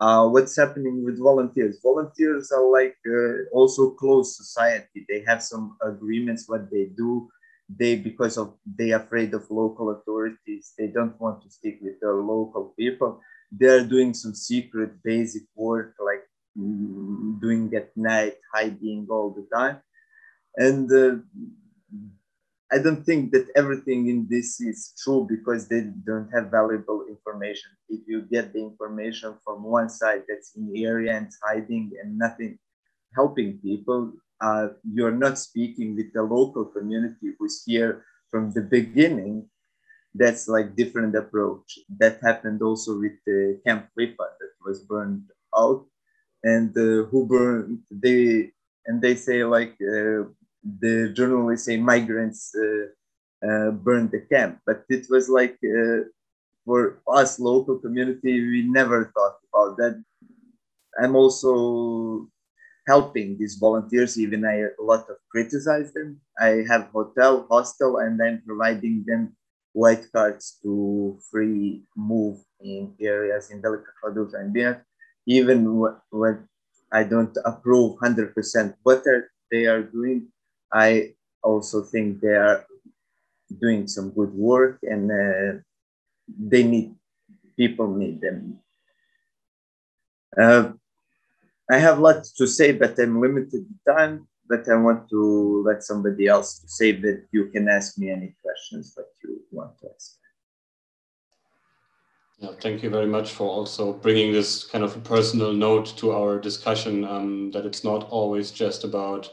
Uh, 0.00 0.26
what's 0.26 0.56
happening 0.56 1.04
with 1.04 1.18
volunteers? 1.18 1.80
Volunteers 1.82 2.50
are 2.50 2.66
like 2.70 2.96
uh, 3.06 3.44
also 3.52 3.90
close 3.90 4.36
society. 4.38 5.04
They 5.08 5.22
have 5.26 5.42
some 5.42 5.76
agreements 5.82 6.48
what 6.48 6.70
they 6.70 6.86
do. 6.96 7.28
They 7.68 7.96
because 7.96 8.38
of 8.38 8.54
they 8.64 8.92
afraid 8.92 9.34
of 9.34 9.50
local 9.50 9.90
authorities. 9.90 10.72
They 10.78 10.86
don't 10.86 11.20
want 11.20 11.42
to 11.42 11.50
stick 11.50 11.80
with 11.82 12.00
the 12.00 12.12
local 12.12 12.72
people 12.78 13.20
they're 13.52 13.84
doing 13.84 14.14
some 14.14 14.34
secret 14.34 14.90
basic 15.02 15.42
work 15.54 15.94
like 16.04 16.24
mm, 16.58 17.40
doing 17.40 17.72
at 17.74 17.96
night 17.96 18.36
hiding 18.54 19.06
all 19.10 19.30
the 19.30 19.46
time 19.56 19.80
and 20.56 20.90
uh, 20.92 21.16
I 22.70 22.78
don't 22.78 23.02
think 23.04 23.32
that 23.32 23.48
everything 23.56 24.08
in 24.08 24.26
this 24.28 24.60
is 24.60 24.92
true 25.02 25.26
because 25.28 25.68
they 25.68 25.88
don't 26.04 26.28
have 26.34 26.50
valuable 26.50 27.06
information. 27.08 27.70
If 27.88 28.00
you 28.06 28.22
get 28.22 28.52
the 28.52 28.60
information 28.60 29.36
from 29.42 29.62
one 29.62 29.88
side 29.88 30.24
that's 30.28 30.54
in 30.54 30.70
the 30.70 30.84
area 30.84 31.16
and 31.16 31.30
hiding 31.42 31.92
and 32.02 32.18
nothing 32.18 32.58
helping 33.14 33.58
people, 33.58 34.12
uh, 34.42 34.68
you're 34.84 35.16
not 35.16 35.38
speaking 35.38 35.96
with 35.96 36.12
the 36.12 36.22
local 36.22 36.66
community 36.66 37.32
who's 37.38 37.62
here 37.64 38.04
from 38.30 38.52
the 38.52 38.60
beginning. 38.60 39.48
That's 40.14 40.48
like 40.48 40.76
different 40.76 41.14
approach. 41.14 41.78
That 41.98 42.18
happened 42.22 42.62
also 42.62 42.98
with 42.98 43.16
the 43.26 43.60
Camp 43.66 43.88
Lipa 43.96 44.26
that 44.40 44.52
was 44.64 44.82
burned 44.82 45.24
out, 45.56 45.86
and 46.42 46.76
uh, 46.76 47.04
who 47.10 47.26
burned 47.26 47.80
they 47.90 48.52
and 48.86 49.00
they 49.02 49.14
say 49.14 49.44
like 49.44 49.74
uh, 49.82 50.24
the 50.64 51.12
journalists 51.14 51.66
say 51.66 51.76
migrants 51.76 52.54
uh, 52.56 52.86
uh, 53.46 53.70
burned 53.72 54.10
the 54.10 54.20
camp, 54.32 54.60
but 54.66 54.84
it 54.88 55.06
was 55.10 55.28
like 55.28 55.56
uh, 55.64 56.08
for 56.64 57.00
us 57.08 57.38
local 57.40 57.78
community, 57.78 58.40
we 58.40 58.62
never 58.68 59.12
thought 59.14 59.38
about 59.52 59.76
that. 59.78 60.02
I'm 61.00 61.16
also 61.16 62.28
helping 62.88 63.38
these 63.38 63.56
volunteers, 63.56 64.18
even 64.18 64.44
I 64.44 64.66
a 64.78 64.82
lot 64.82 65.08
of 65.10 65.16
criticize 65.30 65.92
them. 65.94 66.20
I 66.40 66.64
have 66.68 66.90
hotel, 66.92 67.46
hostel, 67.50 67.98
and 67.98 68.20
I'm 68.22 68.42
providing 68.46 69.04
them 69.06 69.36
white 69.72 70.04
cards 70.12 70.58
to 70.62 71.18
free 71.30 71.82
move 71.96 72.38
in 72.60 72.94
areas 73.00 73.50
in 73.50 73.62
Velika 73.62 73.92
Kladuša 74.02 74.40
and 74.40 74.54
Bihać, 74.54 74.80
even 75.26 75.64
when 76.10 76.48
I 76.90 77.04
don't 77.04 77.36
approve 77.44 77.98
100% 78.00 78.32
what 78.82 79.04
they 79.50 79.66
are 79.66 79.82
doing, 79.82 80.28
I 80.72 81.14
also 81.42 81.82
think 81.82 82.20
they 82.20 82.34
are 82.34 82.64
doing 83.60 83.86
some 83.86 84.10
good 84.10 84.32
work 84.32 84.78
and 84.82 85.10
uh, 85.10 85.60
they 86.28 86.62
need 86.62 86.94
people 87.56 87.94
need 87.94 88.20
them. 88.20 88.60
Uh, 90.36 90.72
I 91.70 91.78
have 91.78 91.98
lots 91.98 92.32
to 92.34 92.46
say, 92.46 92.72
but 92.72 92.98
I'm 92.98 93.20
limited 93.20 93.66
time. 93.86 94.28
But 94.48 94.68
I 94.68 94.76
want 94.76 95.08
to 95.10 95.62
let 95.66 95.82
somebody 95.82 96.26
else 96.26 96.58
to 96.60 96.68
say 96.68 96.92
that 96.92 97.26
you 97.32 97.46
can 97.46 97.68
ask 97.68 97.98
me 97.98 98.10
any 98.10 98.34
questions 98.42 98.94
that 98.94 99.08
you 99.22 99.40
want 99.50 99.78
to 99.80 99.90
ask. 99.94 100.16
Yeah, 102.38 102.50
thank 102.60 102.84
you 102.84 102.90
very 102.90 103.06
much 103.06 103.32
for 103.32 103.48
also 103.48 103.92
bringing 103.92 104.32
this 104.32 104.64
kind 104.64 104.84
of 104.84 104.96
a 104.96 105.00
personal 105.00 105.52
note 105.52 105.96
to 105.96 106.12
our 106.12 106.38
discussion. 106.38 107.04
Um, 107.04 107.50
that 107.50 107.66
it's 107.66 107.82
not 107.82 108.08
always 108.10 108.52
just 108.52 108.84
about 108.84 109.28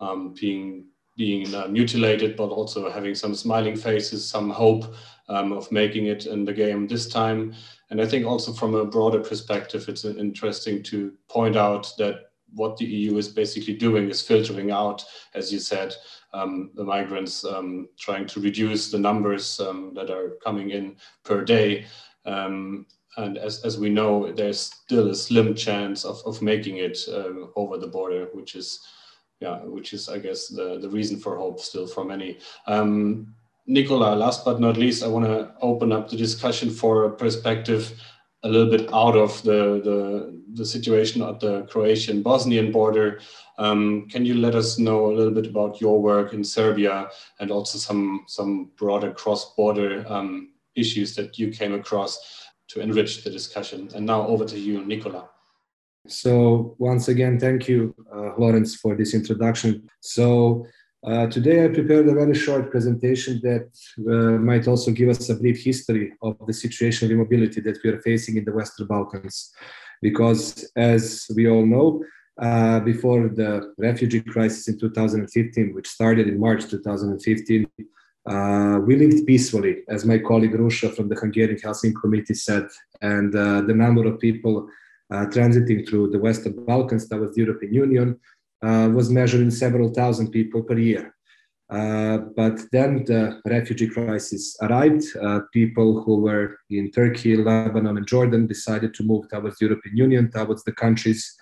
um, 0.00 0.34
being 0.40 0.86
being 1.16 1.54
uh, 1.54 1.66
mutilated, 1.68 2.36
but 2.36 2.48
also 2.48 2.90
having 2.90 3.14
some 3.14 3.34
smiling 3.34 3.76
faces, 3.76 4.28
some 4.28 4.50
hope 4.50 4.94
um, 5.28 5.52
of 5.52 5.70
making 5.72 6.06
it 6.06 6.26
in 6.26 6.44
the 6.44 6.52
game 6.52 6.86
this 6.86 7.08
time. 7.08 7.54
And 7.90 8.00
I 8.00 8.06
think 8.06 8.26
also 8.26 8.52
from 8.52 8.74
a 8.74 8.84
broader 8.84 9.20
perspective, 9.20 9.88
it's 9.88 10.04
interesting 10.04 10.82
to 10.84 11.12
point 11.28 11.56
out 11.56 11.92
that 11.98 12.30
what 12.54 12.76
the 12.76 12.84
EU 12.84 13.16
is 13.16 13.28
basically 13.28 13.74
doing 13.74 14.08
is 14.08 14.22
filtering 14.22 14.70
out, 14.70 15.04
as 15.34 15.52
you 15.52 15.58
said, 15.58 15.94
um, 16.32 16.70
the 16.74 16.84
migrants, 16.84 17.44
um, 17.44 17.88
trying 17.98 18.26
to 18.26 18.40
reduce 18.40 18.90
the 18.90 18.98
numbers 18.98 19.60
um, 19.60 19.92
that 19.94 20.10
are 20.10 20.36
coming 20.44 20.70
in 20.70 20.96
per 21.24 21.44
day. 21.44 21.86
Um, 22.24 22.86
and 23.16 23.38
as, 23.38 23.64
as 23.64 23.78
we 23.78 23.88
know, 23.88 24.32
there's 24.32 24.60
still 24.60 25.10
a 25.10 25.14
slim 25.14 25.54
chance 25.54 26.04
of, 26.04 26.20
of 26.26 26.42
making 26.42 26.78
it 26.78 26.98
uh, 27.08 27.46
over 27.56 27.78
the 27.78 27.86
border, 27.86 28.28
which 28.32 28.54
is 28.54 28.80
yeah, 29.40 29.58
which 29.58 29.92
is, 29.92 30.08
I 30.08 30.18
guess, 30.18 30.48
the, 30.48 30.78
the 30.78 30.88
reason 30.88 31.18
for 31.18 31.36
hope 31.36 31.60
still 31.60 31.86
for 31.86 32.04
many. 32.04 32.38
Um, 32.66 33.34
Nikola, 33.66 34.14
last 34.14 34.44
but 34.44 34.60
not 34.60 34.76
least, 34.76 35.02
I 35.02 35.08
want 35.08 35.26
to 35.26 35.52
open 35.60 35.92
up 35.92 36.08
the 36.08 36.16
discussion 36.16 36.70
for 36.70 37.04
a 37.04 37.10
perspective 37.10 38.00
a 38.46 38.48
little 38.48 38.70
bit 38.70 38.92
out 38.94 39.16
of 39.16 39.42
the, 39.42 39.80
the, 39.82 40.40
the 40.54 40.64
situation 40.64 41.20
at 41.22 41.40
the 41.40 41.62
Croatian 41.62 42.22
Bosnian 42.22 42.70
border. 42.70 43.20
Um, 43.58 44.06
can 44.08 44.24
you 44.24 44.34
let 44.34 44.54
us 44.54 44.78
know 44.78 45.10
a 45.10 45.14
little 45.14 45.32
bit 45.32 45.46
about 45.46 45.80
your 45.80 46.00
work 46.00 46.32
in 46.32 46.44
Serbia 46.44 47.08
and 47.40 47.50
also 47.50 47.78
some, 47.78 48.24
some 48.28 48.70
broader 48.76 49.12
cross 49.12 49.54
border 49.54 50.04
um, 50.08 50.52
issues 50.76 51.16
that 51.16 51.38
you 51.38 51.50
came 51.50 51.74
across 51.74 52.44
to 52.68 52.80
enrich 52.80 53.24
the 53.24 53.30
discussion? 53.30 53.90
And 53.94 54.06
now 54.06 54.26
over 54.26 54.44
to 54.44 54.58
you, 54.58 54.84
Nikola. 54.84 55.28
So 56.06 56.76
once 56.78 57.08
again, 57.08 57.40
thank 57.40 57.66
you, 57.66 57.94
uh, 58.14 58.30
Lorenz, 58.38 58.76
for 58.76 58.94
this 58.94 59.12
introduction. 59.12 59.90
So 60.00 60.66
uh, 61.06 61.26
today 61.28 61.64
I 61.64 61.68
prepared 61.68 62.08
a 62.08 62.14
very 62.14 62.34
short 62.34 62.70
presentation 62.70 63.40
that 63.42 63.68
uh, 64.00 64.38
might 64.40 64.66
also 64.66 64.90
give 64.90 65.08
us 65.08 65.28
a 65.28 65.36
brief 65.36 65.62
history 65.62 66.12
of 66.20 66.36
the 66.46 66.52
situation 66.52 67.06
of 67.06 67.12
immobility 67.12 67.60
that 67.60 67.78
we 67.84 67.90
are 67.90 68.00
facing 68.00 68.36
in 68.36 68.44
the 68.44 68.52
Western 68.52 68.88
Balkans. 68.88 69.52
Because 70.02 70.68
as 70.74 71.26
we 71.36 71.48
all 71.48 71.64
know, 71.64 72.02
uh, 72.42 72.80
before 72.80 73.28
the 73.28 73.72
refugee 73.78 74.20
crisis 74.20 74.68
in 74.68 74.78
2015, 74.78 75.74
which 75.74 75.88
started 75.88 76.26
in 76.28 76.40
March 76.40 76.68
2015, 76.68 77.66
uh, 78.28 78.80
we 78.84 78.96
lived 78.96 79.24
peacefully, 79.26 79.84
as 79.88 80.04
my 80.04 80.18
colleague 80.18 80.52
Rusha 80.54 80.94
from 80.94 81.08
the 81.08 81.14
Hungarian 81.14 81.58
Helsinki 81.58 82.00
Committee 82.00 82.34
said, 82.34 82.66
and 83.00 83.34
uh, 83.34 83.60
the 83.60 83.72
number 83.72 84.04
of 84.06 84.18
people 84.18 84.68
uh, 85.12 85.26
transiting 85.26 85.88
through 85.88 86.10
the 86.10 86.18
Western 86.18 86.64
Balkans 86.64 87.08
towards 87.08 87.36
the 87.36 87.42
European 87.42 87.72
Union 87.72 88.20
uh, 88.62 88.88
was 88.92 89.10
measured 89.10 89.40
in 89.40 89.50
several 89.50 89.88
thousand 89.92 90.30
people 90.30 90.62
per 90.62 90.78
year. 90.78 91.14
Uh, 91.68 92.18
but 92.36 92.60
then 92.70 93.04
the 93.06 93.40
refugee 93.44 93.88
crisis 93.88 94.56
arrived. 94.62 95.04
Uh, 95.20 95.40
people 95.52 96.02
who 96.02 96.20
were 96.20 96.56
in 96.70 96.90
Turkey, 96.92 97.36
Lebanon, 97.36 97.96
and 97.96 98.06
Jordan 98.06 98.46
decided 98.46 98.94
to 98.94 99.02
move 99.02 99.28
towards 99.28 99.58
the 99.58 99.66
European 99.66 99.96
Union, 99.96 100.30
towards 100.30 100.62
the 100.62 100.72
countries 100.72 101.36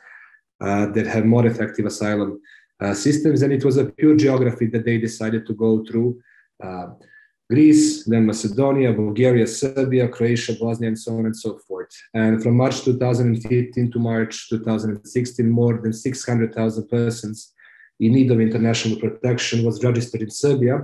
uh, 0.62 0.86
that 0.86 1.06
have 1.06 1.26
more 1.26 1.46
effective 1.46 1.84
asylum 1.84 2.40
uh, 2.80 2.94
systems. 2.94 3.42
And 3.42 3.52
it 3.52 3.64
was 3.64 3.76
a 3.76 3.84
pure 3.84 4.16
geography 4.16 4.66
that 4.66 4.86
they 4.86 4.98
decided 4.98 5.46
to 5.46 5.54
go 5.54 5.84
through. 5.84 6.20
Greece, 7.50 8.04
then 8.04 8.24
Macedonia, 8.24 8.92
Bulgaria, 8.92 9.46
Serbia, 9.46 10.08
Croatia, 10.08 10.54
Bosnia, 10.58 10.88
and 10.88 10.98
so 10.98 11.18
on 11.18 11.26
and 11.26 11.36
so 11.36 11.58
forth. 11.58 11.90
And 12.14 12.42
from 12.42 12.56
March 12.56 12.82
2015 12.82 13.92
to 13.92 13.98
March 13.98 14.48
2016, 14.48 15.50
more 15.50 15.78
than 15.82 15.92
600,000 15.92 16.88
persons 16.88 17.52
in 18.00 18.12
need 18.12 18.30
of 18.30 18.40
international 18.40 18.98
protection 18.98 19.64
was 19.64 19.84
registered 19.84 20.22
in 20.22 20.30
Serbia, 20.30 20.80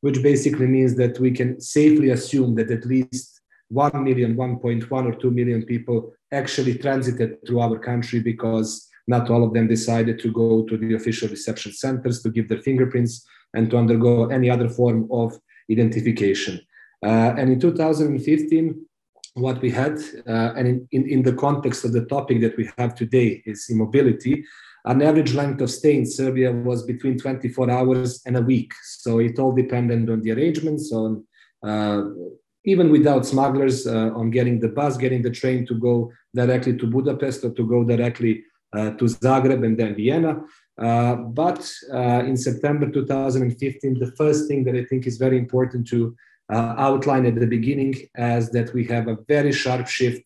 which 0.00 0.22
basically 0.22 0.66
means 0.66 0.96
that 0.96 1.18
we 1.20 1.30
can 1.30 1.60
safely 1.60 2.10
assume 2.10 2.56
that 2.56 2.70
at 2.70 2.84
least 2.84 3.40
1 3.68 4.02
million, 4.02 4.34
1.1 4.34 4.90
or 4.90 5.14
2 5.14 5.30
million 5.30 5.62
people 5.64 6.12
actually 6.32 6.74
transited 6.74 7.38
through 7.46 7.60
our 7.60 7.78
country 7.78 8.18
because 8.18 8.88
not 9.06 9.30
all 9.30 9.44
of 9.44 9.54
them 9.54 9.68
decided 9.68 10.18
to 10.18 10.32
go 10.32 10.64
to 10.64 10.76
the 10.76 10.94
official 10.94 11.28
reception 11.28 11.72
centers 11.72 12.22
to 12.22 12.30
give 12.30 12.48
their 12.48 12.62
fingerprints 12.62 13.26
and 13.54 13.70
to 13.70 13.76
undergo 13.76 14.26
any 14.26 14.50
other 14.50 14.68
form 14.68 15.08
of 15.10 15.38
identification. 15.70 16.60
Uh, 17.04 17.34
and 17.38 17.50
in 17.50 17.60
2015, 17.60 18.86
what 19.34 19.60
we 19.62 19.70
had, 19.70 19.98
uh, 20.28 20.52
and 20.56 20.66
in, 20.68 20.88
in, 20.92 21.08
in, 21.08 21.22
the 21.22 21.32
context 21.32 21.84
of 21.84 21.92
the 21.92 22.04
topic 22.06 22.40
that 22.40 22.56
we 22.56 22.68
have 22.76 22.94
today 22.94 23.42
is 23.46 23.70
immobility, 23.70 24.44
an 24.84 25.02
average 25.02 25.34
length 25.34 25.60
of 25.60 25.70
stay 25.70 25.96
in 25.96 26.06
Serbia 26.06 26.52
was 26.52 26.82
between 26.84 27.18
24 27.18 27.70
hours 27.70 28.22
and 28.26 28.36
a 28.36 28.42
week. 28.42 28.72
So 28.82 29.18
it 29.18 29.38
all 29.38 29.52
depended 29.52 30.10
on 30.10 30.20
the 30.20 30.32
arrangements, 30.32 30.92
on 30.92 31.24
uh, 31.62 32.02
even 32.64 32.90
without 32.90 33.26
smugglers, 33.26 33.86
uh, 33.86 34.10
on 34.14 34.30
getting 34.30 34.58
the 34.60 34.68
bus, 34.68 34.96
getting 34.96 35.22
the 35.22 35.30
train 35.30 35.66
to 35.66 35.74
go 35.74 36.12
directly 36.34 36.76
to 36.76 36.86
Budapest 36.86 37.44
or 37.44 37.50
to 37.50 37.66
go 37.66 37.84
directly 37.84 38.44
uh, 38.72 38.90
to 38.92 39.04
Zagreb 39.04 39.64
and 39.64 39.78
then 39.78 39.94
Vienna. 39.94 40.42
Uh, 40.80 41.14
but 41.14 41.70
uh, 41.92 42.22
in 42.24 42.36
September 42.36 42.90
2015, 42.90 43.98
the 43.98 44.12
first 44.12 44.48
thing 44.48 44.64
that 44.64 44.74
I 44.74 44.84
think 44.84 45.06
is 45.06 45.18
very 45.18 45.36
important 45.36 45.86
to 45.88 46.16
uh, 46.50 46.74
outline 46.78 47.26
at 47.26 47.34
the 47.34 47.46
beginning 47.46 47.94
is 48.16 48.50
that 48.50 48.72
we 48.72 48.84
have 48.86 49.06
a 49.06 49.18
very 49.28 49.52
sharp 49.52 49.86
shift 49.86 50.22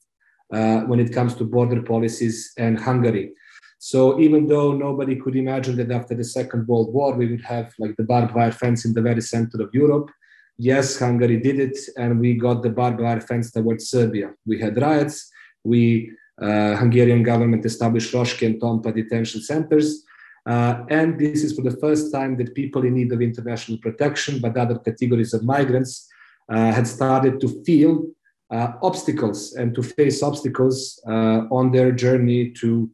uh, 0.53 0.81
when 0.83 1.01
it 1.01 1.13
comes 1.13 1.35
to 1.35 1.45
border 1.45 1.83
policies 1.83 2.53
and 2.57 2.79
Hungary. 2.79 3.33
So 3.79 4.19
even 4.21 4.47
though 4.47 4.73
nobody 4.73 5.17
could 5.17 5.37
imagine 5.37 5.77
that 5.77 5.91
after 5.91 6.15
the 6.15 6.25
Second 6.25 6.67
World 6.69 6.95
War 6.95 7.15
we 7.15 7.27
would 7.27 7.43
have 7.43 7.75
like 7.79 7.97
the 7.97 8.05
barbed 8.05 8.35
wire 8.35 8.53
fence 8.53 8.85
in 8.85 8.95
the 8.95 9.03
very 9.03 9.21
center 9.21 9.61
of 9.61 9.75
Europe, 9.75 10.11
yes, 10.57 10.99
Hungary 10.99 11.39
did 11.39 11.59
it, 11.59 11.77
and 11.99 12.21
we 12.21 12.35
got 12.35 12.63
the 12.63 12.71
barbed 12.71 13.01
wire 13.01 13.21
fence 13.21 13.51
towards 13.51 13.91
Serbia. 13.91 14.33
We 14.47 14.61
had 14.61 14.81
riots. 14.81 15.31
We 15.65 16.13
uh, 16.41 16.77
Hungarian 16.77 17.23
government 17.23 17.67
established 17.67 18.15
Röszke 18.15 18.47
and 18.47 18.61
Tompa 18.61 18.95
detention 18.95 19.41
centers. 19.43 20.04
Uh, 20.47 20.85
and 20.91 21.19
this 21.19 21.43
is 21.43 21.55
for 21.55 21.63
the 21.63 21.77
first 21.79 22.13
time 22.13 22.37
that 22.37 22.55
people 22.55 22.85
in 22.85 22.95
need 22.95 23.13
of 23.13 23.23
international 23.23 23.79
protection, 23.79 24.41
but 24.41 24.57
other 24.57 24.79
categories 24.79 25.33
of 25.33 25.43
migrants, 25.43 26.09
uh, 26.51 26.71
had 26.73 26.87
started 26.87 27.41
to 27.41 27.49
feel 27.65 28.05
uh, 28.51 28.73
obstacles 28.83 29.55
and 29.55 29.75
to 29.75 29.83
face 29.83 30.23
obstacles 30.23 31.01
uh, 31.09 31.47
on 31.51 31.73
their 31.73 31.91
journey 31.91 32.51
to 32.51 32.91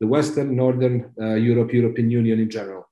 the 0.00 0.06
Western, 0.06 0.54
Northern 0.54 1.10
uh, 1.18 1.34
Europe, 1.34 1.72
European 1.72 2.10
Union 2.10 2.38
in 2.38 2.50
general. 2.50 2.86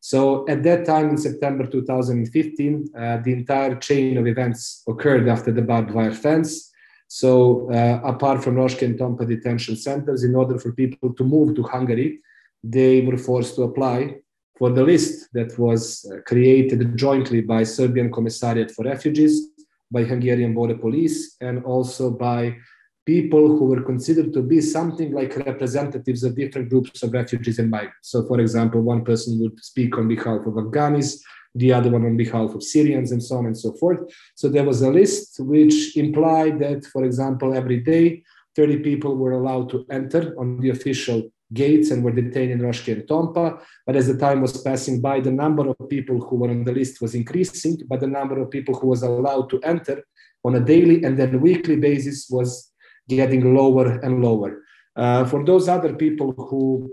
So 0.00 0.46
at 0.48 0.62
that 0.64 0.84
time, 0.84 1.08
in 1.10 1.16
September 1.16 1.66
2015, 1.66 2.88
uh, 2.94 3.18
the 3.24 3.32
entire 3.32 3.76
chain 3.76 4.18
of 4.18 4.26
events 4.26 4.82
occurred 4.86 5.26
after 5.28 5.50
the 5.50 5.62
barbed 5.62 5.92
wire 5.92 6.12
fence. 6.12 6.70
So 7.08 7.70
apart 8.04 8.42
from 8.42 8.56
Röszke 8.56 8.82
and 8.82 8.98
Tompa 8.98 9.26
detention 9.26 9.76
centers, 9.76 10.24
in 10.24 10.34
order 10.34 10.58
for 10.58 10.72
people 10.72 11.14
to 11.14 11.24
move 11.24 11.54
to 11.54 11.62
Hungary, 11.62 12.20
they 12.64 13.02
were 13.02 13.18
forced 13.18 13.56
to 13.56 13.62
apply 13.62 14.16
for 14.56 14.70
the 14.70 14.82
list 14.82 15.28
that 15.34 15.58
was 15.58 16.10
uh, 16.10 16.20
created 16.26 16.96
jointly 16.96 17.42
by 17.42 17.62
Serbian 17.62 18.10
Commissariat 18.10 18.70
for 18.70 18.84
Refugees, 18.84 19.48
by 19.90 20.04
Hungarian 20.04 20.54
Border 20.54 20.78
Police, 20.78 21.36
and 21.40 21.62
also 21.64 22.10
by 22.10 22.56
people 23.04 23.48
who 23.58 23.66
were 23.66 23.82
considered 23.82 24.32
to 24.32 24.42
be 24.42 24.62
something 24.62 25.12
like 25.12 25.36
representatives 25.36 26.24
of 26.24 26.36
different 26.36 26.70
groups 26.70 27.02
of 27.02 27.12
refugees 27.12 27.58
and 27.58 27.70
migrants. 27.70 28.08
So, 28.10 28.26
for 28.26 28.40
example, 28.40 28.80
one 28.80 29.04
person 29.04 29.40
would 29.40 29.62
speak 29.62 29.98
on 29.98 30.08
behalf 30.08 30.46
of 30.46 30.54
Afghanis, 30.54 31.20
the 31.54 31.72
other 31.72 31.90
one 31.90 32.06
on 32.06 32.16
behalf 32.16 32.54
of 32.54 32.62
Syrians, 32.62 33.12
and 33.12 33.22
so 33.22 33.36
on 33.36 33.46
and 33.46 33.58
so 33.58 33.74
forth. 33.74 33.98
So, 34.36 34.48
there 34.48 34.64
was 34.64 34.80
a 34.80 34.90
list 34.90 35.36
which 35.40 35.96
implied 35.96 36.60
that, 36.60 36.86
for 36.86 37.04
example, 37.04 37.54
every 37.54 37.80
day, 37.80 38.22
30 38.56 38.78
people 38.78 39.16
were 39.16 39.32
allowed 39.32 39.68
to 39.70 39.84
enter 39.90 40.34
on 40.38 40.60
the 40.60 40.70
official 40.70 41.28
gates 41.54 41.90
and 41.90 42.04
were 42.04 42.10
detained 42.10 42.52
in 42.52 42.60
Röszke 42.60 42.92
and 42.92 43.02
Tompa. 43.04 43.60
But 43.86 43.96
as 43.96 44.06
the 44.06 44.18
time 44.18 44.40
was 44.40 44.60
passing 44.60 45.00
by, 45.00 45.20
the 45.20 45.30
number 45.30 45.68
of 45.68 45.88
people 45.88 46.20
who 46.20 46.36
were 46.36 46.50
on 46.50 46.64
the 46.64 46.72
list 46.72 47.00
was 47.00 47.14
increasing, 47.14 47.78
but 47.88 48.00
the 48.00 48.06
number 48.06 48.40
of 48.40 48.50
people 48.50 48.74
who 48.74 48.88
was 48.88 49.02
allowed 49.02 49.48
to 49.50 49.60
enter 49.60 50.04
on 50.44 50.56
a 50.56 50.60
daily 50.60 51.04
and 51.04 51.18
then 51.18 51.40
weekly 51.40 51.76
basis 51.76 52.28
was 52.28 52.72
getting 53.08 53.54
lower 53.54 54.00
and 54.00 54.22
lower. 54.22 54.62
Uh, 54.96 55.24
for 55.24 55.44
those 55.44 55.68
other 55.68 55.94
people 55.94 56.32
who 56.32 56.90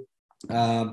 uh, 0.49 0.85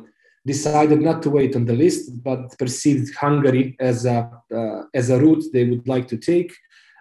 decided 0.46 1.00
not 1.00 1.22
to 1.22 1.30
wait 1.30 1.54
on 1.56 1.64
the 1.64 1.72
list 1.72 2.22
but 2.22 2.56
perceived 2.58 3.14
Hungary 3.14 3.76
as 3.80 4.06
a, 4.06 4.30
uh, 4.54 4.82
as 4.94 5.10
a 5.10 5.18
route 5.18 5.44
they 5.52 5.64
would 5.64 5.86
like 5.88 6.08
to 6.08 6.16
take, 6.16 6.52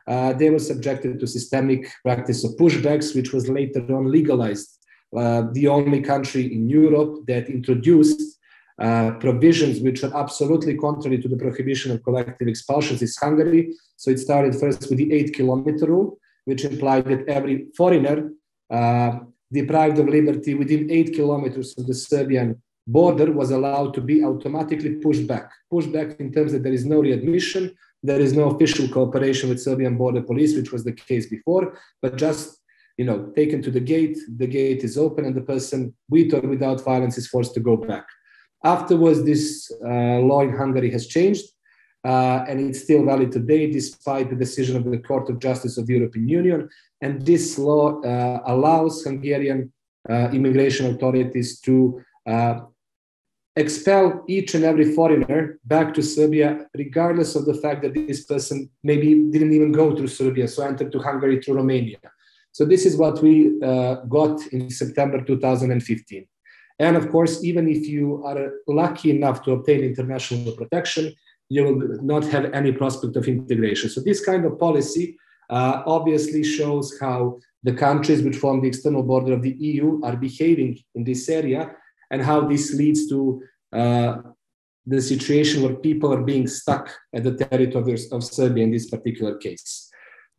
uh, 0.08 0.32
they 0.34 0.50
were 0.50 0.60
subjected 0.60 1.20
to 1.20 1.28
systemic 1.28 1.92
practice 2.04 2.44
of 2.46 2.52
pushbacks, 2.52 3.14
which 3.14 3.34
was 3.34 3.50
later 3.50 3.82
on 3.94 4.10
legalized. 4.10 4.77
Uh, 5.16 5.44
the 5.54 5.68
only 5.68 6.02
country 6.02 6.54
in 6.54 6.68
Europe 6.68 7.26
that 7.28 7.50
introduced 7.50 8.40
uh, 8.80 9.12
provisions 9.20 9.80
which 9.80 10.04
are 10.04 10.16
absolutely 10.16 10.78
contrary 10.78 11.18
to 11.18 11.28
the 11.28 11.38
prohibition 11.38 11.92
of 11.92 12.04
collective 12.04 12.48
expulsions 12.48 13.02
is 13.02 13.18
Hungary. 13.18 13.74
So 13.96 14.12
it 14.12 14.20
started 14.20 14.54
first 14.56 14.90
with 14.90 15.00
the 15.00 15.12
eight 15.14 15.34
kilometer 15.34 15.88
rule, 15.88 16.20
which 16.46 16.66
implied 16.66 17.06
that 17.06 17.28
every 17.28 17.68
foreigner 17.76 18.32
uh, 18.70 19.20
deprived 19.52 19.98
of 19.98 20.10
liberty 20.10 20.54
within 20.54 20.92
eight 20.92 21.14
kilometers 21.14 21.78
of 21.78 21.88
the 21.88 21.94
Serbian 21.94 22.62
border 22.86 23.32
was 23.32 23.52
allowed 23.52 23.94
to 23.94 24.02
be 24.02 24.24
automatically 24.24 24.96
pushed 24.96 25.26
back. 25.26 25.50
Pushed 25.72 25.92
back 25.92 26.20
in 26.20 26.32
terms 26.32 26.52
that 26.52 26.64
there 26.64 26.74
is 26.74 26.86
no 26.86 27.02
readmission, 27.02 27.76
there 28.04 28.20
is 28.20 28.34
no 28.34 28.52
official 28.52 28.88
cooperation 28.90 29.50
with 29.50 29.62
Serbian 29.62 29.98
border 29.98 30.22
police, 30.22 30.56
which 30.56 30.72
was 30.72 30.84
the 30.84 30.94
case 30.94 31.28
before, 31.28 31.78
but 32.02 32.16
just 32.16 32.60
you 32.98 33.06
know 33.06 33.32
taken 33.36 33.62
to 33.62 33.72
the 33.72 33.80
gate, 33.80 34.18
the 34.38 34.48
gate 34.48 34.84
is 34.84 34.98
open, 34.98 35.26
and 35.26 35.36
the 35.36 35.42
person 35.54 35.94
with 36.10 36.34
or 36.34 36.42
without 36.42 36.84
violence 36.84 37.18
is 37.18 37.28
forced 37.28 37.54
to 37.54 37.60
go 37.60 37.78
back. 37.78 38.06
Afterwards, 38.64 39.24
this 39.24 39.72
uh, 39.86 40.20
law 40.20 40.42
in 40.42 40.56
Hungary 40.56 40.92
has 40.92 41.08
changed 41.08 41.46
uh, 42.04 42.46
and 42.48 42.60
it's 42.60 42.84
still 42.84 43.04
valid 43.04 43.32
today 43.32 43.70
despite 43.70 44.30
the 44.30 44.36
decision 44.36 44.78
of 44.78 44.86
the 44.86 44.98
Court 44.98 45.30
of 45.30 45.40
Justice 45.40 45.78
of 45.78 45.88
the 45.88 45.94
European 45.94 46.28
Union. 46.30 46.70
And 47.02 47.26
this 47.26 47.58
law 47.58 48.02
uh, 48.02 48.42
allows 48.46 49.04
Hungarian 49.04 49.74
uh, 50.10 50.30
immigration 50.32 50.86
authorities 50.88 51.60
to 51.62 52.02
uh, 52.26 52.62
expel 53.58 54.24
each 54.28 54.56
and 54.56 54.64
every 54.64 54.94
foreigner 54.94 55.60
back 55.66 55.94
to 55.96 56.02
Serbia, 56.02 56.68
regardless 56.76 57.36
of 57.36 57.46
the 57.46 57.56
fact 57.56 57.82
that 57.82 57.94
this 57.94 58.24
person 58.24 58.70
maybe 58.84 59.24
didn't 59.32 59.54
even 59.54 59.72
go 59.72 59.96
through 59.96 60.08
Serbia, 60.08 60.48
so 60.48 60.64
entered 60.64 60.92
to 60.92 61.00
Hungary 61.00 61.42
through 61.42 61.56
Romania. 61.56 61.98
So 62.58 62.66
this 62.66 62.88
is 62.88 62.98
what 62.98 63.22
we 63.22 63.62
uh, 63.62 63.98
got 64.18 64.42
in 64.48 64.72
September 64.72 65.22
2015. 65.22 66.28
And 66.80 66.98
of 66.98 67.12
course, 67.12 67.44
even 67.44 67.68
if 67.68 67.88
you 67.88 68.24
are 68.26 68.52
lucky 68.68 69.12
enough 69.12 69.44
to 69.44 69.52
obtain 69.52 69.82
international 69.82 70.54
protection, 70.54 71.14
you 71.50 71.64
will 71.64 71.80
not 72.02 72.24
have 72.26 72.46
any 72.56 72.72
prospect 72.72 73.16
of 73.16 73.28
integration. 73.28 73.92
So 73.92 74.02
this 74.02 74.26
kind 74.26 74.44
of 74.44 74.58
policy 74.58 75.20
uh, 75.52 75.84
obviously 75.86 76.44
shows 76.44 76.98
how 77.00 77.38
the 77.62 77.74
countries 77.74 78.24
which 78.24 78.38
form 78.38 78.62
the 78.62 78.70
external 78.70 79.04
border 79.04 79.34
of 79.34 79.44
the 79.44 79.56
EU 79.60 80.02
are 80.04 80.18
behaving 80.18 80.80
in 80.96 81.04
this 81.04 81.30
area 81.30 81.76
and 82.10 82.24
how 82.24 82.42
this 82.42 82.74
leads 82.74 83.08
to 83.10 83.44
uh, 83.72 84.16
the 84.88 85.00
situation 85.00 85.62
where 85.62 85.76
people 85.76 86.12
are 86.12 86.24
being 86.24 86.48
stuck 86.48 86.90
at 87.14 87.24
the 87.24 87.36
territory 87.36 88.00
of 88.12 88.24
Serbia 88.24 88.64
in 88.64 88.72
this 88.72 88.90
particular 88.90 89.38
case. 89.38 89.87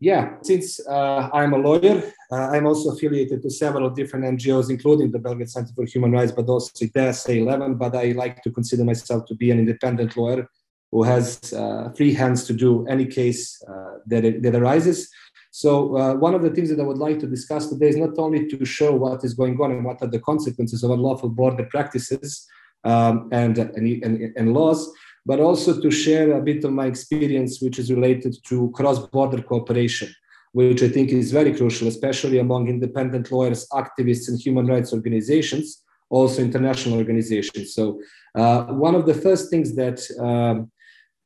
Yeah, 0.00 0.36
since 0.42 0.78
uh, 0.86 1.28
I'm 1.32 1.54
a 1.54 1.58
lawyer, 1.58 2.12
uh, 2.30 2.50
I'm 2.52 2.66
also 2.66 2.90
affiliated 2.90 3.42
to 3.42 3.50
several 3.50 3.90
different 3.90 4.24
NGOs, 4.26 4.70
including 4.70 5.10
the 5.10 5.18
Belgrade 5.18 5.50
Center 5.50 5.72
for 5.74 5.84
Human 5.86 6.12
Rights, 6.12 6.30
but 6.30 6.48
also 6.48 6.70
IDEA 6.80 7.12
11. 7.42 7.74
But 7.74 7.96
I 7.96 8.12
like 8.12 8.40
to 8.44 8.50
consider 8.52 8.84
myself 8.84 9.26
to 9.26 9.34
be 9.34 9.50
an 9.50 9.58
independent 9.58 10.16
lawyer 10.16 10.48
who 10.92 11.02
has 11.02 11.52
uh, 11.52 11.90
free 11.96 12.14
hands 12.14 12.44
to 12.44 12.52
do 12.52 12.86
any 12.86 13.06
case 13.06 13.60
uh, 13.68 13.98
that, 14.06 14.24
it, 14.24 14.42
that 14.42 14.54
arises. 14.54 15.10
So 15.50 15.96
uh, 15.96 16.14
one 16.14 16.34
of 16.34 16.42
the 16.42 16.50
things 16.50 16.70
that 16.70 16.80
I 16.80 16.84
would 16.84 16.98
like 16.98 17.18
to 17.18 17.26
discuss 17.26 17.68
today 17.68 17.88
is 17.88 17.96
not 17.96 18.18
only 18.18 18.46
to 18.48 18.64
show 18.64 18.94
what 18.94 19.24
is 19.24 19.34
going 19.34 19.60
on 19.60 19.72
and 19.72 19.84
what 19.84 20.00
are 20.02 20.08
the 20.08 20.20
consequences 20.20 20.84
of 20.84 20.92
unlawful 20.92 21.30
border 21.30 21.64
practices 21.64 22.46
um, 22.84 23.28
and, 23.32 23.58
and, 23.58 24.04
and, 24.04 24.36
and 24.36 24.54
laws, 24.54 24.92
but 25.28 25.40
also 25.40 25.78
to 25.78 25.90
share 25.90 26.32
a 26.32 26.40
bit 26.40 26.64
of 26.64 26.72
my 26.72 26.86
experience, 26.86 27.60
which 27.60 27.78
is 27.78 27.92
related 27.92 28.34
to 28.48 28.70
cross-border 28.74 29.42
cooperation, 29.42 30.10
which 30.52 30.82
I 30.82 30.88
think 30.88 31.10
is 31.10 31.32
very 31.32 31.52
crucial, 31.54 31.86
especially 31.86 32.38
among 32.38 32.68
independent 32.68 33.30
lawyers, 33.30 33.68
activists, 33.82 34.28
and 34.28 34.40
human 34.40 34.66
rights 34.66 34.94
organizations, 34.94 35.84
also 36.08 36.40
international 36.40 36.96
organizations. 36.96 37.74
So 37.74 38.00
uh, 38.34 38.64
one 38.86 38.94
of 38.94 39.04
the 39.04 39.12
first 39.12 39.50
things 39.50 39.74
that 39.74 39.98
um, 40.18 40.70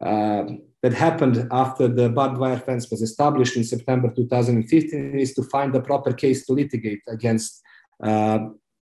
uh, 0.05 0.45
that 0.83 0.95
happened 0.95 1.47
after 1.53 1.87
the 1.87 2.09
barbed 2.09 2.39
wire 2.39 2.59
fence 2.59 2.91
was 2.91 3.03
established 3.03 3.57
in 3.57 3.63
September 3.63 4.13
2015 4.13 5.17
is 5.17 5.33
to 5.35 5.45
find 5.45 5.73
the 5.73 5.81
proper 5.81 6.13
case 6.13 6.45
to 6.47 6.55
litigate 6.55 7.03
against 7.07 7.63
uh, 8.03 8.41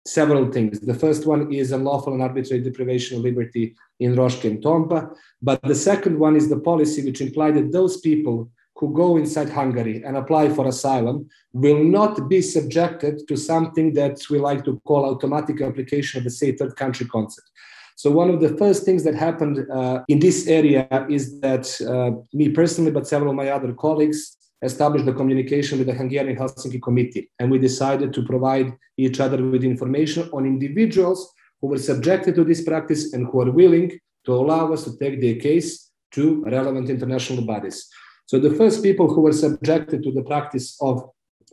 several 0.06 0.52
things. 0.52 0.80
The 0.80 0.94
first 0.94 1.26
one 1.26 1.52
is 1.52 1.72
unlawful 1.72 2.14
and 2.14 2.22
arbitrary 2.22 2.62
deprivation 2.62 3.18
of 3.18 3.24
liberty 3.24 3.76
in 4.00 4.16
Röszke 4.16 4.46
and 4.46 4.62
Tompa. 4.62 5.16
But 5.42 5.62
the 5.64 5.76
second 5.76 6.20
one 6.20 6.36
is 6.36 6.50
the 6.50 6.60
policy 6.60 7.04
which 7.04 7.22
implied 7.22 7.56
that 7.56 7.72
those 7.72 7.98
people 8.02 8.50
who 8.76 8.94
go 8.94 9.18
inside 9.18 9.50
Hungary 9.50 10.04
and 10.04 10.18
apply 10.18 10.50
for 10.50 10.68
asylum 10.68 11.30
will 11.54 11.82
not 11.84 12.28
be 12.28 12.42
subjected 12.42 13.28
to 13.28 13.38
something 13.38 13.94
that 13.94 14.20
we 14.30 14.40
like 14.40 14.66
to 14.66 14.82
call 14.86 15.06
automatic 15.06 15.62
application 15.62 16.18
of 16.18 16.24
the 16.26 16.30
say 16.30 16.52
third 16.52 16.76
country 16.76 17.06
concept. 17.06 17.48
So 17.96 18.12
one 18.12 18.30
of 18.30 18.42
the 18.42 18.58
first 18.58 18.84
things 18.84 19.04
that 19.04 19.16
happened 19.16 19.70
uh, 19.72 20.04
in 20.08 20.20
this 20.20 20.48
area 20.48 20.88
is 21.10 21.40
that 21.42 21.66
uh, 21.82 22.20
me 22.34 22.50
personally, 22.50 22.92
but 22.92 23.08
several 23.08 23.30
of 23.30 23.38
my 23.38 23.50
other 23.50 23.72
colleagues, 23.74 24.36
established 24.64 25.06
the 25.06 25.14
communication 25.14 25.78
with 25.78 25.88
the 25.88 25.94
Hungarian 25.94 26.38
Helsinki 26.38 26.82
Committee, 26.82 27.30
and 27.40 27.52
we 27.52 27.60
decided 27.60 28.14
to 28.14 28.24
provide 28.24 28.74
each 28.98 29.20
other 29.20 29.44
with 29.44 29.64
information 29.64 30.30
on 30.32 30.46
individuals 30.46 31.34
who 31.60 31.68
were 31.68 31.78
subjected 31.78 32.36
to 32.36 32.44
this 32.44 32.64
practice 32.64 33.14
and 33.14 33.28
who 33.28 33.42
are 33.42 33.52
willing 33.52 33.92
to 34.26 34.34
allow 34.34 34.72
us 34.74 34.84
to 34.86 34.98
take 34.98 35.22
their 35.22 35.36
case 35.36 35.92
to 36.12 36.44
relevant 36.46 36.90
international 36.90 37.44
bodies. 37.46 37.88
So 38.26 38.40
the 38.40 38.54
first 38.56 38.82
people 38.82 39.14
who 39.14 39.22
were 39.22 39.34
subjected 39.34 40.04
to 40.04 40.12
the 40.12 40.24
practice 40.24 40.78
of 40.82 41.10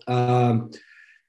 um, 0.06 0.70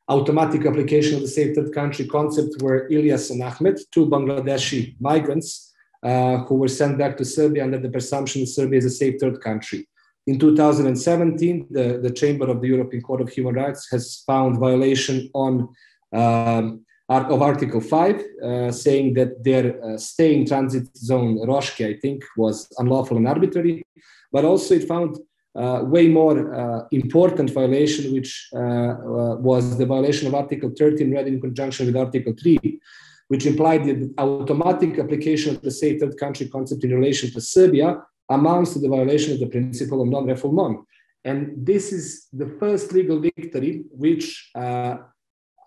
automatic 0.08 0.66
application 0.66 1.16
of 1.16 1.22
the 1.22 1.28
safe 1.28 1.56
third 1.56 1.74
country 1.74 2.06
concept 2.06 2.62
were 2.62 2.88
Ilyas 2.90 3.32
and 3.32 3.42
Ahmed, 3.42 3.80
two 3.92 4.08
Bangladeshi 4.08 4.96
migrants 5.00 5.74
uh, 6.04 6.38
who 6.46 6.56
were 6.56 6.68
sent 6.68 6.98
back 6.98 7.18
to 7.18 7.26
Serbia 7.26 7.64
under 7.64 7.80
the 7.80 7.90
presumption 7.90 8.42
that 8.42 8.48
Serbia 8.48 8.80
is 8.80 8.86
a 8.86 8.90
safe 8.90 9.20
third 9.20 9.42
country. 9.42 9.88
In 10.32 10.40
2017, 10.40 11.68
the, 11.70 12.00
the 12.02 12.10
Chamber 12.10 12.48
of 12.50 12.62
the 12.62 12.68
European 12.70 13.04
Court 13.04 13.20
of 13.20 13.28
Human 13.28 13.56
Rights 13.56 13.90
has 13.92 14.24
found 14.26 14.60
violation 14.60 15.30
on 15.34 15.68
um, 16.14 16.86
of 17.10 17.42
Article 17.42 17.82
5, 17.82 18.24
uh, 18.42 18.72
saying 18.72 19.14
that 19.16 19.44
their 19.44 19.66
uh, 19.84 19.98
stay 19.98 20.34
in 20.34 20.46
transit 20.46 20.86
zone, 20.96 21.38
Röszke, 21.40 21.86
I 21.86 22.00
think, 22.00 22.24
was 22.38 22.72
unlawful 22.78 23.18
and 23.18 23.28
arbitrary. 23.28 23.84
But 24.32 24.46
also 24.46 24.76
it 24.76 24.88
found 24.88 25.18
uh, 25.54 25.82
way 25.84 26.08
more 26.08 26.38
uh, 26.56 26.86
important 26.92 27.50
violation, 27.50 28.14
which 28.14 28.48
uh, 28.54 28.58
uh, 28.58 29.36
was 29.50 29.78
the 29.78 29.86
violation 29.86 30.30
of 30.30 30.34
Article 30.34 30.72
13 30.78 31.14
read 31.14 31.28
in 31.28 31.42
conjunction 31.42 31.88
with 31.88 31.98
Article 31.98 32.34
3, 32.42 32.80
which 33.28 33.46
implied 33.46 33.84
the 33.84 34.14
automatic 34.18 34.98
application 34.98 35.56
of 35.56 35.62
the 35.62 35.72
safe 35.72 36.00
third 36.00 36.18
country 36.18 36.48
concept 36.48 36.86
in 36.86 36.96
relation 36.96 37.30
to 37.32 37.42
Serbia 37.42 38.02
amounts 38.32 38.74
to 38.74 38.80
the 38.80 38.90
violation 38.90 39.34
of 39.34 39.40
the 39.40 39.48
principle 39.48 40.02
of 40.02 40.08
non-refoulement. 40.08 40.84
And 41.24 41.54
this 41.56 41.92
is 41.92 42.28
the 42.34 42.48
first 42.60 42.94
legal 42.94 43.20
victory, 43.20 43.84
which 43.92 44.50
uh, 44.56 44.98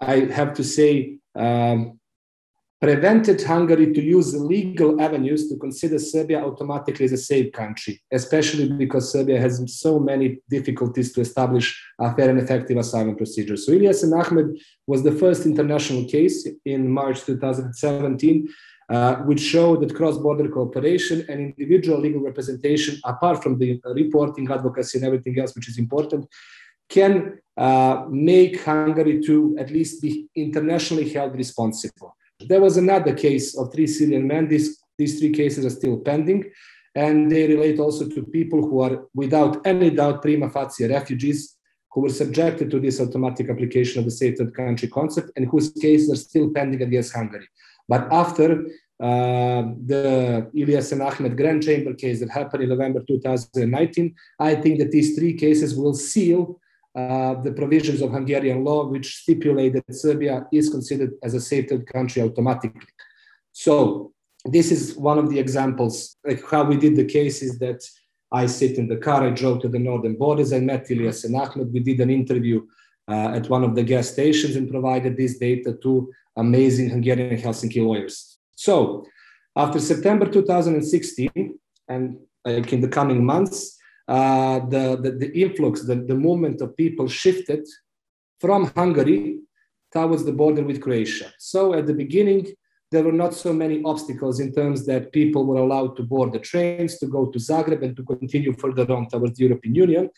I 0.00 0.16
have 0.38 0.52
to 0.54 0.64
say 0.64 1.18
um, 1.36 2.00
prevented 2.84 3.42
Hungary 3.42 3.94
to 3.94 4.02
use 4.02 4.32
the 4.32 4.38
legal 4.38 5.00
avenues 5.00 5.48
to 5.48 5.56
consider 5.56 5.98
Serbia 5.98 6.44
automatically 6.44 7.06
as 7.06 7.12
a 7.12 7.16
safe 7.16 7.50
country, 7.52 8.02
especially 8.12 8.68
because 8.68 9.10
Serbia 9.10 9.40
has 9.40 9.54
so 9.80 9.98
many 9.98 10.40
difficulties 10.50 11.12
to 11.12 11.22
establish 11.22 11.66
a 11.98 12.14
fair 12.14 12.28
and 12.28 12.38
effective 12.38 12.76
asylum 12.76 13.16
procedure. 13.16 13.56
So 13.56 13.72
Ilyas 13.72 14.02
and 14.02 14.12
Ahmed 14.12 14.58
was 14.86 15.02
the 15.02 15.12
first 15.12 15.46
international 15.46 16.04
case 16.04 16.46
in 16.66 16.90
March 16.90 17.24
2017, 17.24 18.48
uh, 18.90 19.16
which 19.16 19.40
show 19.40 19.76
that 19.76 19.94
cross-border 19.94 20.48
cooperation 20.48 21.24
and 21.28 21.40
individual 21.40 21.98
legal 21.98 22.20
representation, 22.20 23.00
apart 23.04 23.42
from 23.42 23.58
the 23.58 23.80
reporting, 23.94 24.50
advocacy, 24.50 24.98
and 24.98 25.06
everything 25.06 25.38
else, 25.38 25.54
which 25.54 25.68
is 25.68 25.78
important, 25.78 26.26
can 26.88 27.38
uh, 27.56 28.04
make 28.10 28.62
Hungary 28.62 29.20
to 29.22 29.56
at 29.58 29.70
least 29.70 30.02
be 30.02 30.28
internationally 30.36 31.08
held 31.08 31.34
responsible. 31.34 32.16
There 32.40 32.60
was 32.60 32.76
another 32.76 33.14
case 33.14 33.56
of 33.56 33.72
three 33.72 33.86
Syrian 33.86 34.26
men. 34.26 34.48
These, 34.48 34.82
these 34.98 35.18
three 35.18 35.32
cases 35.32 35.64
are 35.64 35.70
still 35.70 35.98
pending, 35.98 36.44
and 36.94 37.30
they 37.30 37.46
relate 37.46 37.78
also 37.78 38.08
to 38.08 38.22
people 38.24 38.60
who 38.60 38.80
are, 38.80 39.06
without 39.14 39.66
any 39.66 39.90
doubt, 39.90 40.20
prima 40.20 40.50
facie 40.50 40.86
refugees 40.86 41.56
who 41.94 42.00
were 42.02 42.10
subjected 42.10 42.70
to 42.70 42.80
this 42.80 43.00
automatic 43.00 43.48
application 43.48 44.00
of 44.00 44.04
the 44.04 44.10
safe 44.10 44.36
third 44.36 44.52
country 44.54 44.88
concept 44.88 45.30
and 45.36 45.46
whose 45.46 45.70
cases 45.70 46.10
are 46.10 46.16
still 46.16 46.50
pending 46.50 46.82
against 46.82 47.14
Hungary. 47.14 47.46
But 47.88 48.12
after 48.12 48.66
uh, 49.00 49.62
the 49.86 50.50
Ilyas 50.54 50.92
and 50.92 51.02
Ahmed 51.02 51.36
Grand 51.36 51.62
Chamber 51.62 51.94
case 51.94 52.20
that 52.20 52.30
happened 52.30 52.62
in 52.62 52.68
November 52.68 53.02
2019, 53.06 54.14
I 54.38 54.54
think 54.54 54.78
that 54.78 54.90
these 54.90 55.16
three 55.16 55.34
cases 55.34 55.74
will 55.74 55.94
seal 55.94 56.60
uh, 56.94 57.34
the 57.42 57.52
provisions 57.52 58.00
of 58.00 58.12
Hungarian 58.12 58.62
law, 58.62 58.86
which 58.86 59.16
stipulate 59.16 59.72
that 59.72 59.94
Serbia 59.94 60.46
is 60.52 60.70
considered 60.70 61.12
as 61.22 61.34
a 61.34 61.40
safe 61.40 61.68
third 61.68 61.86
country 61.86 62.22
automatically. 62.22 62.86
So 63.52 64.12
this 64.44 64.70
is 64.70 64.96
one 64.96 65.18
of 65.18 65.28
the 65.28 65.38
examples, 65.38 66.16
like 66.24 66.48
how 66.48 66.64
we 66.64 66.76
did 66.76 66.96
the 66.96 67.04
cases 67.04 67.58
that 67.58 67.82
I 68.30 68.46
sit 68.46 68.78
in 68.78 68.88
the 68.88 68.96
car, 68.96 69.24
I 69.24 69.30
drove 69.30 69.60
to 69.62 69.68
the 69.68 69.78
northern 69.78 70.16
borders, 70.16 70.52
I 70.52 70.60
met 70.60 70.88
Ilyas 70.88 71.24
and 71.24 71.36
Ahmed, 71.36 71.72
we 71.72 71.80
did 71.80 72.00
an 72.00 72.10
interview 72.10 72.64
at 73.08 73.48
one 73.48 73.64
of 73.64 73.74
the 73.74 73.82
gas 73.82 74.08
stations 74.08 74.56
and 74.56 74.70
provided 74.70 75.16
this 75.16 75.38
data 75.38 75.76
to 75.82 76.10
amazing 76.36 76.90
Hungarian 76.90 77.40
Helsinki 77.40 77.84
lawyers. 77.84 78.38
So 78.56 79.04
after 79.56 79.78
September 79.78 80.26
2016, 80.26 81.58
and 81.88 82.18
like 82.44 82.72
in 82.72 82.80
the 82.80 82.88
coming 82.88 83.24
months, 83.24 83.78
uh, 84.08 84.60
the, 84.60 84.98
the, 85.00 85.10
the, 85.12 85.40
influx, 85.40 85.82
the, 85.82 85.96
the 85.96 86.14
movement 86.14 86.60
of 86.60 86.76
people 86.76 87.08
shifted 87.08 87.66
from 88.40 88.70
Hungary 88.76 89.40
towards 89.92 90.24
the 90.24 90.32
border 90.32 90.62
with 90.62 90.80
Croatia. 90.80 91.32
So 91.38 91.74
at 91.74 91.86
the 91.86 91.94
beginning, 91.94 92.48
there 92.90 93.02
were 93.02 93.12
not 93.12 93.34
so 93.34 93.52
many 93.52 93.82
obstacles 93.84 94.40
in 94.40 94.52
terms 94.52 94.86
that 94.86 95.12
people 95.12 95.46
were 95.46 95.56
allowed 95.56 95.96
to 95.96 96.02
board 96.02 96.32
the 96.32 96.38
trains 96.38 96.98
to 96.98 97.06
go 97.06 97.26
to 97.26 97.38
Zagreb 97.38 97.82
and 97.82 97.96
to 97.96 98.04
continue 98.04 98.52
further 98.52 98.92
on 98.92 99.08
towards 99.08 99.38
the 99.38 99.44
European 99.44 99.74
Union. 99.74 100.10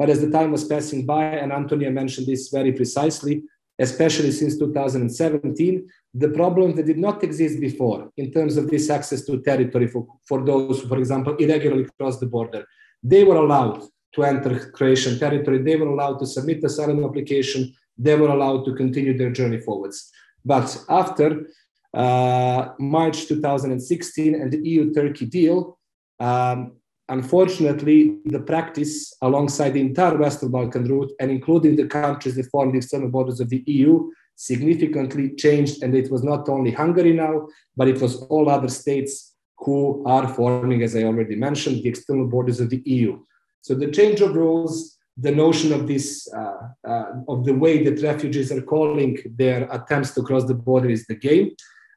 But 0.00 0.08
as 0.08 0.22
the 0.22 0.30
time 0.30 0.50
was 0.50 0.64
passing 0.64 1.04
by, 1.04 1.24
and 1.24 1.52
Antonia 1.52 1.90
mentioned 1.90 2.26
this 2.26 2.48
very 2.48 2.72
precisely, 2.72 3.42
especially 3.78 4.30
since 4.30 4.56
2017, 4.56 5.86
the 6.14 6.30
problem 6.30 6.74
that 6.76 6.86
did 6.86 6.96
not 6.96 7.22
exist 7.22 7.60
before 7.60 8.10
in 8.16 8.32
terms 8.32 8.56
of 8.56 8.70
this 8.70 8.88
access 8.88 9.26
to 9.26 9.42
territory 9.42 9.88
for, 9.88 10.06
for 10.26 10.42
those 10.42 10.80
for 10.80 10.96
example, 10.96 11.36
irregularly 11.36 11.86
cross 11.98 12.18
the 12.18 12.24
border, 12.24 12.64
they 13.02 13.24
were 13.24 13.36
allowed 13.36 13.82
to 14.14 14.24
enter 14.24 14.70
Croatian 14.70 15.18
territory. 15.18 15.58
They 15.58 15.76
were 15.76 15.88
allowed 15.88 16.18
to 16.20 16.26
submit 16.26 16.64
asylum 16.64 17.04
application. 17.04 17.74
They 17.98 18.16
were 18.16 18.30
allowed 18.30 18.64
to 18.64 18.74
continue 18.74 19.18
their 19.18 19.30
journey 19.30 19.60
forwards. 19.60 20.10
But 20.46 20.82
after 20.88 21.46
uh, 21.92 22.68
March 22.78 23.26
2016 23.26 24.34
and 24.34 24.50
the 24.50 24.66
EU-Turkey 24.66 25.26
deal, 25.26 25.78
um, 26.18 26.79
unfortunately, 27.10 28.18
the 28.24 28.40
practice 28.40 29.14
alongside 29.20 29.70
the 29.70 29.80
entire 29.80 30.16
Western 30.16 30.50
Balkan 30.50 30.84
route 30.84 31.12
and 31.20 31.30
including 31.30 31.76
the 31.76 31.86
countries 31.86 32.36
that 32.36 32.46
form 32.46 32.72
the 32.72 32.78
external 32.78 33.08
borders 33.08 33.40
of 33.40 33.50
the 33.50 33.62
EU 33.66 34.10
significantly 34.36 35.34
changed. 35.34 35.82
And 35.82 35.94
it 35.94 36.10
was 36.10 36.22
not 36.22 36.48
only 36.48 36.70
Hungary 36.70 37.12
now, 37.12 37.48
but 37.76 37.88
it 37.88 38.00
was 38.00 38.22
all 38.22 38.48
other 38.48 38.68
states 38.68 39.34
who 39.58 40.02
are 40.06 40.26
forming, 40.28 40.82
as 40.82 40.96
I 40.96 41.02
already 41.02 41.36
mentioned, 41.36 41.82
the 41.82 41.88
external 41.88 42.26
borders 42.26 42.60
of 42.60 42.70
the 42.70 42.82
EU. 42.86 43.18
So 43.60 43.74
the 43.74 43.90
change 43.90 44.20
of 44.22 44.34
rules, 44.34 44.96
the 45.18 45.32
notion 45.32 45.72
of 45.72 45.86
this, 45.86 46.32
uh, 46.32 46.88
uh, 46.88 47.04
of 47.28 47.44
the 47.44 47.52
way 47.52 47.84
that 47.84 48.02
refugees 48.02 48.50
are 48.50 48.62
calling 48.62 49.18
their 49.36 49.68
attempts 49.70 50.12
to 50.14 50.22
cross 50.22 50.44
the 50.44 50.54
border 50.54 50.88
is 50.88 51.06
the 51.06 51.16
game. 51.16 51.50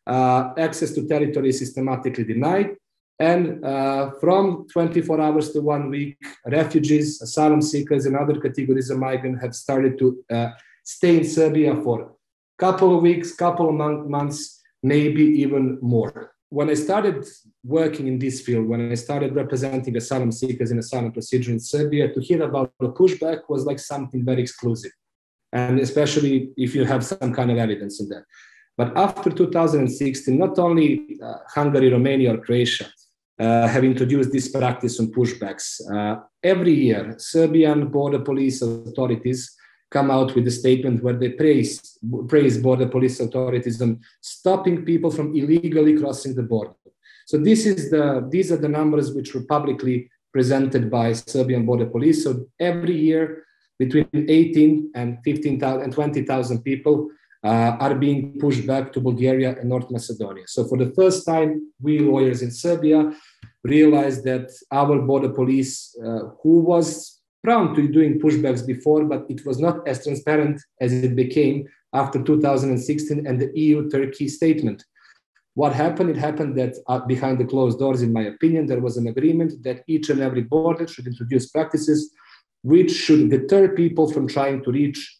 Uh, 0.06 0.52
access 0.58 0.92
to 0.94 1.08
territory 1.08 1.50
is 1.50 1.60
systematically 1.60 2.26
denied. 2.26 2.72
And 3.20 3.64
uh, 3.64 4.12
from 4.20 4.68
24 4.72 5.22
hours 5.22 5.52
to 5.52 5.62
one 5.62 5.90
week, 5.90 6.18
refugees, 6.46 7.22
asylum 7.22 7.62
seekers, 7.62 8.06
and 8.06 8.16
other 8.16 8.40
categories 8.40 8.90
of 8.90 8.98
migrants 9.00 9.42
have 9.42 9.56
started 9.56 9.98
to 10.00 10.24
uh, 10.32 10.50
stay 10.84 11.18
in 11.18 11.24
Serbia 11.24 11.76
for 11.84 12.02
a 12.02 12.08
couple 12.58 12.96
of 12.96 13.04
weeks, 13.04 13.34
couple 13.34 13.70
of 13.70 13.76
months, 14.10 14.62
maybe 14.82 15.24
even 15.24 15.78
more 15.82 16.34
when 16.54 16.70
I 16.70 16.76
started 16.76 17.26
working 17.64 18.06
in 18.06 18.20
this 18.20 18.42
field, 18.42 18.68
when 18.68 18.92
I 18.92 18.94
started 18.94 19.34
representing 19.34 19.98
asylum 19.98 20.32
seekers 20.32 20.70
in 20.70 20.78
asylum 20.78 21.12
procedure 21.12 21.52
in 21.52 21.60
Serbia, 21.60 22.14
to 22.14 22.22
hear 22.22 22.44
about 22.44 22.72
the 22.80 22.92
pushback 22.92 23.40
was 23.50 23.66
like 23.66 23.80
something 23.80 24.24
very 24.24 24.44
exclusive. 24.44 24.92
And 25.52 25.80
especially 25.80 26.52
if 26.56 26.76
you 26.76 26.86
have 26.86 27.04
some 27.04 27.34
kind 27.34 27.50
of 27.50 27.58
evidence 27.58 28.00
in 28.00 28.08
that. 28.10 28.26
But 28.78 28.96
after 28.96 29.32
2016, 29.32 30.38
not 30.38 30.60
only 30.60 31.18
uh, 31.24 31.38
Hungary, 31.48 31.90
Romania, 31.92 32.36
or 32.36 32.38
Croatia 32.38 32.86
uh, 33.40 33.68
have 33.68 33.84
introduced 33.84 34.32
this 34.32 34.50
practice 34.50 35.00
on 35.00 35.08
pushbacks, 35.08 35.82
uh, 35.94 36.22
every 36.44 36.74
year, 36.74 37.16
Serbian 37.18 37.88
border 37.88 38.20
police 38.20 38.62
authorities 38.62 39.56
come 39.90 40.10
out 40.10 40.34
with 40.36 40.48
a 40.48 40.52
statement 40.52 41.04
where 41.04 41.14
they 41.14 41.30
praise, 41.30 41.98
praise 42.28 42.58
border 42.58 42.88
police 42.88 43.20
authorities 43.20 43.82
on 43.82 44.00
stopping 44.22 44.84
people 44.84 45.12
from 45.12 45.36
illegally 45.36 45.98
crossing 46.00 46.36
the 46.36 46.44
border. 46.44 46.74
So 47.26 47.38
this 47.38 47.66
is 47.66 47.90
the, 47.92 48.28
these 48.30 48.52
are 48.52 48.58
the 48.58 48.70
numbers 48.70 49.14
which 49.14 49.34
were 49.34 49.46
publicly 49.46 50.10
presented 50.32 50.90
by 50.90 51.14
Serbian 51.14 51.66
border 51.66 51.86
police. 51.86 52.24
So 52.24 52.48
every 52.60 52.98
year, 52.98 53.46
between 53.80 54.08
18 54.14 54.92
and 54.96 55.18
15,000 55.24 55.82
and 55.82 55.94
20,000 55.94 56.62
people 56.64 57.10
uh, 57.44 57.76
are 57.80 57.96
being 57.96 58.40
pushed 58.40 58.66
back 58.66 58.94
to 58.94 59.00
Bulgaria 59.02 59.58
and 59.60 59.70
North 59.70 59.92
Macedonia. 59.92 60.46
So 60.48 60.66
for 60.66 60.78
the 60.78 60.92
first 60.92 61.26
time, 61.26 61.72
we 61.82 62.00
lawyers 62.00 62.42
in 62.42 62.52
Serbia 62.52 63.12
realized 63.64 64.24
that 64.26 64.50
our 64.72 65.00
border 65.00 65.30
police, 65.30 65.96
uh, 66.06 66.30
who 66.42 66.60
was 66.60 67.20
prone 67.44 67.76
to 67.76 67.88
doing 67.88 68.20
pushbacks 68.20 68.66
before, 68.66 69.04
but 69.04 69.26
it 69.30 69.46
was 69.46 69.60
not 69.60 69.86
as 69.88 70.04
transparent 70.04 70.62
as 70.80 70.94
it 70.94 71.16
became 71.16 71.68
after 71.94 72.22
2016 72.24 73.28
and 73.28 73.40
the 73.40 73.52
EU 73.60 73.90
Turkey 73.90 74.28
statement. 74.28 74.84
What 75.56 75.74
happened? 75.74 76.10
It 76.10 76.18
happened 76.18 76.58
that 76.58 76.76
uh, 76.88 77.00
behind 77.00 77.38
the 77.40 77.46
closed 77.46 77.78
doors, 77.78 78.02
in 78.02 78.12
my 78.12 78.24
opinion, 78.24 78.66
there 78.66 78.80
was 78.80 78.98
an 78.98 79.08
agreement 79.08 79.62
that 79.64 79.84
each 79.88 80.10
and 80.10 80.20
every 80.22 80.42
border 80.42 80.88
should 80.88 81.06
introduce 81.06 81.50
practices 81.50 82.12
which 82.64 82.92
should 82.92 83.30
deter 83.30 83.68
people 83.68 84.10
from 84.10 84.28
trying 84.28 84.64
to 84.64 84.72
reach 84.72 85.20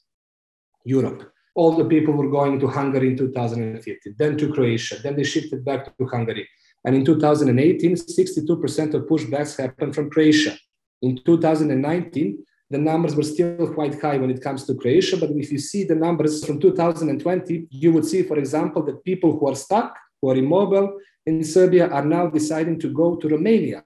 Europe. 0.86 1.33
All 1.56 1.76
the 1.76 1.86
people 1.86 2.14
were 2.14 2.30
going 2.30 2.60
to 2.60 2.68
Hungary 2.68 3.10
in 3.10 3.18
2015, 3.18 4.16
then 4.18 4.38
to 4.38 4.52
Croatia, 4.52 4.98
then 5.02 5.16
they 5.16 5.24
shifted 5.24 5.64
back 5.64 5.96
to 5.98 6.06
Hungary. 6.06 6.48
And 6.86 6.96
in 6.96 7.06
2018, 7.06 7.96
62% 7.96 8.94
of 8.94 9.04
pushbacks 9.04 9.58
happened 9.58 9.96
from 9.96 10.10
Croatia. 10.10 10.58
In 11.02 11.20
2019, 11.24 12.44
the 12.70 12.78
numbers 12.78 13.16
were 13.16 13.24
still 13.24 13.72
quite 13.74 14.02
high 14.02 14.18
when 14.18 14.32
it 14.32 14.42
comes 14.42 14.66
to 14.66 14.74
Croatia. 14.74 15.18
But 15.18 15.32
if 15.32 15.52
you 15.52 15.60
see 15.60 15.84
the 15.84 15.96
numbers 15.96 16.44
from 16.46 16.60
2020, 16.60 17.68
you 17.70 17.94
would 17.94 18.06
see, 18.06 18.24
for 18.24 18.38
example, 18.38 18.84
that 18.86 19.04
people 19.04 19.38
who 19.38 19.48
are 19.48 19.56
stuck, 19.56 19.96
who 20.22 20.32
are 20.32 20.36
immobile 20.36 20.98
in 21.26 21.44
Serbia, 21.44 21.88
are 21.88 22.06
now 22.06 22.28
deciding 22.28 22.80
to 22.80 22.90
go 22.90 23.16
to 23.16 23.30
Romania. 23.30 23.84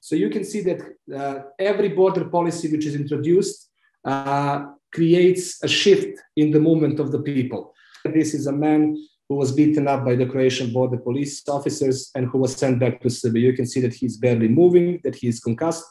So 0.00 0.14
you 0.14 0.28
can 0.28 0.44
see 0.44 0.60
that 0.60 0.80
uh, 1.16 1.38
every 1.58 1.88
border 1.88 2.26
policy 2.26 2.70
which 2.70 2.86
is 2.86 2.94
introduced 2.94 3.70
uh, 4.04 4.66
creates 4.92 5.62
a 5.62 5.68
shift 5.68 6.18
in 6.36 6.50
the 6.50 6.60
movement 6.60 7.00
of 7.00 7.12
the 7.12 7.20
people. 7.20 7.74
This 8.04 8.34
is 8.34 8.46
a 8.46 8.52
man 8.52 8.96
who 9.28 9.34
was 9.34 9.52
beaten 9.52 9.88
up 9.88 10.04
by 10.04 10.14
the 10.14 10.26
Croatian 10.26 10.72
border 10.72 10.98
police 10.98 11.42
officers 11.48 12.10
and 12.14 12.28
who 12.28 12.38
was 12.38 12.54
sent 12.54 12.78
back 12.78 13.00
to 13.00 13.10
Serbia. 13.10 13.50
You 13.50 13.52
can 13.52 13.66
see 13.66 13.80
that 13.80 13.94
he's 13.94 14.16
barely 14.16 14.48
moving, 14.48 15.00
that 15.02 15.16
he 15.16 15.26
is 15.26 15.40
concussed, 15.40 15.84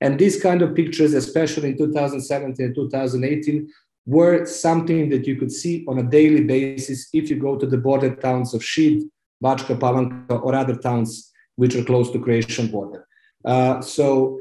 and 0.00 0.18
these 0.18 0.40
kind 0.40 0.62
of 0.62 0.74
pictures, 0.74 1.14
especially 1.14 1.70
in 1.70 1.78
2017 1.78 2.66
and 2.66 2.74
2018, 2.74 3.68
were 4.04 4.46
something 4.46 5.08
that 5.08 5.26
you 5.26 5.36
could 5.36 5.50
see 5.50 5.84
on 5.88 5.98
a 5.98 6.02
daily 6.02 6.44
basis 6.44 7.08
if 7.12 7.28
you 7.28 7.36
go 7.36 7.56
to 7.56 7.66
the 7.66 7.78
border 7.78 8.14
towns 8.14 8.54
of 8.54 8.62
Šid, 8.62 9.02
Bačka 9.42 9.78
Palanka, 9.78 10.42
or 10.42 10.54
other 10.54 10.76
towns 10.76 11.32
which 11.56 11.74
are 11.74 11.84
close 11.84 12.10
to 12.12 12.20
Croatian 12.20 12.68
border. 12.68 13.06
Uh, 13.44 13.80
so 13.80 14.40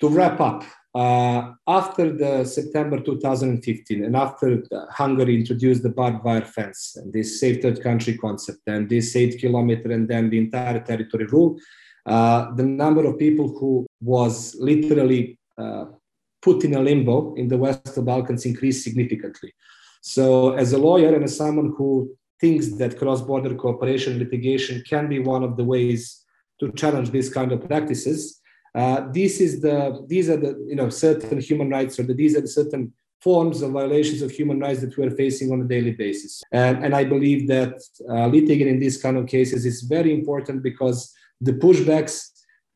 to 0.00 0.08
wrap 0.08 0.40
up, 0.40 0.64
after 0.96 2.12
the 2.12 2.44
September 2.44 3.00
2015 3.00 4.04
and 4.04 4.16
after 4.16 4.62
Hungary 4.90 5.36
introduced 5.36 5.82
the 5.82 5.88
barbed 5.88 6.24
wire 6.24 6.44
fence 6.44 6.96
and 6.96 7.12
this 7.12 7.40
safe 7.40 7.62
third 7.62 7.82
country 7.82 8.16
concept 8.16 8.60
and 8.66 8.88
this 8.88 9.16
eight 9.16 9.38
kilometer 9.40 9.90
and 9.90 10.08
then 10.08 10.30
the 10.30 10.38
entire 10.38 10.80
territory 10.80 11.26
rule, 11.26 11.58
uh, 12.06 12.54
the 12.54 12.62
number 12.62 13.04
of 13.06 13.18
people 13.18 13.48
who 13.48 13.86
was 14.00 14.54
literally 14.60 15.38
uh, 15.58 15.86
put 16.42 16.62
in 16.64 16.74
a 16.74 16.80
limbo 16.80 17.34
in 17.34 17.48
the 17.48 17.56
west 17.56 17.84
Western 17.84 18.04
Balkans 18.04 18.44
increased 18.44 18.84
significantly. 18.84 19.52
So, 20.02 20.52
as 20.52 20.72
a 20.74 20.78
lawyer 20.78 21.14
and 21.14 21.24
as 21.24 21.36
someone 21.36 21.72
who 21.76 22.14
thinks 22.40 22.68
that 22.74 22.98
cross-border 22.98 23.54
cooperation 23.54 24.18
litigation 24.18 24.82
can 24.86 25.08
be 25.08 25.18
one 25.18 25.42
of 25.42 25.56
the 25.56 25.64
ways 25.64 26.24
to 26.60 26.70
challenge 26.72 27.10
these 27.10 27.30
kind 27.30 27.52
of 27.52 27.66
practices, 27.66 28.40
uh, 28.74 29.06
this 29.12 29.40
is 29.40 29.60
the 29.60 30.04
these 30.08 30.28
are 30.28 30.36
the 30.36 30.52
you 30.68 30.76
know 30.76 30.88
certain 30.88 31.40
human 31.40 31.70
rights 31.70 31.98
or 31.98 32.02
the, 32.02 32.14
these 32.14 32.36
are 32.36 32.40
the 32.40 32.48
certain 32.48 32.92
forms 33.24 33.62
of 33.62 33.70
violations 33.70 34.20
of 34.20 34.30
human 34.30 34.60
rights 34.60 34.80
that 34.82 34.96
we 34.98 35.06
are 35.06 35.16
facing 35.22 35.50
on 35.50 35.62
a 35.62 35.64
daily 35.64 35.92
basis. 35.92 36.42
And, 36.52 36.84
and 36.84 36.94
I 36.94 37.04
believe 37.04 37.48
that 37.48 37.76
uh, 38.06 38.28
litigating 38.34 38.72
in 38.74 38.80
these 38.80 39.00
kind 39.00 39.16
of 39.16 39.26
cases 39.26 39.64
is 39.64 39.80
very 39.80 40.12
important 40.12 40.62
because 40.62 41.10
the 41.40 41.54
pushbacks 41.54 42.16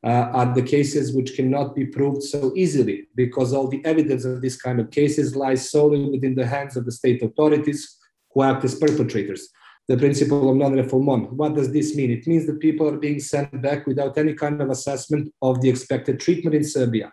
uh, 0.03 0.37
are 0.39 0.55
the 0.55 0.63
cases 0.63 1.13
which 1.13 1.35
cannot 1.35 1.75
be 1.75 1.85
proved 1.85 2.23
so 2.23 2.51
easily 2.55 3.07
because 3.15 3.53
all 3.53 3.67
the 3.67 3.85
evidence 3.85 4.25
of 4.25 4.41
these 4.41 4.59
kind 4.59 4.79
of 4.79 4.89
cases 4.89 5.35
lies 5.35 5.69
solely 5.69 6.09
within 6.09 6.33
the 6.33 6.47
hands 6.47 6.75
of 6.75 6.85
the 6.85 6.91
state 6.91 7.21
authorities 7.21 7.97
who 8.33 8.41
act 8.41 8.63
as 8.63 8.73
perpetrators. 8.73 9.49
The 9.89 9.97
principle 9.97 10.51
of 10.51 10.55
non-refoulement. 10.55 11.31
What 11.31 11.55
does 11.55 11.73
this 11.73 11.95
mean? 11.95 12.11
It 12.11 12.27
means 12.27 12.45
that 12.45 12.59
people 12.59 12.87
are 12.87 12.97
being 12.97 13.19
sent 13.19 13.59
back 13.59 13.87
without 13.87 14.19
any 14.19 14.35
kind 14.35 14.61
of 14.61 14.69
assessment 14.69 15.33
of 15.41 15.61
the 15.61 15.69
expected 15.69 16.19
treatment 16.19 16.55
in 16.55 16.63
Serbia. 16.63 17.11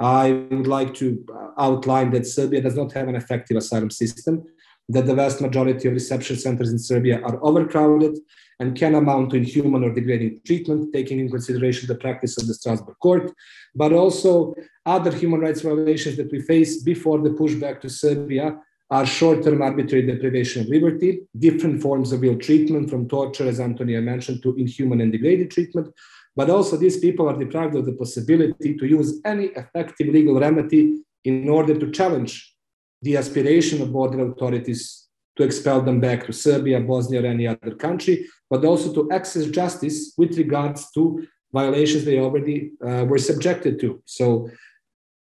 I 0.00 0.46
would 0.50 0.66
like 0.66 0.94
to 0.94 1.06
uh, 1.32 1.50
outline 1.58 2.10
that 2.12 2.26
Serbia 2.26 2.62
does 2.62 2.76
not 2.76 2.92
have 2.94 3.08
an 3.08 3.14
effective 3.14 3.58
asylum 3.58 3.90
system, 3.90 4.42
that 4.88 5.04
the 5.04 5.14
vast 5.14 5.42
majority 5.42 5.86
of 5.86 5.94
reception 5.94 6.36
centers 6.36 6.72
in 6.72 6.78
Serbia 6.78 7.20
are 7.20 7.38
overcrowded, 7.44 8.16
and 8.58 8.74
can 8.74 8.94
amount 8.94 9.30
to 9.30 9.36
inhuman 9.36 9.84
or 9.84 9.92
degrading 9.92 10.40
treatment, 10.46 10.94
taking 10.94 11.20
in 11.20 11.28
consideration 11.30 11.86
the 11.88 11.94
practice 11.94 12.38
of 12.38 12.46
the 12.46 12.54
Strasbourg 12.54 12.96
court, 13.00 13.32
but 13.74 13.92
also 13.92 14.54
other 14.86 15.12
human 15.12 15.40
rights 15.40 15.60
violations 15.60 16.16
that 16.16 16.32
we 16.32 16.40
face 16.40 16.82
before 16.82 17.20
the 17.20 17.30
pushback 17.30 17.80
to 17.82 17.90
Serbia 17.90 18.56
are 18.90 19.06
short-term 19.06 19.62
arbitrary 19.62 20.06
deprivation 20.06 20.62
of 20.62 20.68
liberty, 20.68 21.22
different 21.38 21.80
forms 21.80 22.12
of 22.12 22.22
ill 22.22 22.38
treatment 22.38 22.90
from 22.90 23.08
torture, 23.08 23.48
as 23.48 23.60
Antonia 23.60 24.00
mentioned, 24.00 24.42
to 24.42 24.54
inhuman 24.56 25.00
and 25.00 25.12
degrading 25.12 25.48
treatment. 25.48 25.88
But 26.36 26.50
also 26.50 26.76
these 26.76 26.98
people 26.98 27.28
are 27.28 27.38
deprived 27.38 27.76
of 27.76 27.86
the 27.86 27.92
possibility 27.92 28.76
to 28.76 28.86
use 28.86 29.20
any 29.24 29.46
effective 29.46 30.08
legal 30.08 30.38
remedy 30.38 31.00
in 31.24 31.48
order 31.48 31.78
to 31.78 31.90
challenge 31.90 32.54
the 33.02 33.16
aspiration 33.16 33.80
of 33.80 33.92
border 33.92 34.30
authorities 34.30 35.08
to 35.36 35.42
expel 35.42 35.80
them 35.82 36.00
back 36.00 36.26
to 36.26 36.32
Serbia, 36.32 36.80
Bosnia, 36.80 37.22
or 37.22 37.26
any 37.26 37.46
other 37.46 37.74
country, 37.74 38.26
but 38.50 38.64
also 38.64 38.92
to 38.92 39.10
access 39.10 39.46
justice 39.46 40.14
with 40.16 40.36
regards 40.38 40.90
to 40.92 41.26
violations 41.52 42.04
they 42.04 42.18
already 42.18 42.72
uh, 42.86 43.04
were 43.08 43.18
subjected 43.18 43.80
to. 43.80 44.02
So, 44.04 44.48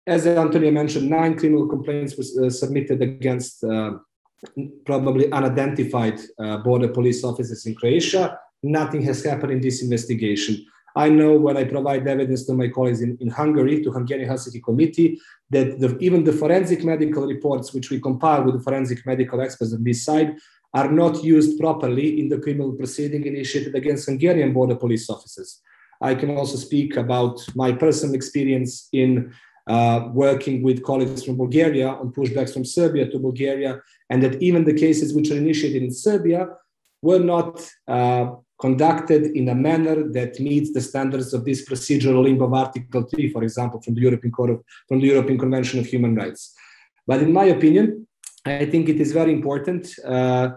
as 0.06 0.26
Antonia 0.26 0.70
mentioned, 0.70 1.10
nine 1.10 1.36
criminal 1.36 1.66
complaints 1.66 2.16
were 2.16 2.46
uh, 2.46 2.50
submitted 2.50 3.02
against 3.02 3.64
uh, 3.64 3.94
probably 4.84 5.30
unidentified 5.32 6.20
uh, 6.38 6.58
border 6.58 6.88
police 6.88 7.24
officers 7.24 7.66
in 7.66 7.74
Croatia. 7.74 8.38
Nothing 8.62 9.02
has 9.02 9.24
happened 9.24 9.52
in 9.52 9.60
this 9.60 9.82
investigation. 9.82 10.64
I 10.94 11.08
know 11.10 11.36
when 11.36 11.56
I 11.56 11.64
provide 11.64 12.06
evidence 12.06 12.46
to 12.46 12.54
my 12.54 12.68
colleagues 12.68 13.02
in, 13.02 13.18
in 13.20 13.28
Hungary, 13.28 13.82
to 13.82 13.90
Hungarian 13.90 14.30
Helsinki 14.30 14.62
Committee, 14.62 15.20
that 15.50 15.78
the, 15.78 15.98
even 15.98 16.24
the 16.24 16.32
forensic 16.32 16.84
medical 16.84 17.26
reports, 17.26 17.74
which 17.74 17.90
we 17.90 18.00
compile 18.00 18.44
with 18.44 18.54
the 18.56 18.62
forensic 18.62 19.04
medical 19.04 19.40
experts 19.40 19.74
on 19.74 19.84
this 19.84 20.04
side, 20.04 20.36
are 20.72 20.90
not 20.90 21.22
used 21.22 21.58
properly 21.58 22.20
in 22.20 22.28
the 22.28 22.38
criminal 22.38 22.72
proceeding 22.72 23.26
initiated 23.26 23.74
against 23.74 24.06
Hungarian 24.06 24.52
border 24.52 24.76
police 24.76 25.10
officers. 25.10 25.60
I 26.00 26.14
can 26.14 26.36
also 26.36 26.56
speak 26.56 26.96
about 26.96 27.44
my 27.54 27.72
personal 27.72 28.14
experience 28.14 28.88
in 28.92 29.34
uh, 29.66 30.08
working 30.12 30.62
with 30.62 30.82
colleagues 30.82 31.24
from 31.24 31.36
Bulgaria 31.36 31.88
on 31.88 32.12
pushbacks 32.12 32.52
from 32.52 32.64
Serbia 32.64 33.08
to 33.10 33.18
Bulgaria, 33.18 33.80
and 34.10 34.22
that 34.22 34.40
even 34.42 34.64
the 34.64 34.74
cases 34.74 35.12
which 35.12 35.30
are 35.30 35.36
initiated 35.36 35.82
in 35.82 35.90
Serbia 35.90 36.48
were 37.02 37.18
not 37.18 37.68
uh, 37.88 38.26
conducted 38.60 39.36
in 39.36 39.48
a 39.48 39.54
manner 39.54 40.08
that 40.10 40.40
meets 40.40 40.72
the 40.72 40.80
standards 40.80 41.34
of 41.34 41.44
this 41.44 41.68
procedural 41.68 42.22
limb 42.24 42.40
of 42.40 42.54
Article 42.54 43.02
3, 43.02 43.32
for 43.32 43.42
example, 43.42 43.80
from 43.82 43.94
the 43.94 44.00
European 44.00 44.32
Court 44.32 44.50
of, 44.50 44.62
from 44.88 45.00
the 45.00 45.06
European 45.06 45.38
Convention 45.38 45.78
of 45.78 45.86
Human 45.86 46.14
Rights. 46.14 46.54
But 47.06 47.22
in 47.22 47.32
my 47.32 47.44
opinion, 47.44 48.06
I 48.44 48.66
think 48.66 48.88
it 48.88 49.00
is 49.00 49.12
very 49.12 49.32
important 49.32 49.88
uh, 50.04 50.50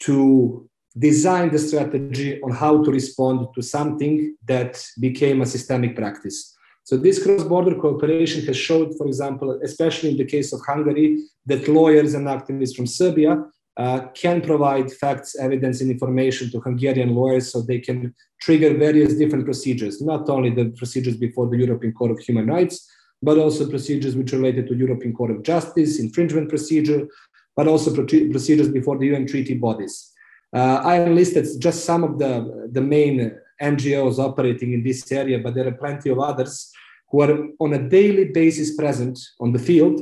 to 0.00 0.68
design 0.96 1.50
the 1.50 1.58
strategy 1.58 2.40
on 2.42 2.52
how 2.52 2.82
to 2.84 2.90
respond 2.90 3.48
to 3.54 3.62
something 3.62 4.36
that 4.46 4.84
became 5.00 5.42
a 5.42 5.46
systemic 5.46 5.96
practice. 5.96 6.53
So 6.84 6.98
this 6.98 7.22
cross-border 7.22 7.76
cooperation 7.76 8.44
has 8.44 8.58
showed, 8.58 8.94
for 8.98 9.06
example, 9.06 9.58
especially 9.62 10.10
in 10.10 10.18
the 10.18 10.24
case 10.26 10.52
of 10.52 10.60
Hungary, 10.66 11.24
that 11.46 11.66
lawyers 11.66 12.12
and 12.12 12.26
activists 12.26 12.76
from 12.76 12.86
Serbia 12.86 13.42
uh, 13.78 14.00
can 14.14 14.42
provide 14.42 14.92
facts, 14.92 15.34
evidence, 15.34 15.80
and 15.80 15.90
information 15.90 16.50
to 16.50 16.60
Hungarian 16.60 17.14
lawyers 17.14 17.50
so 17.50 17.62
they 17.62 17.78
can 17.78 18.14
trigger 18.40 18.76
various 18.76 19.14
different 19.14 19.46
procedures, 19.46 20.02
not 20.02 20.28
only 20.28 20.50
the 20.50 20.66
procedures 20.76 21.16
before 21.16 21.48
the 21.48 21.56
European 21.56 21.94
Court 21.94 22.10
of 22.10 22.18
Human 22.18 22.46
Rights, 22.46 22.86
but 23.22 23.38
also 23.38 23.68
procedures 23.68 24.14
which 24.14 24.34
are 24.34 24.38
related 24.38 24.68
to 24.68 24.76
European 24.76 25.14
Court 25.14 25.30
of 25.30 25.42
Justice, 25.42 25.98
infringement 25.98 26.50
procedure, 26.50 27.08
but 27.56 27.66
also 27.66 27.94
procedures 27.94 28.68
before 28.68 28.98
the 28.98 29.06
UN 29.06 29.26
treaty 29.26 29.54
bodies. 29.54 30.12
Uh, 30.54 30.80
I 30.84 31.00
enlisted 31.00 31.46
just 31.58 31.84
some 31.84 32.04
of 32.04 32.18
the, 32.18 32.68
the 32.70 32.82
main 32.82 33.36
NGOs 33.62 34.18
operating 34.18 34.72
in 34.72 34.82
this 34.82 35.10
area, 35.12 35.38
but 35.38 35.54
there 35.54 35.68
are 35.68 35.72
plenty 35.72 36.10
of 36.10 36.18
others 36.18 36.72
who 37.10 37.22
are 37.22 37.48
on 37.60 37.72
a 37.74 37.88
daily 37.88 38.26
basis 38.26 38.74
present 38.76 39.18
on 39.40 39.52
the 39.52 39.58
field 39.58 40.00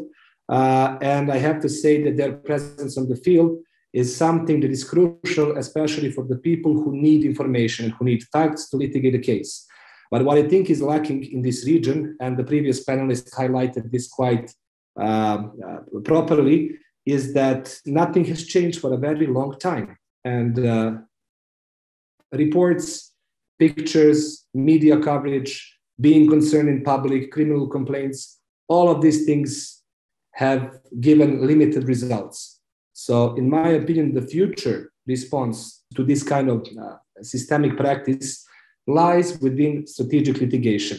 uh, 0.49 0.99
and 1.01 1.31
I 1.31 1.39
have 1.39 1.61
to 1.61 1.69
say 1.69 2.03
that 2.03 2.17
their 2.17 2.33
presence 2.33 2.99
on 2.99 3.09
the 3.09 3.17
field 3.17 3.59
is 3.93 4.15
something 4.15 4.61
that 4.61 4.71
is 4.71 4.85
crucial, 4.85 5.57
especially 5.57 6.11
for 6.11 6.25
the 6.25 6.37
people 6.37 6.75
who 6.75 6.97
need 6.97 7.25
information 7.25 7.87
and 7.87 7.95
who 7.95 8.05
need 8.05 8.25
facts 8.25 8.69
to 8.71 8.77
litigate 8.77 9.15
a 9.15 9.19
case. 9.19 9.67
But 10.11 10.25
what 10.25 10.39
I 10.39 10.49
think 10.49 10.69
is 10.69 10.83
lacking 10.83 11.25
in 11.33 11.43
this 11.43 11.65
region, 11.65 12.17
and 12.21 12.37
the 12.37 12.45
previous 12.45 12.85
panelists 12.85 13.35
highlighted 13.35 13.91
this 13.91 14.09
quite 14.09 14.53
uh, 15.01 15.45
uh, 15.67 16.01
properly, 16.05 16.73
is 17.07 17.33
that 17.35 17.75
nothing 17.87 18.25
has 18.27 18.45
changed 18.47 18.81
for 18.81 18.93
a 18.93 18.99
very 18.99 19.27
long 19.27 19.59
time. 19.59 19.97
And 20.25 20.67
uh, 20.67 20.93
reports, 22.31 23.12
pictures, 23.63 24.47
media 24.55 24.97
coverage, 24.99 25.53
being 26.01 26.29
concerned 26.29 26.69
in 26.69 26.83
public, 26.83 27.31
criminal 27.31 27.69
complaints, 27.69 28.41
all 28.69 28.91
of 28.91 29.01
these 29.01 29.25
things 29.25 29.83
have 30.33 30.63
given 31.01 31.47
limited 31.47 31.85
results. 31.85 32.61
So, 32.93 33.35
in 33.41 33.49
my 33.49 33.69
opinion, 33.81 34.15
the 34.15 34.27
future 34.35 34.93
response 35.07 35.85
to 35.97 36.03
this 36.05 36.23
kind 36.23 36.49
of 36.55 36.59
uh, 36.85 36.97
systemic 37.23 37.77
practice 37.77 38.45
lies 38.87 39.39
within 39.41 39.87
strategic 39.87 40.37
litigation. 40.41 40.99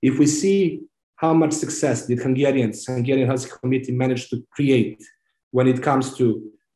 If 0.00 0.18
we 0.20 0.26
see 0.26 0.82
how 1.16 1.32
much 1.34 1.52
success 1.52 2.06
did 2.06 2.20
Hungarians, 2.20 2.86
Hungarian 2.86 3.28
Helsinki 3.28 3.60
Committee 3.60 3.92
managed 3.92 4.30
to 4.30 4.36
create 4.56 5.02
when 5.50 5.66
it 5.66 5.82
comes 5.82 6.16
to 6.18 6.26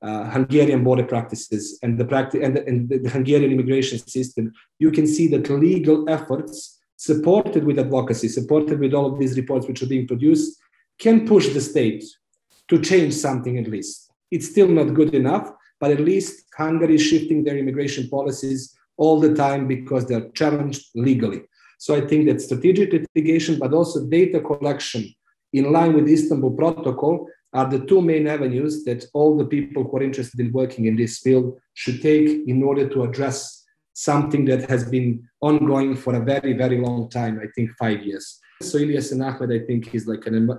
uh, 0.02 0.30
Hungarian 0.30 0.84
border 0.84 1.04
practices 1.04 1.78
and 1.82 1.98
the 1.98 2.04
practice 2.04 2.40
and, 2.42 2.56
the, 2.56 2.66
and 2.66 2.88
the 2.88 3.10
Hungarian 3.10 3.52
immigration 3.52 3.98
system, 3.98 4.52
you 4.78 4.90
can 4.90 5.06
see 5.06 5.28
that 5.28 5.50
legal 5.50 6.08
efforts 6.08 6.78
supported 6.96 7.64
with 7.64 7.78
advocacy, 7.78 8.28
supported 8.28 8.80
with 8.80 8.94
all 8.94 9.12
of 9.12 9.18
these 9.18 9.36
reports 9.36 9.66
which 9.66 9.82
are 9.82 9.86
being 9.86 10.06
produced, 10.06 10.58
can 10.98 11.26
push 11.26 11.48
the 11.48 11.60
state 11.60 12.04
to 12.68 12.80
change 12.80 13.14
something 13.14 13.58
at 13.58 13.68
least. 13.68 14.10
It's 14.30 14.48
still 14.48 14.68
not 14.68 14.94
good 14.94 15.14
enough, 15.14 15.52
but 15.80 15.90
at 15.90 16.00
least 16.00 16.44
Hungary 16.56 16.96
is 16.96 17.02
shifting 17.02 17.44
their 17.44 17.56
immigration 17.56 18.08
policies 18.08 18.76
all 18.96 19.20
the 19.20 19.34
time 19.34 19.68
because 19.68 20.06
they're 20.06 20.28
challenged 20.30 20.86
legally. 20.94 21.42
So 21.78 21.94
I 21.94 22.00
think 22.00 22.26
that 22.26 22.40
strategic 22.40 22.92
litigation, 22.92 23.58
but 23.58 23.72
also 23.72 24.06
data 24.06 24.40
collection 24.40 25.14
in 25.52 25.72
line 25.72 25.94
with 25.94 26.06
the 26.06 26.12
Istanbul 26.12 26.50
Protocol 26.50 27.28
are 27.52 27.68
the 27.68 27.84
two 27.86 28.02
main 28.02 28.26
avenues 28.26 28.84
that 28.84 29.04
all 29.14 29.36
the 29.36 29.44
people 29.44 29.84
who 29.84 29.96
are 29.96 30.02
interested 30.02 30.38
in 30.40 30.52
working 30.52 30.84
in 30.86 30.96
this 30.96 31.18
field 31.18 31.58
should 31.74 32.02
take 32.02 32.46
in 32.46 32.62
order 32.62 32.88
to 32.88 33.02
address 33.02 33.64
something 33.94 34.44
that 34.44 34.68
has 34.68 34.88
been 34.88 35.28
ongoing 35.40 35.96
for 35.96 36.14
a 36.14 36.24
very, 36.24 36.52
very 36.52 36.78
long 36.78 37.08
time, 37.10 37.40
I 37.42 37.46
think 37.54 37.70
five 37.78 38.02
years. 38.02 38.38
So 38.62 38.78
Ilyas 38.78 39.12
and 39.12 39.22
Ahmed, 39.22 39.50
I 39.50 39.64
think, 39.66 39.94
is 39.94 40.06
like 40.06 40.26
an, 40.26 40.50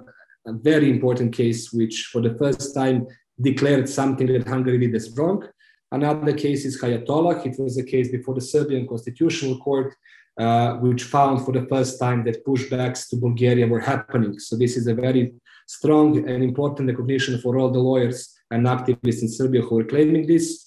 a 0.47 0.53
very 0.53 0.89
important 0.89 1.33
case, 1.33 1.71
which 1.71 2.09
for 2.11 2.21
the 2.21 2.35
first 2.35 2.73
time 2.73 3.07
declared 3.39 3.87
something 3.87 4.27
that 4.27 4.47
Hungary 4.47 4.79
did 4.79 4.95
as 4.95 5.15
wrong. 5.17 5.47
Another 5.91 6.33
case 6.33 6.65
is 6.65 6.81
Hayatollah. 6.81 7.45
It 7.45 7.59
was 7.59 7.77
a 7.77 7.83
case 7.83 8.09
before 8.09 8.35
the 8.35 8.41
Serbian 8.41 8.87
Constitutional 8.87 9.57
Court, 9.59 9.93
uh, 10.39 10.73
which 10.75 11.03
found 11.03 11.45
for 11.45 11.51
the 11.51 11.65
first 11.67 11.99
time 11.99 12.23
that 12.25 12.45
pushbacks 12.45 13.09
to 13.09 13.15
Bulgaria 13.15 13.67
were 13.67 13.79
happening. 13.79 14.37
So 14.39 14.55
this 14.55 14.77
is 14.77 14.87
a 14.87 14.93
very 14.93 15.33
strong 15.75 16.17
and 16.29 16.43
important 16.43 16.89
recognition 16.89 17.39
for 17.43 17.51
all 17.59 17.69
the 17.69 17.85
lawyers 17.91 18.17
and 18.49 18.65
activists 18.65 19.21
in 19.21 19.29
Serbia 19.29 19.61
who 19.61 19.79
are 19.79 19.91
claiming 19.93 20.25
this. 20.25 20.65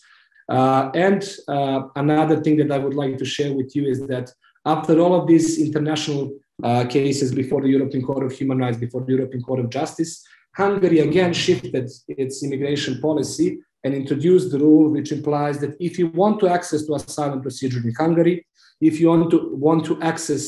Uh, 0.49 0.91
and 0.95 1.21
uh, 1.49 1.81
another 1.97 2.37
thing 2.41 2.57
that 2.59 2.71
I 2.71 2.79
would 2.79 2.95
like 2.95 3.19
to 3.19 3.25
share 3.25 3.53
with 3.53 3.75
you 3.75 3.85
is 3.93 4.07
that 4.07 4.31
after 4.65 5.01
all 5.01 5.15
of 5.21 5.27
these 5.27 5.49
international 5.59 6.23
uh, 6.63 6.85
cases 6.85 7.35
before 7.35 7.63
the 7.63 7.75
European 7.77 8.05
Court 8.05 8.25
of 8.25 8.33
Human 8.33 8.59
Rights, 8.59 8.79
before 8.79 9.03
the 9.05 9.15
European 9.19 9.43
Court 9.43 9.59
of 9.59 9.71
Justice, 9.71 10.25
Hungary 10.55 11.01
again 11.01 11.33
shifted 11.33 11.91
its 12.07 12.45
immigration 12.45 13.01
policy 13.01 13.59
and 13.83 13.95
introduced 13.95 14.53
the 14.53 14.61
rule 14.61 14.89
which 14.93 15.11
implies 15.11 15.59
that 15.59 15.75
if 15.81 15.99
you 15.99 16.07
want 16.09 16.39
to 16.41 16.49
access 16.49 16.85
to 16.87 16.95
asylum 16.95 17.43
procedure 17.43 17.81
in 17.83 17.93
Hungary, 17.95 18.47
if 18.81 19.01
you 19.01 19.09
want 19.09 19.31
to 19.33 19.39
want 19.67 19.85
to 19.87 20.01
access 20.01 20.45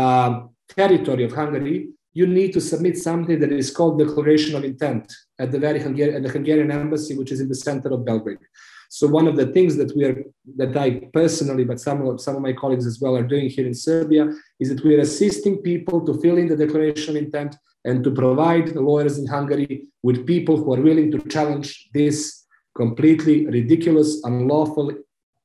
uh, 0.00 0.44
territory 0.76 1.24
of 1.24 1.32
Hungary, 1.32 1.90
you 2.14 2.26
need 2.26 2.52
to 2.52 2.60
submit 2.60 2.98
something 2.98 3.40
that 3.40 3.52
is 3.52 3.70
called 3.70 3.98
declaration 3.98 4.54
of 4.54 4.64
intent 4.64 5.12
at 5.38 5.50
the 5.50 5.58
very 5.58 5.80
Hungarian, 5.80 6.16
at 6.16 6.22
the 6.22 6.28
Hungarian 6.28 6.70
embassy, 6.70 7.16
which 7.16 7.32
is 7.32 7.40
in 7.40 7.48
the 7.48 7.54
center 7.54 7.88
of 7.90 8.04
Belgrade. 8.04 8.38
So 8.90 9.06
one 9.06 9.26
of 9.26 9.36
the 9.36 9.46
things 9.46 9.76
that 9.76 9.96
we 9.96 10.04
are, 10.04 10.22
that 10.56 10.76
I 10.76 11.08
personally, 11.14 11.64
but 11.64 11.80
some 11.80 12.06
of, 12.06 12.20
some 12.20 12.36
of 12.36 12.42
my 12.42 12.52
colleagues 12.52 12.86
as 12.86 13.00
well 13.00 13.16
are 13.16 13.22
doing 13.22 13.48
here 13.48 13.66
in 13.66 13.72
Serbia 13.72 14.30
is 14.60 14.68
that 14.68 14.84
we 14.84 14.94
are 14.94 15.00
assisting 15.00 15.62
people 15.62 16.04
to 16.04 16.20
fill 16.20 16.36
in 16.36 16.48
the 16.48 16.56
declaration 16.56 17.16
of 17.16 17.22
intent 17.22 17.56
and 17.86 18.04
to 18.04 18.10
provide 18.10 18.68
the 18.68 18.82
lawyers 18.82 19.18
in 19.18 19.26
Hungary 19.26 19.86
with 20.02 20.26
people 20.26 20.58
who 20.58 20.74
are 20.74 20.80
willing 20.80 21.10
to 21.12 21.18
challenge 21.28 21.88
this 21.94 22.44
completely 22.76 23.46
ridiculous, 23.46 24.20
unlawful, 24.24 24.92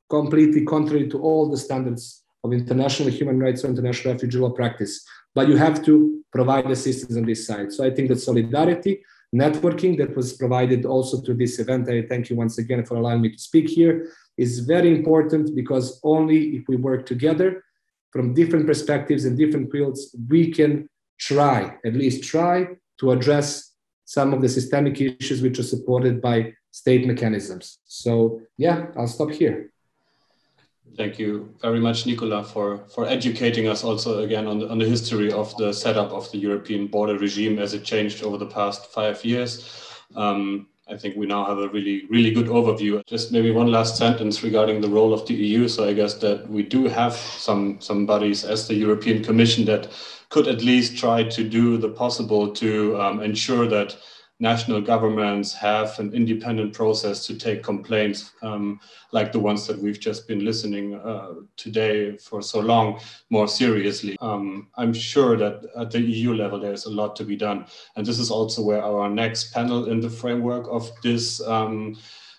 completely 0.09 0.65
contrary 0.65 1.07
to 1.09 1.19
all 1.19 1.49
the 1.49 1.57
standards 1.57 2.23
of 2.43 2.53
international 2.53 3.09
human 3.09 3.39
rights 3.39 3.63
or 3.63 3.67
international 3.67 4.13
refugee 4.13 4.39
law 4.39 4.49
practice. 4.49 5.05
But 5.37 5.49
you 5.49 5.57
have 5.57 5.85
to 5.85 6.23
provide 6.31 6.65
assistance 6.71 7.15
on 7.15 7.23
this 7.23 7.45
side. 7.45 7.71
So 7.71 7.85
I 7.85 7.91
think 7.91 8.07
that 8.09 8.19
solidarity 8.29 8.93
networking 9.43 9.95
that 9.99 10.15
was 10.15 10.33
provided 10.33 10.83
also 10.83 11.21
to 11.21 11.33
this 11.35 11.59
event. 11.59 11.87
I 11.87 12.01
thank 12.11 12.31
you 12.31 12.35
once 12.35 12.57
again 12.57 12.83
for 12.83 12.95
allowing 12.95 13.21
me 13.21 13.29
to 13.29 13.37
speak 13.37 13.69
here 13.69 13.95
is 14.35 14.61
very 14.61 14.89
important 14.97 15.55
because 15.55 15.99
only 16.03 16.39
if 16.57 16.63
we 16.67 16.75
work 16.77 17.05
together 17.05 17.63
from 18.11 18.33
different 18.33 18.65
perspectives 18.65 19.25
and 19.25 19.37
different 19.37 19.71
fields, 19.71 19.99
we 20.27 20.51
can 20.51 20.89
try, 21.19 21.77
at 21.85 21.93
least 21.93 22.23
try 22.23 22.69
to 22.99 23.11
address 23.11 23.73
some 24.05 24.33
of 24.33 24.41
the 24.41 24.49
systemic 24.49 24.99
issues 24.99 25.43
which 25.43 25.59
are 25.59 25.69
supported 25.75 26.19
by 26.19 26.51
state 26.71 27.05
mechanisms. 27.05 27.77
So 27.85 28.41
yeah, 28.57 28.87
I'll 28.97 29.13
stop 29.17 29.29
here. 29.29 29.71
Thank 30.95 31.19
you 31.19 31.53
very 31.61 31.79
much, 31.79 32.05
Nikola, 32.05 32.43
for, 32.43 32.79
for 32.87 33.05
educating 33.05 33.67
us 33.67 33.83
also 33.83 34.23
again 34.23 34.47
on 34.47 34.59
the, 34.59 34.69
on 34.69 34.79
the 34.79 34.85
history 34.87 35.31
of 35.31 35.55
the 35.57 35.71
setup 35.71 36.11
of 36.11 36.31
the 36.31 36.37
European 36.39 36.87
border 36.87 37.17
regime 37.17 37.59
as 37.59 37.73
it 37.73 37.83
changed 37.83 38.23
over 38.23 38.37
the 38.37 38.47
past 38.47 38.91
five 38.91 39.23
years. 39.23 39.69
Um, 40.15 40.67
I 40.89 40.95
think 40.95 41.17
we 41.17 41.25
now 41.25 41.45
have 41.45 41.57
a 41.57 41.67
really, 41.67 42.05
really 42.09 42.31
good 42.31 42.47
overview. 42.47 43.05
Just 43.05 43.31
maybe 43.31 43.51
one 43.51 43.71
last 43.71 43.97
sentence 43.97 44.41
regarding 44.41 44.79
the 44.79 44.87
role 44.87 45.13
of 45.13 45.27
the 45.27 45.33
EU. 45.33 45.67
So 45.67 45.87
I 45.87 45.93
guess 45.93 46.13
that 46.15 46.49
we 46.49 46.63
do 46.63 46.85
have 46.85 47.13
some 47.13 47.81
some 47.81 48.05
bodies 48.05 48.45
as 48.45 48.67
the 48.67 48.75
European 48.75 49.23
Commission 49.23 49.65
that 49.65 49.89
could 50.29 50.47
at 50.47 50.61
least 50.61 50.97
try 50.97 51.23
to 51.23 51.43
do 51.43 51.77
the 51.77 51.89
possible 51.89 52.53
to 52.53 52.99
um, 53.01 53.21
ensure 53.21 53.67
that 53.67 53.97
national 54.39 54.81
governments 54.81 55.53
have 55.53 55.97
an 55.99 56.13
independent 56.13 56.73
process 56.73 57.25
to 57.25 57.35
take 57.35 57.63
complaints 57.63 58.31
um, 58.43 58.79
like 59.11 59.31
the 59.31 59.39
ones 59.39 59.65
that 59.65 59.81
we've 59.81 59.99
just 59.99 60.27
been 60.27 60.45
listening 60.45 60.95
uh, 60.95 61.33
today 61.55 62.15
for 62.17 62.41
so 62.41 62.59
long 62.59 62.99
more 63.29 63.47
seriously. 63.47 64.15
Um, 64.19 64.67
I'm 64.75 64.93
sure 64.93 65.37
that 65.37 65.65
at 65.75 65.91
the 65.91 66.01
EU 66.01 66.33
level 66.33 66.59
there's 66.59 66.85
a 66.85 66.91
lot 66.91 67.15
to 67.15 67.23
be 67.23 67.35
done. 67.35 67.65
And 67.95 68.05
this 68.05 68.19
is 68.19 68.29
also 68.29 68.61
where 68.61 68.83
our 68.83 69.09
next 69.09 69.53
panel 69.53 69.89
in 69.89 69.99
the 69.99 70.09
framework 70.09 70.67
of 70.69 70.91
this 71.01 71.41
um, 71.41 71.97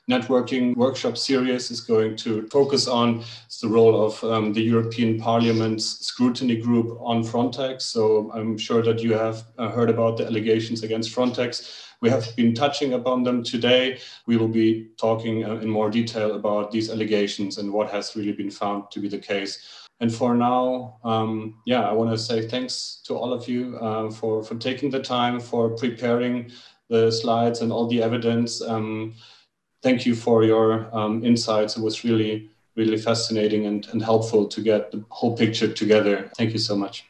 networking 0.09 0.74
workshop 0.74 1.18
series 1.18 1.70
is 1.70 1.80
going 1.80 2.16
to 2.16 2.46
focus 2.49 2.88
on 2.88 3.22
it's 3.46 3.61
the 3.61 3.68
role 3.68 4.07
of 4.07 4.24
um, 4.24 4.53
the 4.53 4.62
European 4.62 5.18
Parliament's 5.18 5.84
scrutiny 5.84 6.57
group 6.57 6.96
on 7.01 7.22
Frontex. 7.22 7.82
So 7.82 8.30
I'm 8.32 8.57
sure 8.57 8.82
that 8.82 9.01
you 9.01 9.12
have 9.12 9.44
uh, 9.59 9.68
heard 9.68 9.90
about 9.90 10.16
the 10.16 10.26
allegations 10.26 10.82
against 10.82 11.14
Frontex. 11.14 11.88
We 12.01 12.11
have 12.11 12.34
been 12.36 12.55
touching 12.55 12.92
upon 12.94 13.24
them 13.24 13.42
today. 13.42 13.99
We 14.26 14.36
will 14.36 14.49
be 14.49 14.88
talking 14.96 15.44
uh, 15.44 15.57
in 15.57 15.68
more 15.68 15.90
detail 15.90 16.36
about 16.36 16.70
these 16.70 16.90
allegations 16.90 17.59
and 17.59 17.72
what 17.72 17.90
has 17.90 18.14
really 18.14 18.32
been 18.32 18.51
found 18.51 18.90
to 18.92 19.01
be 19.01 19.09
the 19.09 19.18
case. 19.18 19.86
And 20.01 20.14
for 20.14 20.34
now, 20.34 20.99
um, 21.03 21.57
yeah, 21.66 21.82
I 21.82 21.92
want 21.92 22.11
to 22.11 22.18
say 22.18 22.46
thanks 22.46 23.01
to 23.07 23.14
all 23.14 23.32
of 23.32 23.49
you 23.49 23.76
uh, 23.78 24.11
for, 24.11 24.44
for 24.44 24.55
taking 24.55 24.90
the 24.90 25.03
time, 25.03 25.40
for 25.40 25.70
preparing 25.70 26.53
the 26.88 27.11
slides 27.11 27.62
and 27.62 27.72
all 27.72 27.88
the 27.88 28.03
evidence. 28.03 28.62
Um, 28.62 29.14
thank 29.82 30.07
you 30.07 30.14
for 30.14 30.44
your 30.44 30.88
um, 30.96 31.24
insights. 31.24 31.76
It 31.76 31.82
was 31.82 32.05
really, 32.05 32.49
really 32.76 32.96
fascinating 32.96 33.66
and, 33.66 33.86
and 33.88 34.01
helpful 34.01 34.46
to 34.46 34.61
get 34.61 34.92
the 34.92 35.05
whole 35.09 35.36
picture 35.36 35.72
together. 35.72 36.30
Thank 36.36 36.53
you 36.53 36.61
so 36.61 36.76
much. 36.76 37.07